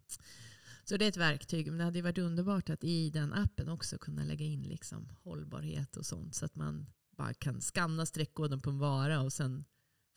[0.84, 1.68] Så det är ett verktyg.
[1.68, 5.98] Men det hade varit underbart att i den appen också kunna lägga in liksom hållbarhet
[5.98, 6.36] och sånt.
[6.36, 6.86] Så att man
[7.18, 9.66] bara kan skanna streckkoden på en vara och sen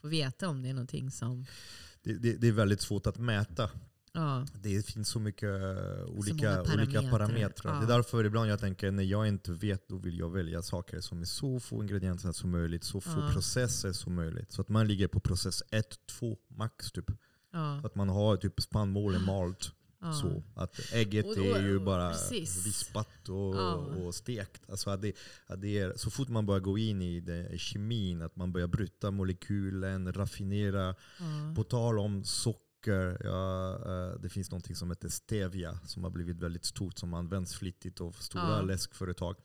[0.01, 1.47] få veta om det är någonting som...
[2.03, 3.71] Det, det, det är väldigt svårt att mäta.
[4.17, 5.51] Ja, Det finns så mycket
[6.07, 7.11] olika, många olika parametrar.
[7.11, 7.75] parametrar.
[7.75, 7.79] Ja.
[7.81, 11.01] Det är därför ibland jag tänker när jag inte vet då vill jag välja saker
[11.01, 13.31] som är så få ingredienser som möjligt, så få Ja.
[13.33, 14.53] processer som möjligt.
[14.53, 16.93] Så att man ligger på process 1, 2 max.
[16.93, 17.11] Typ.
[17.81, 19.73] Så att man har typ spannmålen malt.
[20.23, 22.67] Så att ägget Och då- är ju bara precis.
[22.67, 23.55] vispat och,
[24.07, 24.71] och stekt.
[24.71, 25.13] Alltså att det,
[25.47, 28.53] att det är, så fort man börjar gå in i det, i kemin, att man
[28.53, 30.95] börjar bryta molekylen, raffinera.
[31.19, 31.53] Ja.
[31.57, 36.37] På tal om socker, ja, eh, det finns något som heter stevia som har blivit
[36.37, 38.61] väldigt stort, som används flitigt av stora Ja.
[38.63, 39.37] läskföretag.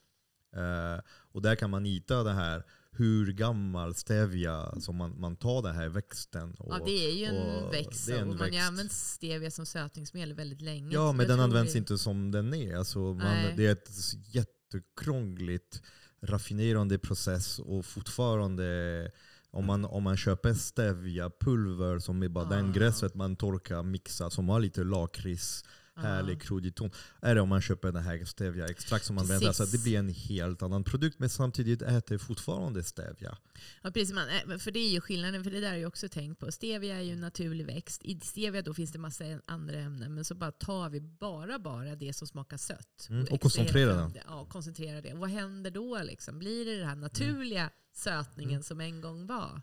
[0.56, 1.02] Eh,
[1.32, 5.76] och där kan man hitta det här hur gammal stevia som man, man tar den
[5.76, 6.54] här växten.
[6.54, 8.08] Och, Ja, det är ju en och växt.
[8.08, 10.94] det är en och man har använt stevia som sötningsmedel väldigt länge.
[10.94, 12.76] Ja, men den används det- inte som den är.
[12.76, 13.90] Alltså man, det är ett
[14.26, 15.82] jättekrångligt
[16.24, 19.12] raffinerande process och fortfarande
[19.52, 22.72] om man, om man köper stevia-pulver som är bara den Ah.
[22.72, 25.64] gräset man torkar, mixar, som har lite lakrits,
[25.96, 26.92] Härlig kryddig ton.
[27.22, 29.48] Är det om man köper den här stevia-extrakt som man använder.
[29.48, 33.38] Alltså det blir en helt annan produkt men samtidigt äter fortfarande stevia.
[33.84, 34.14] Ja, precis.
[34.16, 36.52] Man, eh, för det är ju skillnaden, för det där har jag också tänkt på.
[36.52, 38.02] Stevia är ju en naturlig växt.
[38.04, 41.96] I stevia då finns det massa andra ämnen, men så bara tar vi bara, bara
[41.96, 43.08] det som smakar sött.
[43.10, 44.12] Mm, och koncentrerar fram den.
[44.14, 44.24] det.
[44.28, 45.14] Ja, koncentrera det.
[45.14, 46.00] Och vad händer då?
[46.04, 46.40] Liksom?
[46.40, 48.64] Blir det den här naturliga sötningen Mm.
[48.64, 49.62] som en gång var?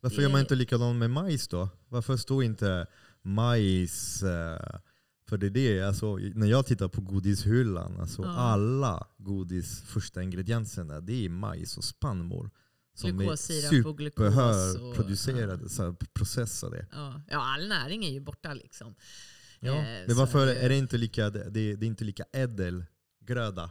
[0.00, 1.68] Varför Det- gör man inte likadant med majs då?
[1.88, 2.86] Varför står inte
[3.22, 4.22] majs...
[4.22, 4.78] eh,
[5.28, 8.28] för det är det, alltså, när jag tittar på godishyllan, alltså Ja.
[8.36, 12.50] alla godis första ingredienserna det är majs och spannmål.
[12.96, 13.46] Som är och glukos.
[13.46, 16.86] superhör och- producerade, så här, processade.
[16.92, 17.22] Ja.
[17.28, 18.94] ja, all näring är ju borta liksom.
[19.60, 19.72] Ja.
[19.74, 22.84] Eh, Men varför är det- är inte lika, det, det är inte lika ädel
[23.20, 23.70] gröda?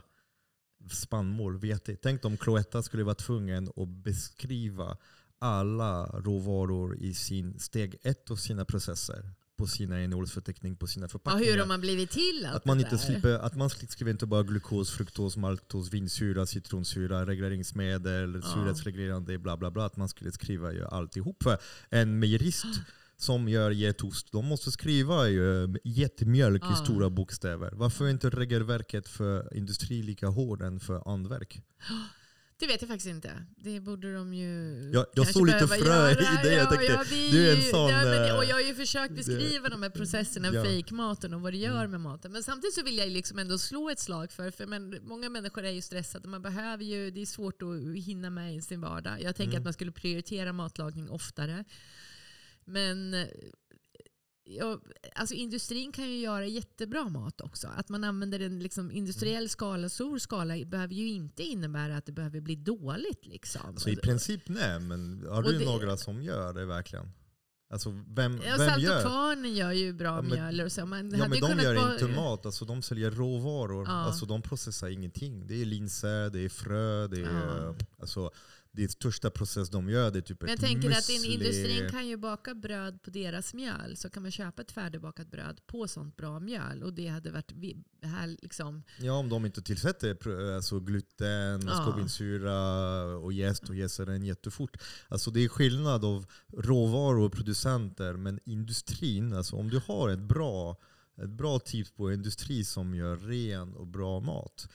[0.90, 1.96] Spannmål, vete.
[2.02, 4.96] Tänk om Cloetta skulle vara tvungen att beskriva
[5.38, 11.08] alla råvaror i sin steg ett av sina processer på sina innehållsförteckning på sina Ja,
[11.08, 11.52] förpackningar.
[11.52, 14.42] hur har man blivit till allt att man inte slipper, att man skriver inte bara
[14.42, 18.48] glukos, fruktos, maltos, vinsyra, citronsyra, regleringsmedel, Ja.
[18.54, 19.84] surhetsreglerande, bla bla bla.
[19.86, 21.42] Att man skulle skriva ju alltihop.
[21.42, 21.58] För
[21.90, 22.66] en mejerist
[23.16, 26.76] som gör getost, de måste skriva ju getmjölk i Ja.
[26.76, 27.70] stora bokstäver.
[27.74, 31.60] Varför är inte regelverket för industri lika hård än för andverk?
[32.58, 33.46] Det vet jag faktiskt inte.
[33.56, 34.50] Det borde de ju
[34.94, 35.74] Jag- jag såg lite frö
[36.10, 36.20] i det.
[36.52, 38.60] Jag Ja, tänkte, ja, det du är en sån, ja, men, eh, och Jag har
[38.60, 40.64] ju försökt det- beskriva de här processerna, Ja.
[40.64, 41.90] fejkmaten och vad det gör Mm.
[41.90, 42.32] med maten.
[42.32, 45.64] Men samtidigt så vill jag liksom ändå slå ett slag för, för men, många människor
[45.64, 46.28] är ju stressade.
[46.28, 49.22] Man behöver ju, det är svårt att hinna med i sin vardag.
[49.22, 49.60] Jag tänker Mm.
[49.60, 51.64] att man skulle prioritera matlagning oftare.
[52.64, 53.14] Men
[54.44, 54.80] ja,
[55.14, 57.68] alltså industrin kan ju göra jättebra mat också.
[57.76, 62.12] Att man använder en liksom industriell skala, stor skala, behöver ju inte innebära att det
[62.12, 63.26] behöver bli dåligt.
[63.26, 63.76] Liksom.
[63.76, 67.08] Så i princip nej, men har du det- några som gör det verkligen?
[67.70, 69.02] Alltså vem, Ja, vem gör?
[69.02, 70.60] Kvarnen gör ju bra Ja, men- mjöl.
[70.60, 70.86] Och så.
[70.86, 73.84] Man Ja hade men de gör vara- inte mat, alltså de säljer råvaror.
[73.86, 73.92] Ja.
[73.92, 75.46] Alltså de processar ingenting.
[75.46, 77.64] Det är linser, det är frö, det är...
[77.66, 77.74] Ja.
[77.98, 78.30] Alltså,
[78.76, 81.34] det största process de gör det är typ Men jag ett tänker att in, müsli.
[81.34, 83.96] industrin kan ju baka bröd på deras mjöl.
[83.96, 86.82] Så kan man köpa ett färdigbakat bröd på sånt bra mjöl.
[86.82, 87.52] Och det hade varit
[88.02, 88.82] här liksom...
[89.00, 91.72] Ja, om de inte tillsätter alltså gluten, Ja.
[91.72, 92.58] ascorbinsyra
[93.16, 94.76] och jäst och jäser den jättefort.
[95.08, 100.18] Alltså det är skillnad av råvaror och producenter, men industrin, alltså om du har ett
[100.18, 100.76] bra,
[101.22, 104.68] ett bra tips på industri som gör ren och bra mat,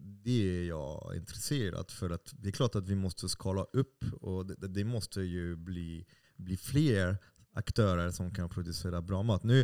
[0.00, 2.10] det är jag intresserad för.
[2.10, 6.06] att Det är klart att vi måste skala upp och det, det måste ju bli,
[6.36, 7.16] bli fler
[7.56, 9.42] aktörer som kan producera bra mat.
[9.44, 9.60] Nu,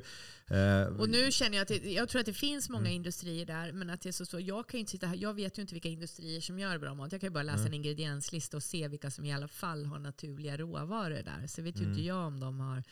[0.46, 2.92] eh, Och nu känner jag att det, jag tror att det finns många Mm.
[2.96, 4.40] industrier där, men att det är så svårt.
[4.42, 7.12] Jag kan inte sitta här, jag vet ju inte vilka industrier som gör bra mat.
[7.12, 7.66] Jag kan ju bara läsa Mm.
[7.66, 11.46] en ingredienslista och se vilka som i alla fall har naturliga råvaror där.
[11.46, 11.90] Så vet ju Mm.
[11.92, 12.82] inte jag om de har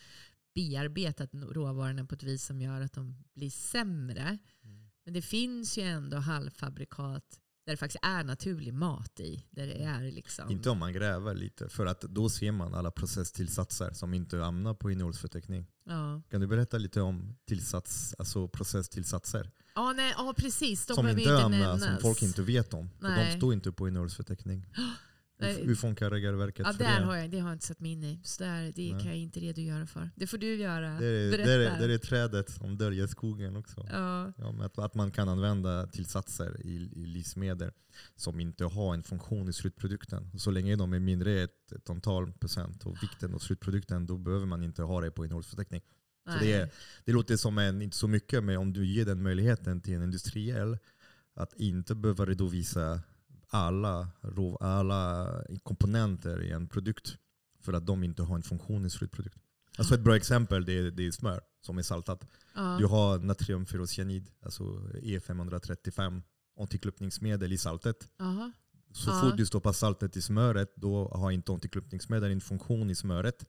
[0.55, 4.39] bearbetat råvarorna på ett vis som gör att de blir sämre.
[4.65, 4.78] Mm.
[5.09, 7.25] Men det finns ju ändå halvfabrikat
[7.67, 9.45] där det faktiskt är naturlig mat i.
[9.51, 10.51] Där det är liksom...
[10.51, 14.75] Inte om man gräver lite, för att då ser man alla processtillsatser som inte hamnar
[14.75, 15.67] på innehållsförteckning.
[15.85, 16.23] Ja.
[16.31, 19.51] Kan du berätta lite om tillsats, alltså processtillsatser?
[19.75, 20.87] Ja, nej, ja, precis.
[20.87, 21.85] De som inte hamnar, nämnas.
[21.85, 22.91] som folk inte vet om.
[23.01, 24.67] De står inte på innehållsförteckning.
[25.41, 27.07] Hur, funkar regelverket Ja, för där det?
[27.07, 28.21] har jag, det har jag inte satt mig in i.
[28.23, 29.03] Så där, det Nej.
[29.03, 30.11] kan jag inte redogöra för.
[30.17, 30.99] Det får du göra.
[30.99, 31.51] Det är, Berätta.
[31.51, 33.87] det, är, det är trädet som döljer skogen också.
[33.91, 34.33] Ja.
[34.39, 37.71] Ja, att, att man kan använda tillsatser i, i livsmedel
[38.17, 40.39] som inte har en funktion i slutprodukten.
[40.39, 44.47] Så länge de är mindre ett, ett antal procent av vikten av slutprodukten, då behöver
[44.47, 45.83] man inte ha det på innehållsförteckning.
[46.33, 46.71] Så det, är,
[47.05, 50.03] det låter som en, inte så mycket, men om du ger den möjligheten till en
[50.03, 50.79] industriell
[51.35, 53.01] att inte behöva redovisa
[53.49, 54.09] alla,
[54.61, 57.17] alla komponenter i en produkt
[57.61, 59.43] för att de inte har en funktion i slutprodukten.
[59.79, 62.25] Alltså ett bra exempel det är, det är smör som är saltat.
[62.55, 62.77] ja.
[62.79, 64.63] Du har natriumferrocyanid, alltså
[65.03, 66.23] E535,
[66.61, 68.09] antiklumpningsmedel i saltet.
[68.21, 68.53] Aha.
[68.93, 73.45] Så fort du stoppar saltet i smöret, då har inte antiklumpningsmedel en funktion i smöret.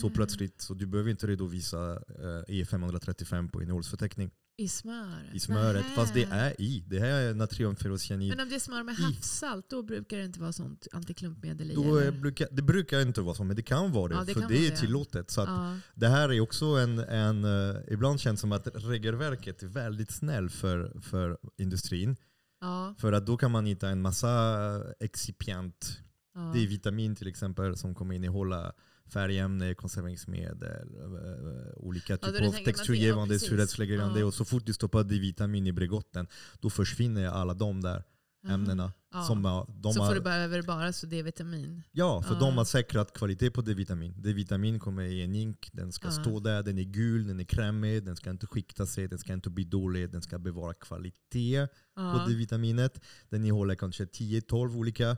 [0.00, 5.30] Så plötsligt, så du behöver inte redovisa eh, E535 på innehållsförteckning I smör?
[5.32, 5.82] i smöret.
[5.82, 5.94] Nähä.
[5.94, 6.84] Fast det är i.
[6.86, 8.28] Det här är natriumferrocyanid.
[8.28, 11.74] Men om det är smör med havssalt, då brukar det inte vara sånt antiklumpmedel i?
[11.74, 14.14] Då brukar, det brukar inte vara så, men det kan vara det.
[14.14, 14.76] Ja, det för det är det.
[14.76, 15.30] tillåtet.
[15.30, 15.76] Så ja.
[15.94, 20.10] Det här är också en, en eh, ibland känns det som att regelverket är väldigt
[20.10, 22.16] snäll för, för industrin.
[22.60, 22.94] Ja.
[22.98, 25.98] För att då kan man hitta en massa excipient,
[26.34, 26.52] Ja.
[26.54, 28.72] D-vitamin till exempel, som kommer innehålla
[29.08, 33.48] färgämne, konserveringsmedel, eh, olika typer du av ja, texturgivande, precis.
[33.48, 34.20] surhetsreglerande.
[34.20, 34.26] Ja.
[34.26, 36.26] Och så fort du stoppar D-vitamin i Bregotten,
[36.60, 38.04] då försvinner alla de där
[38.48, 38.92] ämnena.
[39.12, 39.22] Ja.
[39.22, 41.82] Som de så har, får du behöver bara så D-vitamin?
[41.92, 42.40] Ja, för Ja.
[42.40, 44.14] de har säkrat kvalitet på D-vitamin.
[44.22, 46.12] D-vitamin kommer i en ink, den ska Ja.
[46.12, 49.32] stå där, den är gul, den är krämig, den ska inte skikta sig, den ska
[49.32, 51.66] inte bli dålig, den ska bevara kvalitet
[51.96, 52.26] på Ja.
[52.28, 53.00] D-vitaminet.
[53.28, 55.16] Den innehåller kanske 10-12 olika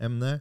[0.00, 0.40] ämnen.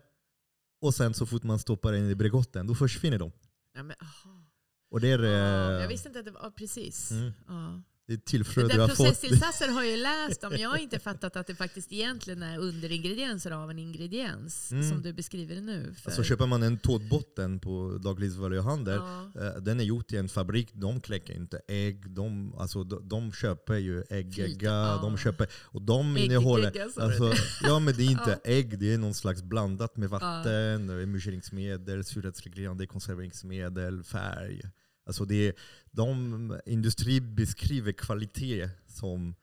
[0.81, 3.31] Och sen så fort man stoppar den i Bregotten, då försvinner de.
[3.75, 4.45] Ja, men, aha.
[4.91, 6.41] Och det är, Ja, eh, jag visste inte att det var...
[6.43, 7.11] ja, Precis.
[7.11, 7.31] Mm.
[7.47, 7.81] Ja.
[8.07, 8.97] Det är där jag har fått.
[8.97, 10.53] processtillsatser har jag ju läst om.
[10.57, 14.71] Jag har inte fattat att det faktiskt egentligen är underingredienser av en ingrediens.
[14.71, 14.89] Mm.
[14.89, 15.93] Som du beskriver det nu.
[15.97, 18.99] För, Alltså köper man en tårtbotten på dagligvaruhandel,
[19.35, 19.41] ja.
[19.41, 22.09] Eh, Den är gjord i en fabrik, de kläcker inte ägg.
[22.09, 24.69] De, alltså, de, de köper ju äggegga.
[24.71, 24.99] Ja.
[25.01, 26.81] De köper, och de innehåller...
[27.01, 27.33] Alltså,
[27.63, 28.51] ja men det är inte Ja.
[28.51, 31.01] ägg, det är någon slags blandat med vatten, ja.
[31.01, 34.61] emulgeringsmedel, surhetsreglerande konserveringsmedel, färg.
[35.05, 35.53] Alltså det är,
[35.91, 39.35] de, industri beskriver kvalitet som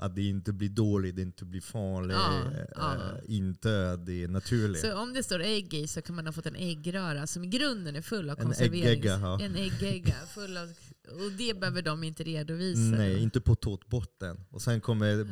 [0.00, 2.42] att det inte blir dåligt, det inte blir farligt, Ja,
[2.76, 2.94] ja.
[2.94, 4.80] eh, inte det är naturligt.
[4.80, 7.46] Så om det står ägg i så kan man ha fått en äggröra som i
[7.46, 8.86] grunden är full av En konserverings...
[8.86, 9.40] äggegga, ja.
[9.42, 10.14] En äggegga.
[10.34, 10.72] Full av,
[11.10, 12.80] och det behöver de inte redovisa.
[12.80, 14.44] Nej, inte på tårtbotten.
[14.50, 15.24] Och sen kommer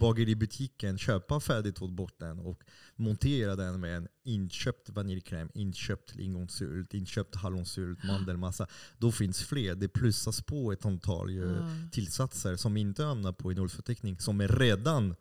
[0.00, 2.62] bageributiken köpa färdig tårtbotten och
[2.96, 8.66] montera den med en inköpt vaniljkräm, inköpt lingonsylt, inköpt hallonsylt, mandelmassa.
[8.98, 9.74] Då finns fler.
[9.74, 11.44] Det plussas på ett antal Ja.
[11.92, 15.14] tillsatser som inte hamnar på innehållsförteckning som är redan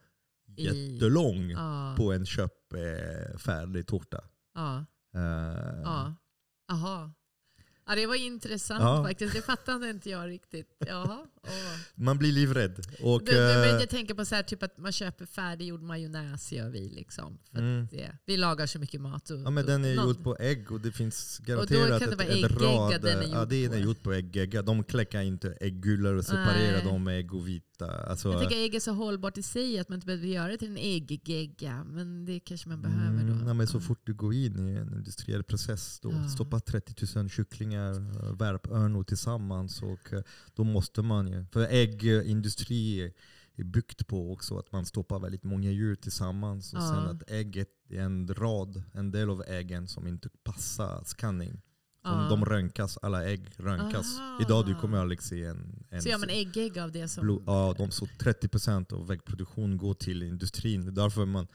[0.58, 1.94] I- jättelång Ja.
[1.98, 4.24] på en köp eh, färdig tårta.
[4.56, 4.86] Ja.
[5.16, 6.16] Eh, Ja.
[6.72, 7.12] Aha.
[7.88, 9.04] Ja, det var intressant Ja.
[9.08, 9.34] faktiskt.
[9.36, 10.68] Det fattade inte jag riktigt.
[10.88, 11.20] Jaha.
[11.44, 11.50] Åh.
[11.96, 12.86] Man blir livrädd.
[13.02, 16.52] Och, Du, men eh, jag tänker på så här, typ att man köper färdiggjord majonnäs
[16.52, 16.90] gör vi.
[16.90, 17.88] Liksom, Mm.
[17.92, 19.30] det, vi lagar så mycket mat.
[19.30, 22.10] Och, Ja men den är någon- gjord på ägg och det finns då garanterat kan
[22.10, 23.02] det vara ett äggegg rad.
[23.02, 23.78] den är ja, gjord det är på.
[23.78, 24.62] gjort på äggegga.
[24.62, 26.84] De kläcker inte äggulor och separerar Nej.
[26.84, 27.64] dem med ägg och vita.
[28.10, 30.58] Alltså, Jag tänker ägg är så hållbart i sig att man inte behöver göra det
[30.58, 31.84] till en ägggegga.
[31.84, 33.34] Men det kanske man behöver då.
[33.34, 33.82] Mm, ja, men så Ja.
[33.82, 36.28] fort du går in i en industriell process, då Ja.
[36.30, 39.82] stoppar 30 000 kycklingar, äh, värpörnor tillsammans.
[39.82, 40.22] Och äh,
[40.56, 43.12] då måste man ju, för äggindustri är-
[43.64, 46.74] byggt på också att man stoppar väldigt många djur tillsammans.
[46.74, 46.88] Och Ja.
[46.88, 51.62] sen att ägget är en rad, en del av äggen som inte passar scanning.
[52.04, 52.28] Ja.
[52.30, 54.20] De röntgas, alla ägg röntgas.
[54.20, 54.42] Aha.
[54.42, 57.24] Idag du kommer aldrig se en, en Så gör man äggägg av det som...
[57.24, 60.86] Blod, ja, de så 30% av äggproduktion går till industrin.
[60.86, 61.48] Det är därför man,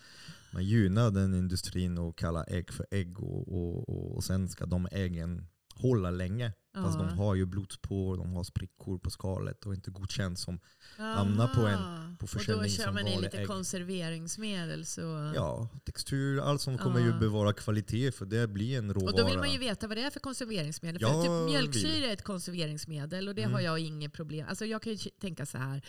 [0.52, 3.20] man gynnar den industrin och kallar ägg för ägg.
[3.20, 5.46] Och, och, och, och sen ska de äggen
[5.78, 6.52] hålla länge.
[6.74, 7.04] Fast Ja.
[7.06, 10.60] de har ju blodspår, de har sprickor på skalet och inte godkänt som
[10.96, 12.14] hamnar på en- Aha.
[12.18, 13.46] på Och försäljning då kör man i lite ägg.
[13.46, 14.86] konserveringsmedel.
[14.86, 15.32] Så...
[15.34, 17.06] ja, textur, allt som kommer Ja.
[17.06, 19.10] ju bevara kvalitet för det blir en råvara.
[19.12, 21.02] Och då vill man ju veta vad det är för konserveringsmedel.
[21.02, 23.52] Jag för typ mjölksyra är ett konserveringsmedel och det Mm.
[23.54, 25.82] har jag inget problem Alltså jag kan ju tänka så här,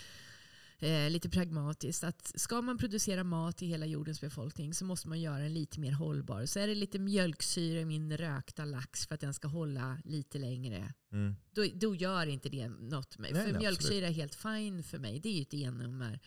[0.84, 5.22] eh, lite pragmatiskt, att ska man producera mat till hela jordens befolkning så måste man
[5.22, 6.46] göra den lite mer hållbar.
[6.46, 10.38] Så är det lite mjölksyra i min rökta lax för att den ska hålla lite
[10.40, 10.94] längre.
[11.12, 11.36] Mm.
[11.52, 13.34] Då, då gör inte det något med mig.
[13.34, 15.20] Nej, för nej, mjölksyra är helt fine för mig.
[15.20, 16.20] Det är ju ett E-nummer.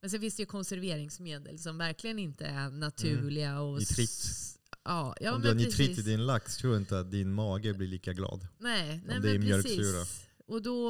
[0.00, 3.60] Men sen finns det ju konserveringsmedel som verkligen inte är naturliga.
[3.60, 3.78] Och Mm.
[3.78, 4.10] Nitrit.
[4.10, 4.50] s-
[4.86, 7.74] Ja, ja Om du har nitrit i din lax tror jag inte att din mage
[7.74, 8.46] blir lika glad.
[8.58, 9.98] Nej, nej Om det är mjölksyra.
[10.00, 10.26] precis.
[10.46, 10.86] Och, då,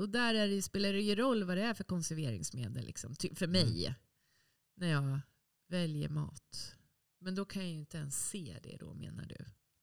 [0.00, 3.46] och där är det, spelar det ju roll vad det är för konserveringsmedel liksom, för
[3.46, 3.86] mig.
[3.86, 3.94] Mm.
[4.76, 5.20] När jag
[5.68, 6.74] väljer mat.
[7.20, 9.36] Men då kan jag ju inte ens se det då menar du?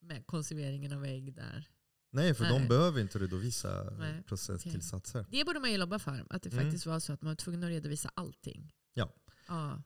[0.07, 1.67] Med konserveringen av ägg där.
[2.11, 2.59] Nej, för Nej.
[2.59, 5.25] de behöver inte redovisa Nej, processtillsatser.
[5.31, 6.25] Det borde man ju lobba för.
[6.29, 6.63] Att det Mm.
[6.65, 8.73] faktiskt var så att man var tvungen att redovisa allting.
[8.93, 9.13] Ja.
[9.47, 9.81] Ja.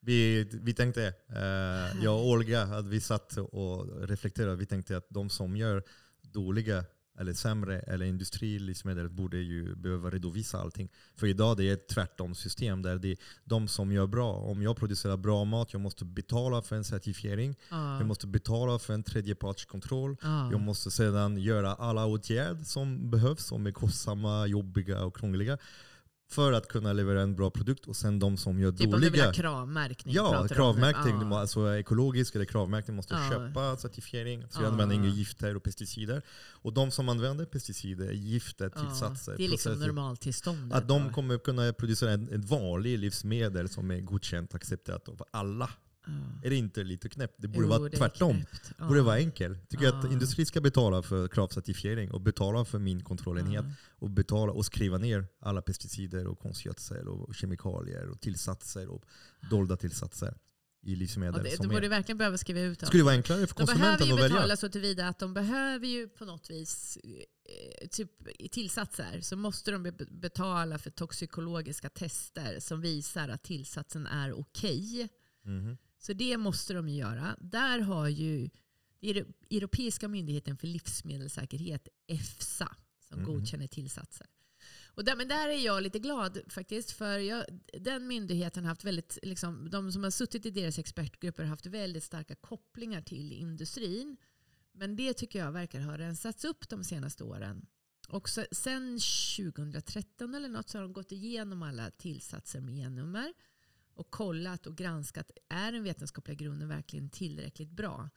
[0.00, 4.56] Vi, vi tänkte, eh, jag och Olga, att vi satt och reflekterade.
[4.56, 5.82] Vi tänkte att de som gör
[6.20, 6.84] dåliga
[7.18, 10.88] eller sämre eller industrilivsmedel borde ju behöva redovisa allting.
[11.16, 14.32] För idag det är ett tvärtom system där det är de som gör bra.
[14.32, 17.56] Om jag producerar bra mat, jag måste betala för en certifiering.
[17.70, 17.98] Ja.
[17.98, 20.16] Jag måste betala för en tredjepartskontroll.
[20.22, 20.50] ja.
[20.50, 25.58] Jag måste sedan göra alla åtgärder som behövs, som är kostsamma, jobbiga och krångliga.
[26.30, 27.86] För att kunna leverera en bra produkt.
[27.86, 29.24] Och sen de som gör Typ om du vill dåliga...
[29.26, 30.14] ha kravmärkning.
[30.14, 30.48] Ja, du om.
[30.48, 31.30] kravmärkning.
[31.30, 31.40] Ja.
[31.40, 33.30] Alltså ekologisk eller kravmärkning måste Ja.
[33.30, 34.42] köpa certifiering.
[34.42, 34.62] Så Ja.
[34.62, 36.22] jag använder inga gifter och pesticider.
[36.50, 40.78] Och de som använder pesticider, gifter, Ja, tillsatser, Det är liksom processer, normaltillståndet.
[40.78, 45.70] att de kommer kunna producera ett vanligt livsmedel som är godkänt och accepterat av alla.
[46.08, 46.46] Ja.
[46.46, 47.34] Är det inte lite knäppt?
[47.38, 48.44] Det borde Jo, vara det är tvärtom.
[48.78, 48.88] Ja.
[48.88, 49.68] borde vara enkelt.
[49.68, 49.98] Tycker Ja.
[49.98, 53.72] att industrin ska betala för kravcertifiering och betala för min kontrollenhet Ja.
[53.90, 59.04] och betala och skriva ner alla pesticider och konstgödsel och kemikalier och tillsatser och
[59.50, 60.34] dolda tillsatser
[60.82, 61.44] i Ja, livsmedel.
[61.44, 63.64] det, som de är- borde verkligen behöva skriva ut det skulle vara enklare för De
[63.64, 64.36] behöver konsumenten ju att välja.
[64.36, 68.10] betala så tillvida att de behöver ju på något vis, eh, typ
[68.52, 75.08] tillsatser, så måste de be- betala för toxikologiska tester som visar att tillsatsen är okej.
[75.44, 75.76] Mhm.
[75.98, 77.36] Så det måste de göra.
[77.40, 78.50] Där har ju
[79.50, 82.76] Europeiska myndigheten för livsmedelssäkerhet, EFSA,
[83.08, 83.26] som Mhm.
[83.32, 84.26] godkänner tillsatser.
[84.86, 86.90] Och där, men där är jag lite glad faktiskt.
[86.90, 87.44] För jag,
[87.80, 91.66] den myndigheten har haft väldigt, liksom, de som har suttit i deras expertgrupper har haft
[91.66, 94.16] väldigt starka kopplingar till industrin.
[94.72, 97.66] Men det tycker jag verkar ha rensats upp de senaste åren.
[98.08, 98.98] Och så, sen
[99.36, 103.32] 2013 eller något så har de gått igenom alla tillsatser med E-nummer
[103.98, 108.10] och kollat och granskat, är den vetenskapliga grunden verkligen tillräckligt bra?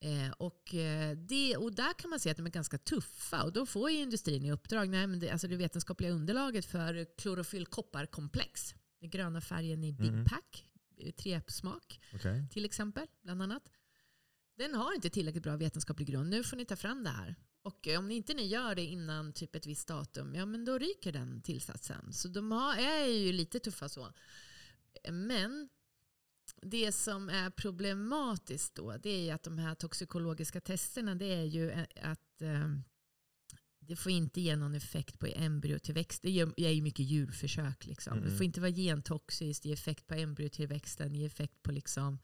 [0.00, 3.42] Eh, och, eh, det, och där kan man se att de är ganska tuffa.
[3.42, 7.06] Och då får ju industrin i uppdrag, nej, men det, alltså det vetenskapliga underlaget för
[7.18, 10.24] klorofyllkopparkomplex, den gröna färgen i Big Mhm.
[10.24, 10.64] Pack,
[10.98, 12.48] eh, trepsmak Okej.
[12.50, 13.62] till exempel, bland annat.
[14.58, 16.30] Den har inte tillräckligt bra vetenskaplig grund.
[16.30, 17.34] Nu får ni ta fram det här.
[17.62, 20.64] Och eh, om ni inte ni gör det innan typ ett visst datum, ja men
[20.64, 22.12] då ryker den tillsatsen.
[22.12, 24.12] Så de har, är ju lite tuffa så.
[25.12, 25.68] Men
[26.62, 31.44] det som är problematiskt då, det är ju att de här toxikologiska testerna, det är
[31.44, 31.72] ju
[32.02, 32.68] att eh,
[33.78, 36.22] det får inte ge någon effekt på embryotillväxt.
[36.22, 37.86] Det är ju mycket djurförsök.
[37.86, 38.16] Liksom.
[38.20, 38.36] Det Mm.
[38.36, 42.18] får inte vara gentoxiskt, ge effekt på embryotillväxten, ge effekt på liksom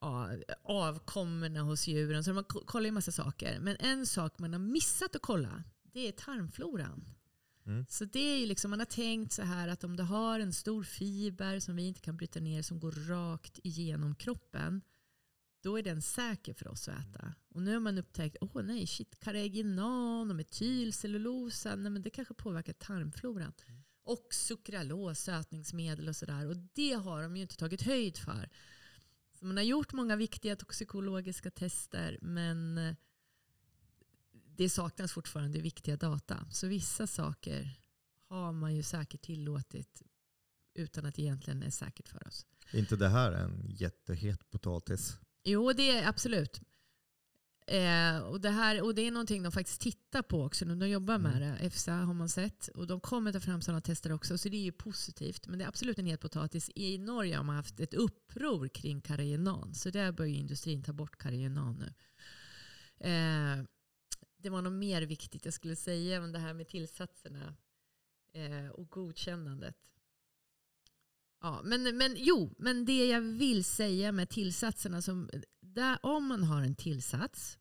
[0.00, 0.30] ja,
[0.62, 2.24] avkommorna hos djuren.
[2.24, 3.60] Så man kollar ju massa saker.
[3.60, 7.14] Men en sak man har missat att kolla, det är tarmfloran.
[7.68, 7.86] Mm.
[7.88, 10.52] Så det är ju liksom, man har tänkt så här att om du har en
[10.52, 14.82] stor fiber som vi inte kan bryta ner som går rakt igenom kroppen,
[15.62, 17.34] då är den säker för oss att äta.
[17.48, 22.10] Och nu har man upptäckt, åh oh, nej, shit, carrageenan och metylcellulosa, nej men det
[22.10, 23.52] kanske påverkar tarmfloran.
[23.66, 23.82] Mm.
[24.02, 26.46] Och sukralos, sötningsmedel och sådär.
[26.46, 28.48] Och det har de ju inte tagit höjd för.
[29.38, 32.94] Så man har gjort många viktiga toxikologiska tester, men eh,
[34.58, 36.46] det saknas fortfarande viktiga data.
[36.50, 37.80] Så vissa saker
[38.28, 40.02] har man ju säkert tillåtit
[40.74, 42.46] utan att det egentligen är säkert för oss.
[42.72, 45.18] Är inte det här en jättehet potatis?
[45.44, 46.60] Jo, det är absolut.
[47.66, 50.88] Eh, och, det här, och det är någonting de faktiskt tittar på också när de
[50.88, 51.40] jobbar med Mm.
[51.54, 51.64] det.
[51.66, 52.68] EFSA har man sett.
[52.68, 54.38] Och de kommer ta fram sådana tester också.
[54.38, 55.46] Så det är ju positivt.
[55.46, 56.70] Men det är absolut en het potatis.
[56.74, 59.74] I Norge har man haft ett uppror kring karrienan.
[59.74, 61.92] Så där bör ju industrin ta bort karrienan nu.
[63.10, 63.64] Eh,
[64.38, 67.56] det var något mer viktigt jag skulle säga om det här med tillsatserna
[68.32, 69.76] eh, och godkännandet.
[71.40, 76.44] Ja, men, men jo, men det jag vill säga med tillsatserna, som, där, om man
[76.44, 77.58] har en tillsats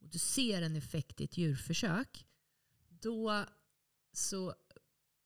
[0.00, 2.26] och du ser en effekt i ett djurförsök,
[2.88, 3.46] då
[4.12, 4.54] så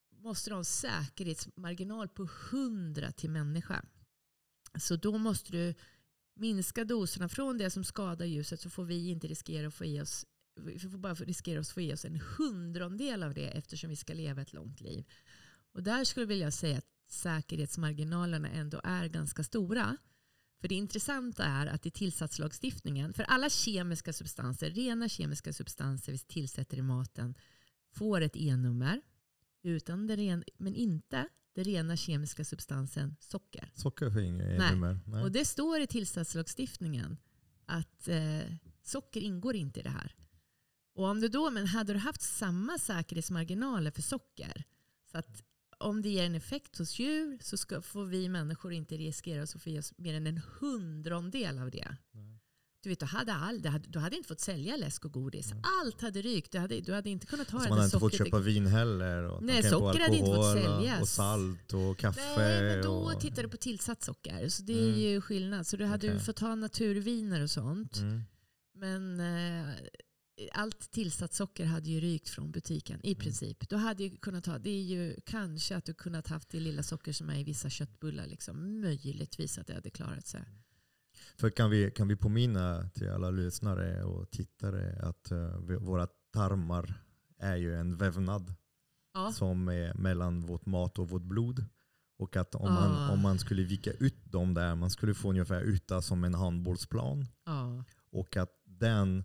[0.09, 3.85] måste du ha en säkerhetsmarginal på 100 till människa.
[4.79, 5.75] Så då måste du
[6.33, 10.01] minska doserna från det som skadar ljuset så får vi inte riskera att få i
[10.01, 10.25] oss
[10.57, 14.13] vi får bara riskera att få i oss en hundrondel av det eftersom vi ska
[14.13, 15.05] leva ett långt liv.
[15.71, 19.97] Och där skulle jag vilja säga att säkerhetsmarginalerna ändå är ganska stora.
[20.61, 26.17] För det intressanta är att i tillsatslagstiftningen, för alla kemiska substanser, rena kemiska substanser vi
[26.17, 27.35] tillsätter i maten,
[27.91, 29.01] får ett E-nummer,
[29.63, 33.71] utan det ren, men inte den rena kemiska substansen socker.
[33.75, 34.71] Socker för inget Nej.
[34.71, 34.99] nummer?
[35.05, 35.23] Nej.
[35.23, 37.17] Och det står i tillsatslagstiftningen
[37.65, 38.41] att eh,
[38.83, 40.15] socker ingår inte i det här.
[40.97, 44.63] Och om du då, men hade du haft samma säkerhetsmarginaler för socker,
[45.11, 45.43] så att
[45.77, 49.55] om det ger en effekt hos djur så ska, får vi människor inte riskera oss
[49.55, 51.97] att få i oss mer än en hundrondel av det.
[52.11, 52.41] Nej.
[52.83, 55.51] Du vet, du hade, all, du, hade, du hade inte fått sälja läsk och godis.
[55.53, 55.61] Nej.
[55.81, 56.51] Allt hade rykt.
[56.51, 58.67] Du hade, du hade inte kunnat ha Så det man har inte fått köpa vin
[58.67, 59.23] heller?
[59.23, 61.01] Och Nej, socker hade inte fått säljas.
[61.01, 62.21] Och salt och kaffe.
[62.37, 64.49] Nej, men då och, tittar du på tillsatt socker.
[64.49, 64.99] Så det är Mm.
[64.99, 65.67] ju skillnad.
[65.67, 66.19] Så du hade Okej.
[66.19, 67.97] fått ha naturviner och sånt.
[67.97, 68.21] Mm.
[68.75, 69.73] Men eh,
[70.51, 73.19] allt tillsatt socker hade ju rykt från butiken i Mm.
[73.21, 73.69] princip.
[73.69, 76.83] Du hade ju kunnat ha, det är ju kanske att du kunnat haft det lilla
[76.83, 78.25] socker som är i vissa köttbullar.
[78.27, 78.81] Liksom.
[78.81, 80.41] Möjligtvis att det hade klarat sig.
[81.37, 86.07] För kan vi, kan vi påminna till alla lyssnare och tittare att eh, vi, våra
[86.33, 86.93] tarmar
[87.39, 88.53] är ju en vävnad
[89.13, 89.31] Ja.
[89.31, 91.65] som är mellan vårt mat och vårt blod.
[92.19, 92.73] Och att om, Ah.
[92.89, 96.33] man, om man skulle vika ut dem där, man skulle få ungefär yta som en
[96.33, 97.25] handbollsplan.
[97.45, 97.83] Ja.
[98.11, 99.23] Och att den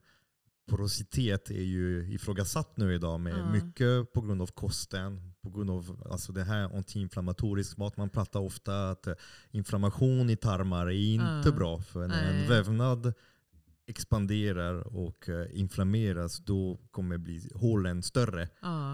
[0.71, 3.53] porositet är ju ifrågasatt nu idag med Ja.
[3.53, 7.97] mycket på grund av kosten, på grund av alltså det här antiinflammatorisk mat.
[7.97, 9.15] Man pratar ofta att eh,
[9.51, 11.53] inflammation i tarmar är inte Ja.
[11.53, 11.81] bra.
[11.81, 13.13] För när en vävnad
[13.87, 18.49] expanderar och eh, inflammeras då kommer bli hålen större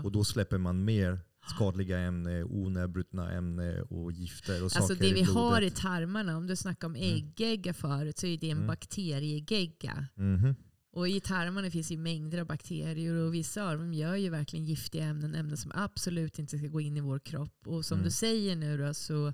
[0.04, 1.20] och då släpper man mer
[1.56, 6.36] skadliga ämnen, onedbrutna ämnen och gifter och Alltså saker det vi i har i tarmarna,
[6.36, 8.66] om du snackar om äggegga förut, så är det en Mm.
[8.66, 10.06] bakteriegegga.
[10.14, 10.54] Mhm.
[10.98, 14.64] Och i tarmarna finns ju mängder av bakterier och vissa av dem gör ju verkligen
[14.64, 17.66] giftiga ämnen, ämnen som absolut inte ska gå in i vår kropp.
[17.66, 18.04] Och som Mm.
[18.04, 19.32] du säger nu då, så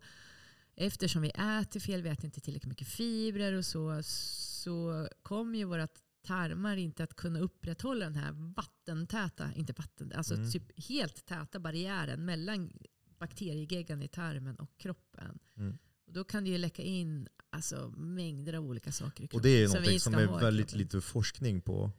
[0.77, 5.65] eftersom vi äter fel, vi äter inte tillräckligt mycket fibrer och så, så kommer ju
[5.65, 5.89] våra
[6.27, 10.51] tarmar inte att kunna upprätthålla den här vattentäta, inte vatten, alltså Mm.
[10.51, 12.73] typ helt täta barriären mellan
[13.19, 15.39] bakteriegeggan i tarmen och kroppen.
[15.57, 15.79] Mm.
[16.15, 19.39] Då kan det ju läcka in alltså, mängder av olika saker i kroppen.
[19.39, 21.91] Och det är som inte som ska är väldigt lite forskning på.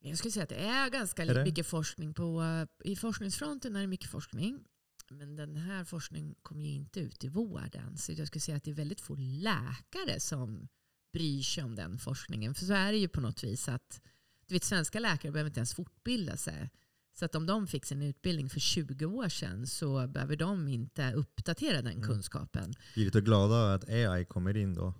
[0.00, 1.44] Jag skulle säga att det är ganska Är det?
[1.44, 2.44] mycket forskning på,
[2.84, 4.64] i forskningsfronten är det mycket forskning.
[5.10, 7.96] Men den här forskningen kommer ju inte ut i vården.
[7.96, 10.68] Så jag skulle säga att det är väldigt få läkare som
[11.12, 12.54] bryr sig om den forskningen.
[12.54, 14.00] För så är det ju på något vis att
[14.46, 16.70] du vet, svenska läkare behöver inte ens fortbilda sig.
[17.18, 21.12] Så att om de fick sin utbildning för 20 år sedan så behöver de inte
[21.12, 22.02] uppdatera den Mm.
[22.08, 22.74] kunskapen.
[22.94, 24.94] Vi är lite glada att AI kommer in då.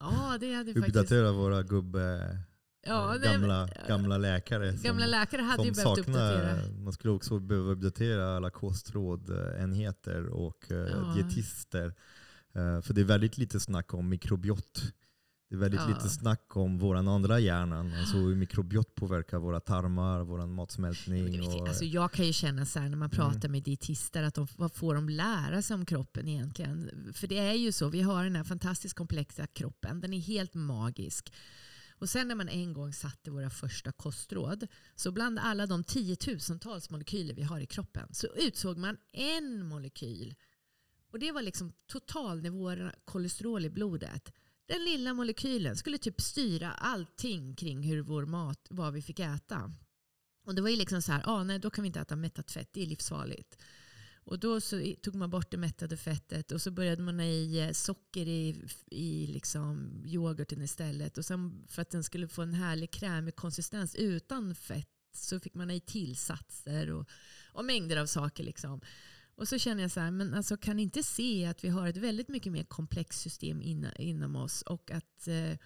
[0.00, 0.88] Ja, det hade faktiskt...
[0.96, 2.38] Uppdatera våra gubbe,
[2.86, 4.72] Ja, eh, nej, gamla, men- gamla läkare.
[4.82, 6.56] Gamla som, läkare hade som behövt uppdatera.
[6.56, 11.14] saknar, man skulle också behöva uppdatera alla kostrådenheter och eh, Ja.
[11.16, 11.94] dietister.
[12.54, 14.82] Eh, för det är väldigt lite snack om mikrobiot.
[15.48, 15.88] Det är väldigt Ja.
[15.88, 21.42] lite snack om vår andra hjärnan, alltså hur mikrobiot påverkar våra tarmar, vår matsmältning.
[21.42, 23.16] Och, Alltså jag kan ju känna så här när man Mm.
[23.32, 26.90] pratar med dietister, att de, vad får de lära sig om kroppen egentligen?
[27.14, 30.54] För det är ju så, vi har den här fantastiskt komplexa kroppen, den är helt
[30.54, 31.32] magisk.
[32.00, 36.90] Och sen när man en gång satte våra första kostråd, så bland alla de tiotusentals
[36.90, 40.34] molekyler vi har i kroppen, så utsåg man en molekyl.
[41.12, 44.32] Och det var liksom totalnivåerna kolesterol i blodet.
[44.68, 49.72] Den lilla molekylen skulle typ styra allting kring hur vår mat, vad vi fick äta.
[50.44, 52.50] Och det var ju liksom så här, ah, nej då kan vi inte äta mättat
[52.50, 53.58] fett, det är livsfarligt.
[54.24, 57.60] Och då så tog man bort det mättade fettet och så började man ha i
[57.60, 61.18] eh, socker i, i liksom yoghurten istället.
[61.18, 65.54] Och sen för att den skulle få en härlig krämig konsistens utan fett så fick
[65.54, 67.08] man ha i tillsatser och,
[67.52, 68.44] och mängder av saker.
[68.44, 68.80] Liksom.
[69.38, 71.96] Och så känner jag så här, men alltså kan inte se att vi har ett
[71.96, 75.58] väldigt mycket mer komplext system in, inom oss och att eh,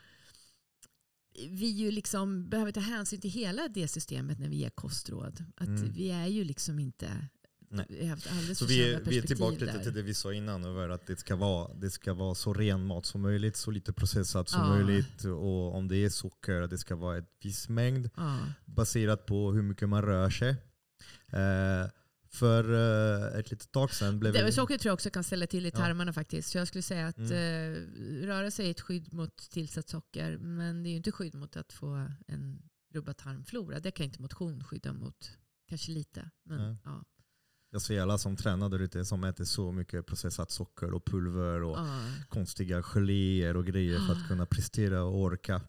[1.48, 5.44] vi ju liksom behöver ta hänsyn till hela det systemet när vi ger kostråd.
[5.56, 5.92] Att Mm.
[5.92, 7.28] vi är ju liksom inte...
[7.70, 7.86] Nej.
[7.88, 9.82] Vi har haft alldeles Så vi är, vi är tillbaka lite där.
[9.84, 12.86] till det vi sa innan, över att det ska, vara, det ska vara så ren
[12.86, 14.68] mat som möjligt, så lite processat som Ja.
[14.68, 15.24] möjligt.
[15.24, 18.38] Och om det är socker, det ska vara ett viss mängd Ja.
[18.64, 20.50] baserat på hur mycket man rör sig.
[21.28, 21.90] Eh,
[22.34, 22.64] för
[23.32, 25.70] eh, ett litet tag sedan blev Det, socker tror jag också kan ställa till i
[25.74, 25.78] Ja.
[25.78, 26.48] tarmarna faktiskt.
[26.50, 27.32] Så jag skulle säga att Mm.
[27.32, 30.38] eh, röra sig är ett skydd mot tillsatt socker.
[30.38, 32.62] Men det är ju inte skydd mot att få en
[32.94, 33.80] rubbad tarmflora.
[33.80, 35.30] Det kan inte motion skydda mot.
[35.68, 36.30] Kanske lite.
[36.44, 36.76] Men, Nej.
[36.84, 37.04] ja.
[37.70, 41.62] Jag ser alla som tränar där ute som äter så mycket processat socker och pulver
[41.62, 42.00] och Ja.
[42.28, 45.60] konstiga geléer och grejer för att kunna prestera och orka.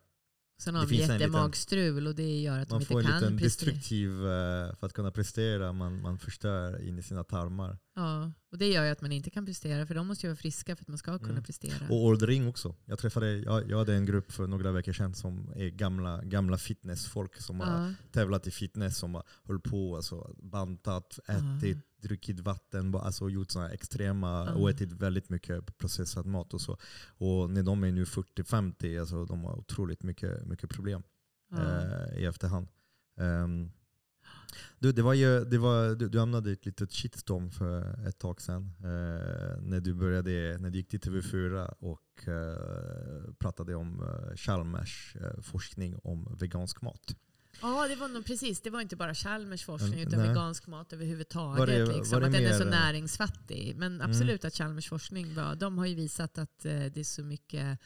[0.58, 3.22] Sen har en liten- jättemagstrul och det gör att Man de får en inte kan
[3.22, 3.70] liten prestera.
[3.72, 7.78] destruktiv, eh, för att kunna prestera, man, man förstör in i sina tarmar.
[7.96, 9.88] Ja, och det gör ju att man inte kan prestera.
[9.88, 11.44] För de måste ju vara friska för att man ska kunna Mm.
[11.44, 11.88] prestera.
[11.90, 12.76] Och åldring också.
[12.86, 16.58] Jag, träffade, jag, jag hade en grupp för några veckor sedan som är gamla, gamla
[16.58, 17.94] fitnessfolk som har ja.
[18.12, 23.72] tävlat i fitness, som har hållit på, alltså, bantat, ätit, druckit vatten, alltså gjort sådana
[23.72, 24.54] extrema Ja.
[24.54, 26.78] och ätit väldigt mycket processad mat och så.
[27.18, 31.04] Och när de är nu 40-50, alltså, de har otroligt mycket, mycket problem
[31.52, 31.58] Ja.
[31.82, 32.68] eh, i efterhand.
[33.18, 33.72] Ehm,
[34.80, 38.20] du, det var ju, det var, du, du hamnade i ett litet shitstorm för ett
[38.20, 38.72] tag sedan.
[38.80, 45.16] Eh, när, du började, när du gick till TV4 och eh, pratade om eh, Chalmers
[45.22, 47.16] eh, forskning om vegansk mat.
[47.64, 48.62] Ja, det var nog precis.
[48.62, 50.28] Det var inte bara Chalmers forskning Mm, utan nej.
[50.28, 51.60] vegansk mat överhuvudtaget.
[51.60, 52.70] Var det- liksom, var det att den är så Mm.
[52.70, 53.76] näringsfattig.
[53.78, 57.24] Men absolut att Chalmers forskning var, de har ju visat att eh, det är så
[57.24, 57.80] mycket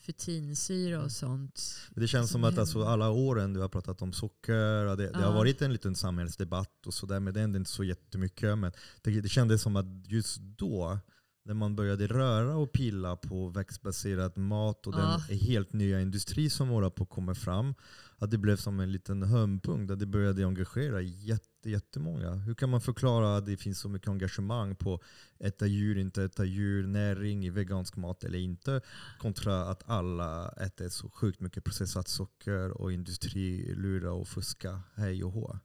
[0.00, 1.62] futinsyra och sånt.
[1.90, 5.32] Det känns som att alltså, alla åren du har pratat om socker, det, det har
[5.34, 8.58] varit en liten samhällsdebatt och sådär, men det är inte så jättemycket.
[8.58, 10.98] Men det, det kändes som att just då,
[11.44, 15.20] när man började röra och pilla på växtbaserad mat och Ja.
[15.28, 17.74] den helt nya industri som håller på att komma fram,
[18.18, 22.30] att det blev som en liten hömpunkt där det började engagera jätte, jättemånga.
[22.34, 25.00] Hur kan man förklara att det finns så mycket engagemang på
[25.38, 28.80] äta djur, inte äta djur, näring i vegansk mat eller inte,
[29.18, 35.24] kontra att alla äter så sjukt mycket processat socker och industri lura och fuska hej
[35.24, 35.58] och hå.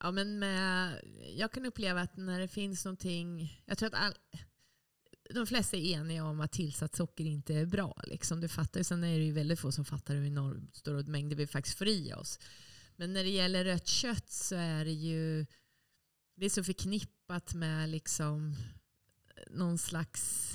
[0.00, 1.00] Ja, men med,
[1.36, 3.62] jag kan uppleva att när det finns någonting...
[3.66, 4.14] Jag tror att all,
[5.34, 8.02] de flesta är eniga om att tillsatt socker inte är bra.
[8.06, 8.40] Liksom.
[8.40, 11.46] Du fattar, sen är det ju väldigt få som fattar hur enormt stora mängder vi
[11.46, 12.38] faktiskt får i oss.
[12.96, 15.46] Men när det gäller rött kött så är det ju
[16.36, 18.56] det är så förknippat med liksom
[19.36, 20.52] eh, någon slags...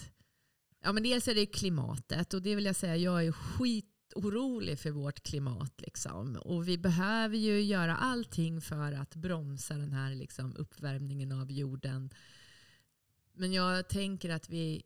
[0.83, 4.91] Ja, men dels är det klimatet och det vill jag säga, jag är skitorolig för
[4.91, 5.81] vårt klimat.
[5.81, 6.35] Liksom.
[6.35, 12.09] Och vi behöver ju göra allting för att bromsa den här liksom, uppvärmningen av jorden.
[13.33, 14.83] Men jag tänker att vi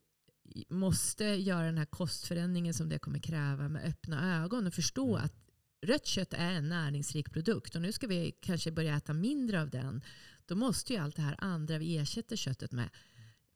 [0.69, 5.25] måste göra den här kostförändringen som det kommer kräva med öppna ögon och förstå Mm.
[5.25, 5.33] att
[5.81, 9.69] rött kött är en näringsrik produkt och nu ska vi kanske börja äta mindre av
[9.69, 10.03] den.
[10.45, 12.89] Då måste ju allt det här andra vi ersätter köttet med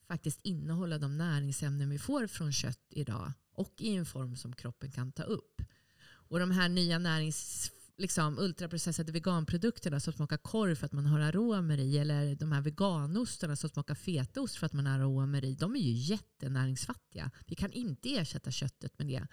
[0.08, 4.92] faktiskt innehålla de näringsämnen vi får från kött idag och i en form som kroppen
[4.92, 5.62] kan ta upp.
[6.30, 11.20] Och de här nya närings, liksom, ultraprocessade veganprodukterna som smakar korv för att man har
[11.20, 15.56] aromer i eller de här veganostarna som smakar fetaost för att man har aromer i.
[15.56, 17.32] De är ju jättenäringsfattiga.
[17.46, 19.28] Vi kan inte ersätta köttet med det.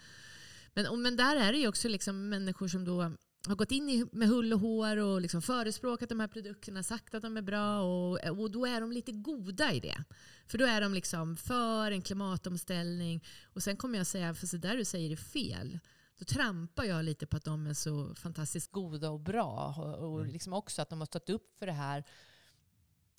[0.74, 3.12] Men, och, men där är det ju också liksom människor som då
[3.48, 7.14] har gått in i, med hull och hår och liksom förespråkat de här produkterna, sagt
[7.14, 10.04] att de är bra och, och då är de lite goda i det.
[10.46, 14.56] För då är de liksom för en klimatomställning och sen kommer jag säga, för så
[14.56, 15.78] där du säger är fel.
[16.18, 20.26] Då trampar jag lite på att de är så fantastiskt goda och bra och, och
[20.26, 22.04] liksom också att de har stått upp för det här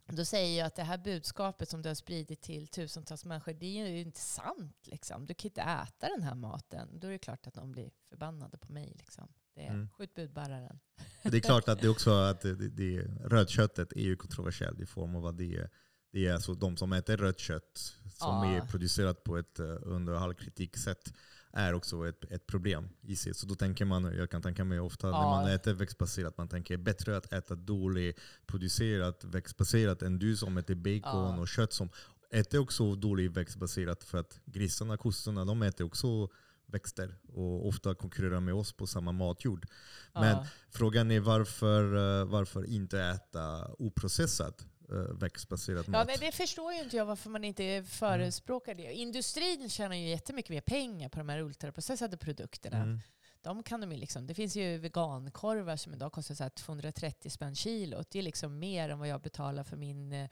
[0.05, 3.79] Då säger jag att det här budskapet som du har spridit till tusentals människor, det
[3.79, 4.77] är ju inte sant.
[4.83, 5.25] Liksom.
[5.25, 6.99] Du kan inte äta den här maten.
[6.99, 8.93] Då är det klart att de blir förbannade på mig.
[8.97, 9.27] Liksom.
[9.55, 9.89] Det är Mm.
[9.89, 10.79] skjut budbäraren.
[11.23, 15.15] Det är klart att det också att det, det, rödköttet är ju kontroversiellt i form
[15.15, 15.69] av att det är,
[16.11, 17.77] det är alltså de som äter rött kött
[18.13, 18.45] som Ja.
[18.45, 21.13] är producerat på ett uh, under all kritik sätt
[21.53, 23.33] är också ett, ett problem i sig.
[23.33, 25.29] Så då tänker man, jag kan tänka mig ofta när Ja.
[25.29, 30.75] man äter växtbaserat, man tänker bättre att äta dåligt producerat växtbaserat än du som äter
[30.75, 31.39] bacon Ja.
[31.39, 31.89] och kött som
[32.31, 36.29] äter också dåligt växtbaserat för att grisarna, kossorna, de äter också
[36.65, 39.65] växter och ofta konkurrerar med oss på samma matjord.
[40.13, 40.45] Men Ja.
[40.69, 46.07] Frågan är varför, eh, varför inte äta oprocessat eh, växtbaserat Ja, mat?
[46.07, 48.93] nej, det förstår ju inte jag varför man inte förespråkar det.
[48.93, 52.77] Industrin tjänar ju jättemycket mer pengar på de här ultraprocessade produkterna.
[52.77, 52.99] Mm.
[53.41, 57.29] De kan de ju liksom, det finns ju vegankorvar som idag kostar så här 230
[57.31, 58.09] spänn kilot.
[58.11, 60.29] Det är liksom mer än vad jag betalar för min eh,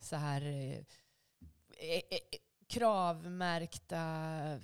[0.00, 0.78] så här eh,
[1.88, 2.18] eh,
[2.66, 4.00] kravmärkta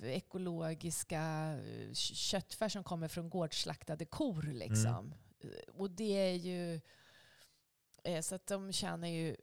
[0.03, 1.21] ekologiska
[1.65, 4.41] eh, köttfärs som kommer från gårdsslaktade kor.
[4.53, 5.13] Liksom.
[5.43, 6.81] Eh, Och det är ju...
[8.03, 9.35] eh, Så att de tjänar ju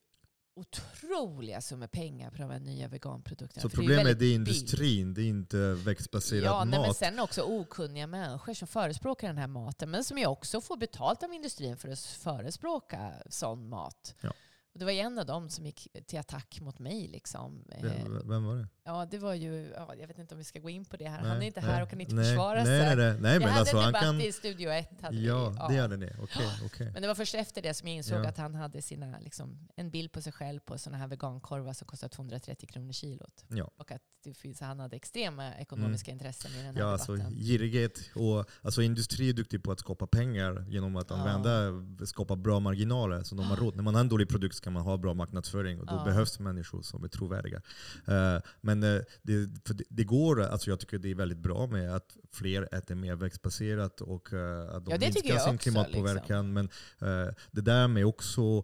[0.59, 3.63] otroliga summor pengar på de här nya veganprodukterna.
[3.63, 4.49] Så är problemet är, billigt.
[4.49, 6.97] industrin, det är inte växtbaserad Ja, nej, men mat.
[6.97, 11.23] sen också okunniga människor som förespråkar den här maten, men som ju också får betalt
[11.23, 14.15] av industrin för att förespråka sån mat.
[14.21, 14.33] Ja.
[14.79, 17.09] Det var en av dem som gick till attack mot mig.
[17.09, 17.65] Liksom.
[17.73, 18.69] Eh, Vem, vem var det?
[18.85, 21.09] Ja, det var ju, ja, jag vet inte om vi ska gå in på det
[21.09, 21.21] här.
[21.21, 22.79] Nej, han är inte nej, här och kan inte nej, försvara sig.
[22.79, 24.21] Nej, nej, nej jag men hade alltså en han debatt kan...
[24.21, 25.03] i Studio 1.
[25.03, 26.13] Hade vi, Ja, det hade ni.
[26.23, 26.91] Okej, okej.
[26.93, 28.29] Men det var först efter det som jag insåg Ja.
[28.29, 31.87] att han hade sina, liksom, en bild på sig själv på sådana här vegankorvar som
[31.87, 33.45] kostar 230 kronor kilot.
[33.49, 33.71] Ja.
[33.77, 36.81] Och att det finns, han hade extrema ekonomiska intressen i den här Mm.
[36.83, 37.37] Ja, alltså debatten.
[37.39, 38.11] girighet.
[38.15, 41.17] Och, alltså, industri är duktig på att skapa pengar genom att Ja.
[41.17, 43.23] använda, skapa bra marginaler.
[43.23, 43.77] Så de har råd.
[43.77, 46.05] När man har en dålig produkt ska man ha bra marknadsföring och då Ja.
[46.05, 47.63] behövs människor som är trovärdiga.
[48.07, 49.49] Eh, men eh, det,
[49.89, 54.01] det, går, alltså jag tycker det är väldigt bra med att fler äter mer växtbaserat
[54.01, 56.53] och eh, att de Ja, minskar sin också, klimatpåverkan.
[56.53, 56.65] Men
[57.01, 58.63] eh, det där med också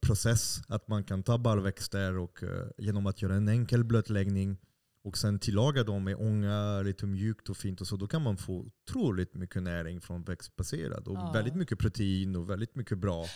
[0.00, 2.38] process, att man kan ta baljväxter och
[2.78, 4.56] genom att göra en enkel blötläggning
[5.06, 8.36] och sen tillaga dem med ånga, lite mjukt och fint och så, då kan man
[8.36, 11.08] få otroligt mycket näring från växtbaserad.
[11.08, 11.30] Och Ja.
[11.34, 13.26] väldigt mycket protein och väldigt mycket bra.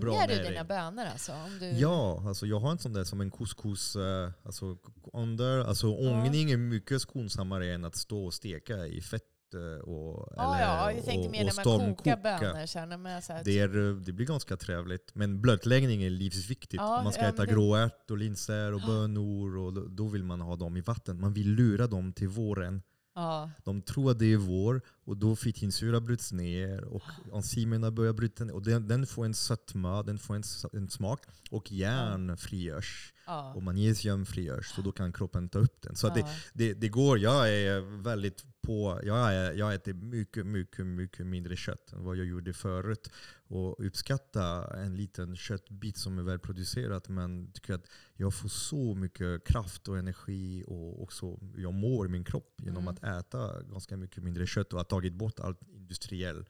[0.00, 0.48] bra Ångar du näring.
[0.50, 1.32] dina bönor alltså?
[1.32, 1.66] Om du...
[1.70, 4.76] Ja, alltså jag har en sån där som en couscous eh, alltså,
[5.12, 5.58] under.
[5.58, 9.22] Alltså ångning är mycket skonsammare än att stå och steka i fett
[9.54, 12.86] och, Ja, eller, ja, jag tänkte och, mer när man kokar bönor.
[12.86, 15.14] När man så här, Det, är, eh, det blir ganska trevligt.
[15.14, 16.74] Men blötläggning är livsviktigt.
[16.82, 20.08] Ja, man ska ja, äta men det- gråärt och linser och bönor och då, då
[20.08, 21.20] vill man ha dem i vatten.
[21.20, 22.82] Man vill lura dem till våren.
[23.14, 23.50] ja.
[23.64, 27.02] De tror att det är vår och då fitinsyra bryts ner och
[27.34, 28.54] enzymerna börjar bryta ner.
[28.54, 30.42] Och den, den får en sötma, den får en,
[30.72, 31.20] en smak
[31.50, 33.12] och järn frigörs.
[33.26, 33.52] Ja.
[33.54, 35.96] Och magnesium frigörs så då kan kroppen ta upp den.
[35.96, 40.86] Så det, det, det går, jag är väldigt på, jag, är, jag äter mycket, mycket,
[40.86, 43.10] mycket mindre kött än vad jag gjorde förut.
[43.46, 47.86] Och uppskatta en liten köttbit som är välproducerat men tycker att
[48.16, 52.94] jag får så mycket kraft och energi och också jag mår min kropp genom Mm.
[52.94, 56.46] att äta ganska mycket mindre kött och ha tagit bort allt industriell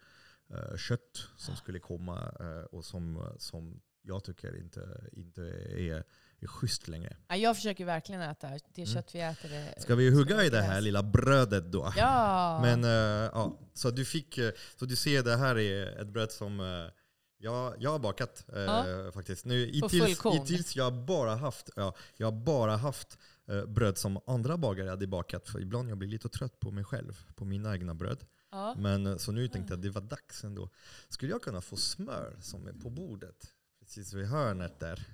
[0.51, 5.43] eh, kött som skulle komma eh, och som, som jag tycker inte, inte
[5.77, 6.05] är,
[6.45, 7.17] är schysst längre.
[7.29, 8.87] Ja, jag försöker verkligen äta det Mm.
[8.95, 9.49] kött vi äter.
[9.49, 11.93] Det, Ska vi hugga i det här lilla brödet då?
[11.97, 12.59] Ja.
[12.63, 12.91] Men eh,
[13.35, 16.93] ja, så du fick, eh, så du ser det här är ett bröd som eh,
[17.39, 19.13] jag, jag har bakat eh, Ja.
[19.15, 19.45] faktiskt.
[19.45, 23.19] Nu, hittills, hittills jag bara haft, ja, jag har bara haft
[23.67, 25.49] bröd som andra bagare hade bakat.
[25.49, 28.19] För ibland jag blir lite trött på mig själv, på mina egna bröd.
[28.51, 28.75] ja.
[28.79, 30.71] Men så nu tänkte jag att det var dags ändå.
[31.09, 33.47] Skulle jag kunna få smör som är på bordet?
[33.81, 35.07] Precis vid hörnet där.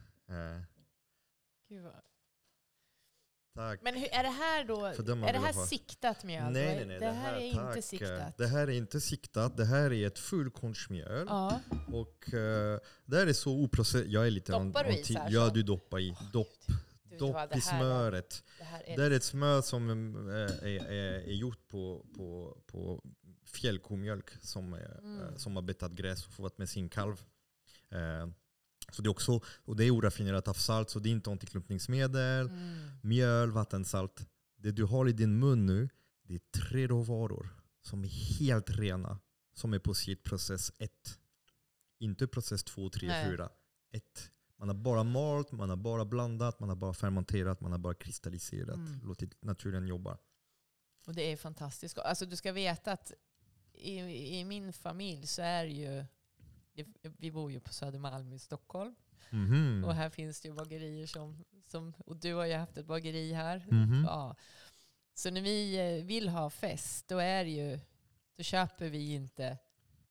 [1.75, 2.03] Eh, Gud vad-
[3.55, 3.81] tack.
[3.83, 5.67] Men hur, är det här då är det här ha.
[5.67, 6.53] siktat mjöl?
[6.53, 6.99] Nej, nej, nej.
[7.01, 7.69] Det, här är tack.
[7.77, 8.39] inte siktat.
[8.39, 9.57] Det här är inte siktat.
[9.57, 11.27] Det här är ett fullkornsmjöl.
[11.29, 11.61] Ja.
[11.93, 14.09] Och uh, det här är så oprocessat.
[14.09, 16.17] Jag är lite Doppar du i så här Ja, du doppar i.
[16.33, 16.49] Dopp,
[17.03, 18.45] Du dopp det i här smöret.
[18.59, 19.91] Det här är, Det är ett smör som
[20.31, 23.03] eh, är, är, är gjort på, på, på
[23.47, 25.21] fjällkomjölk som, är, Mm.
[25.21, 27.23] eh, som har betat gräs och fått med sin kalv.
[27.91, 28.27] Eh,
[28.93, 32.47] så det är också, och det är oraffinerat av salt, så det är inte antiklumpningsmedel,
[32.47, 32.91] mm.
[33.03, 34.27] mjöl, vattensalt.
[34.57, 35.89] Det du har i din mun nu,
[36.23, 37.49] det är tre råvaror
[37.83, 39.19] som är helt rena,
[39.55, 40.91] som är på sitt process 1.
[41.99, 43.31] Inte process 2, 3, Nej.
[43.31, 43.49] 4.
[43.93, 44.31] 1.
[44.57, 47.95] Man har bara malt, man har bara blandat, man har bara fermenterat, man har bara
[47.95, 48.77] kristalliserat.
[48.77, 49.01] Mm.
[49.03, 50.19] Låtit naturen jobba.
[51.07, 51.99] Och det är fantastiskt.
[51.99, 53.13] Alltså, du ska veta att
[53.73, 53.99] i,
[54.39, 56.05] i min familj så är ju
[56.75, 56.87] det,
[57.19, 58.95] vi bor ju på Södermalm i Stockholm.
[59.31, 59.85] Mhm.
[59.87, 63.33] Och här finns det ju bagerier som, som, och du har ju haft ett bageri
[63.33, 63.67] här.
[63.71, 64.05] Mhm.
[64.07, 64.37] Ja.
[65.15, 67.81] Så när vi eh, vill ha fest, då är ju,
[68.37, 69.59] då köper vi inte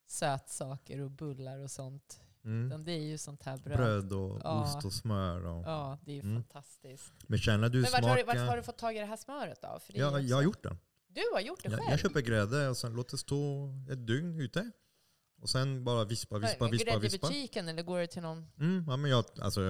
[0.08, 2.20] sötsaker och bullar och sånt.
[2.46, 2.68] Mm.
[2.68, 3.78] Utan det är ju sånt här bröd.
[3.78, 4.64] Bröd och Ja.
[4.64, 5.46] ost och smör.
[5.46, 5.64] Och.
[5.66, 6.36] Ja, det är ju Mm.
[6.44, 7.14] fantastiskt.
[7.28, 9.18] Men känner du Men vart har, du, vart har du fått tag i det här
[9.18, 9.80] smöret då?
[9.80, 10.78] För Ja, jag har gjort det.
[11.08, 11.90] Du har gjort det Jag, själv?
[11.92, 14.72] jag köper grädde och sen låter det stå ett dygn ute.
[15.44, 17.28] Och sen bara vispa, vispa, vispa, Grädde i vispa.
[17.28, 18.46] butiken eller går det till någon?
[18.60, 19.62] Mm, ja, men jag, alltså,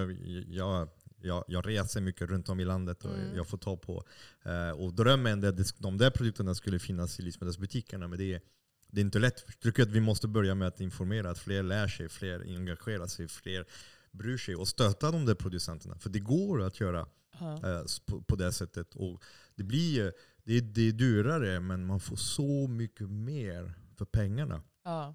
[0.48, 0.88] jag,
[1.22, 3.36] jag, jag reser mycket runt om i landet och Mm.
[3.36, 4.04] jag får ta på.
[4.44, 8.08] Eh, och drömmen är att de där produkterna skulle finnas i livsmedelsbutikerna.
[8.08, 8.40] Men det är,
[8.88, 9.44] det är inte lätt.
[9.46, 13.06] Jag tycker att vi måste börja med att informera, att fler lär sig, fler engagerar
[13.06, 13.66] sig, fler
[14.10, 15.98] bryr sig och stötta de där producenterna.
[15.98, 17.00] För det går att göra
[17.40, 18.94] eh, på, på det sättet.
[18.94, 19.22] Och
[19.54, 20.12] det, blir,
[20.44, 24.62] det, är, det är dyrare men man får så mycket mer för pengarna.
[24.84, 25.14] Ja.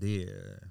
[0.00, 0.70] Det är,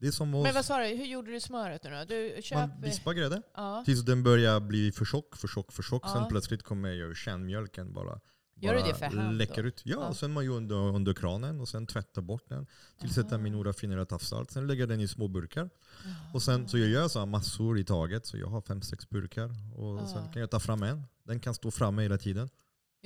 [0.00, 2.04] det är som Men vad sa du, hur gjorde du smöret nu då?
[2.04, 2.82] Du man köper...
[2.82, 3.42] vispar grädde.
[3.54, 3.82] Ja.
[3.86, 6.02] Tills den börjar bli för tjock, för tjock, för tjock.
[6.04, 6.12] Ja.
[6.12, 8.20] Sen plötsligt kommer ju kärnmjölken bara,
[8.60, 9.68] Gör du det för hand läcker då?
[9.68, 9.82] ut.
[9.84, 10.14] Ja, Ja.
[10.14, 12.66] sen man ju under, under kranen och sen tvätta bort den.
[13.00, 13.38] Tillsätta Aha.
[13.42, 14.50] min oraffinerat havssalt.
[14.50, 15.70] Sen lägger den i små burkar.
[16.34, 18.26] Och sen, så jag gör så här massor i taget.
[18.26, 19.50] Så jag har fem, sex burkar.
[19.76, 20.32] Och sen Ah.
[20.32, 21.02] kan jag ta fram en.
[21.24, 22.48] Den kan stå framme hela tiden.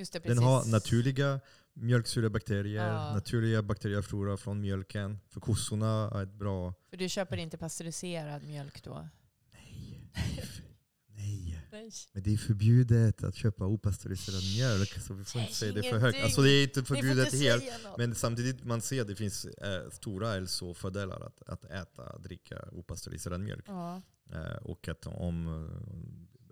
[0.01, 1.41] Just det, Den har naturliga
[1.75, 3.15] mjölksyrebakterier, Ja.
[3.15, 5.19] naturliga bakterieflora från mjölken.
[5.29, 6.75] För kossorna är ett bra...
[6.91, 9.09] För du köper inte pasteuriserad mjölk då?
[9.53, 10.11] Nej.
[10.15, 10.45] Nej.
[11.73, 11.91] Nej.
[12.13, 14.89] Men det är förbjudet att köpa opastöriserad mjölk.
[15.03, 16.23] Så vi får inte säga det för högt.
[16.25, 17.65] Alltså det är inte förbjudet inte helt.
[17.99, 23.41] Men samtidigt man ser att det finns eh, stora hälsofördelar att, att äta, dricka opastöriserad
[23.41, 23.65] mjölk.
[23.69, 24.03] Ja.
[24.33, 25.69] Eh, och att om,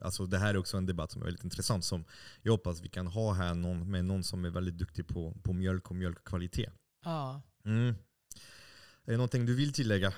[0.02, 1.84] alltså det här är också en debatt som är väldigt intressant.
[1.84, 2.04] Som
[2.42, 5.52] jag hoppas vi kan ha här någon, med någon som är väldigt duktig på, på
[5.52, 6.72] mjölk och mjölkkvalitet.
[7.04, 7.42] ja.
[7.64, 7.94] Mm.
[9.04, 10.12] Är det någonting du vill tillägga?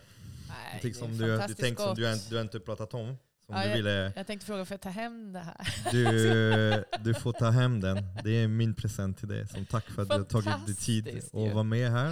[0.48, 3.16] Nej, det som du, du, fantastiskt tänk som du, du inte pratat om?
[3.46, 5.90] Som Ja, du ville, Jag tänkte fråga, får jag ta hem det här?
[5.92, 7.96] du, du får ta hem den.
[8.24, 9.48] Det är min present till dig.
[9.48, 12.10] Som tack för att du har tagit dig tid att vara med här.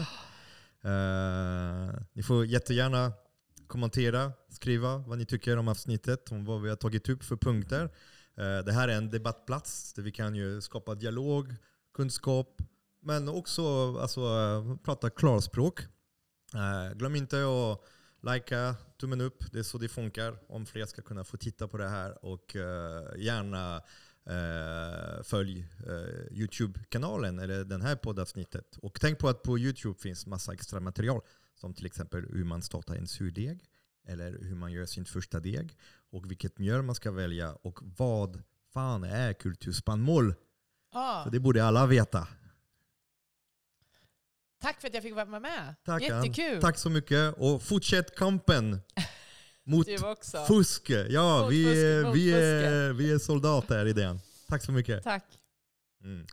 [0.84, 3.12] Eh, ni får jättegärna
[3.68, 7.84] kommentera, skriva vad ni tycker om avsnittet, om vad vi har tagit upp för punkter.
[8.36, 11.54] Eh, det här är en debattplats där vi kan ju skapa dialog,
[11.94, 12.62] kunskap,
[13.00, 15.80] men också alltså, prata klarspråk.
[16.54, 17.80] Eh, glöm inte att
[18.34, 21.78] likea, tummen upp, det är så det funkar om fler ska kunna få titta på
[21.78, 22.24] det här.
[22.24, 23.82] Och eh, gärna
[24.30, 28.76] uh, följ uh, Youtube-kanalen eller den här poddavsnittet.
[28.76, 31.20] Och tänk på att på Youtube finns massa extra material
[31.60, 33.64] som till exempel hur man startar en surdeg
[34.06, 35.76] eller hur man gör sin första deg
[36.10, 40.34] och vilket mjöl man ska välja och vad fan är kulturspannmål?
[40.92, 41.20] Ja.
[41.24, 42.28] Så det borde alla veta.
[44.60, 45.74] Tack för att jag fick vara med.
[45.84, 46.24] Tack, Ann.
[46.24, 46.60] Jättekul.
[46.60, 48.80] Tack så mycket och fortsätt kampen
[49.64, 49.86] mot
[50.48, 50.90] fusk.
[50.90, 54.20] Ja, Mot vi, fusk, är- mot vi, är, vi är soldater i den.
[54.48, 55.02] Tack så mycket.
[55.04, 55.24] Tack.
[56.02, 56.26] Mm.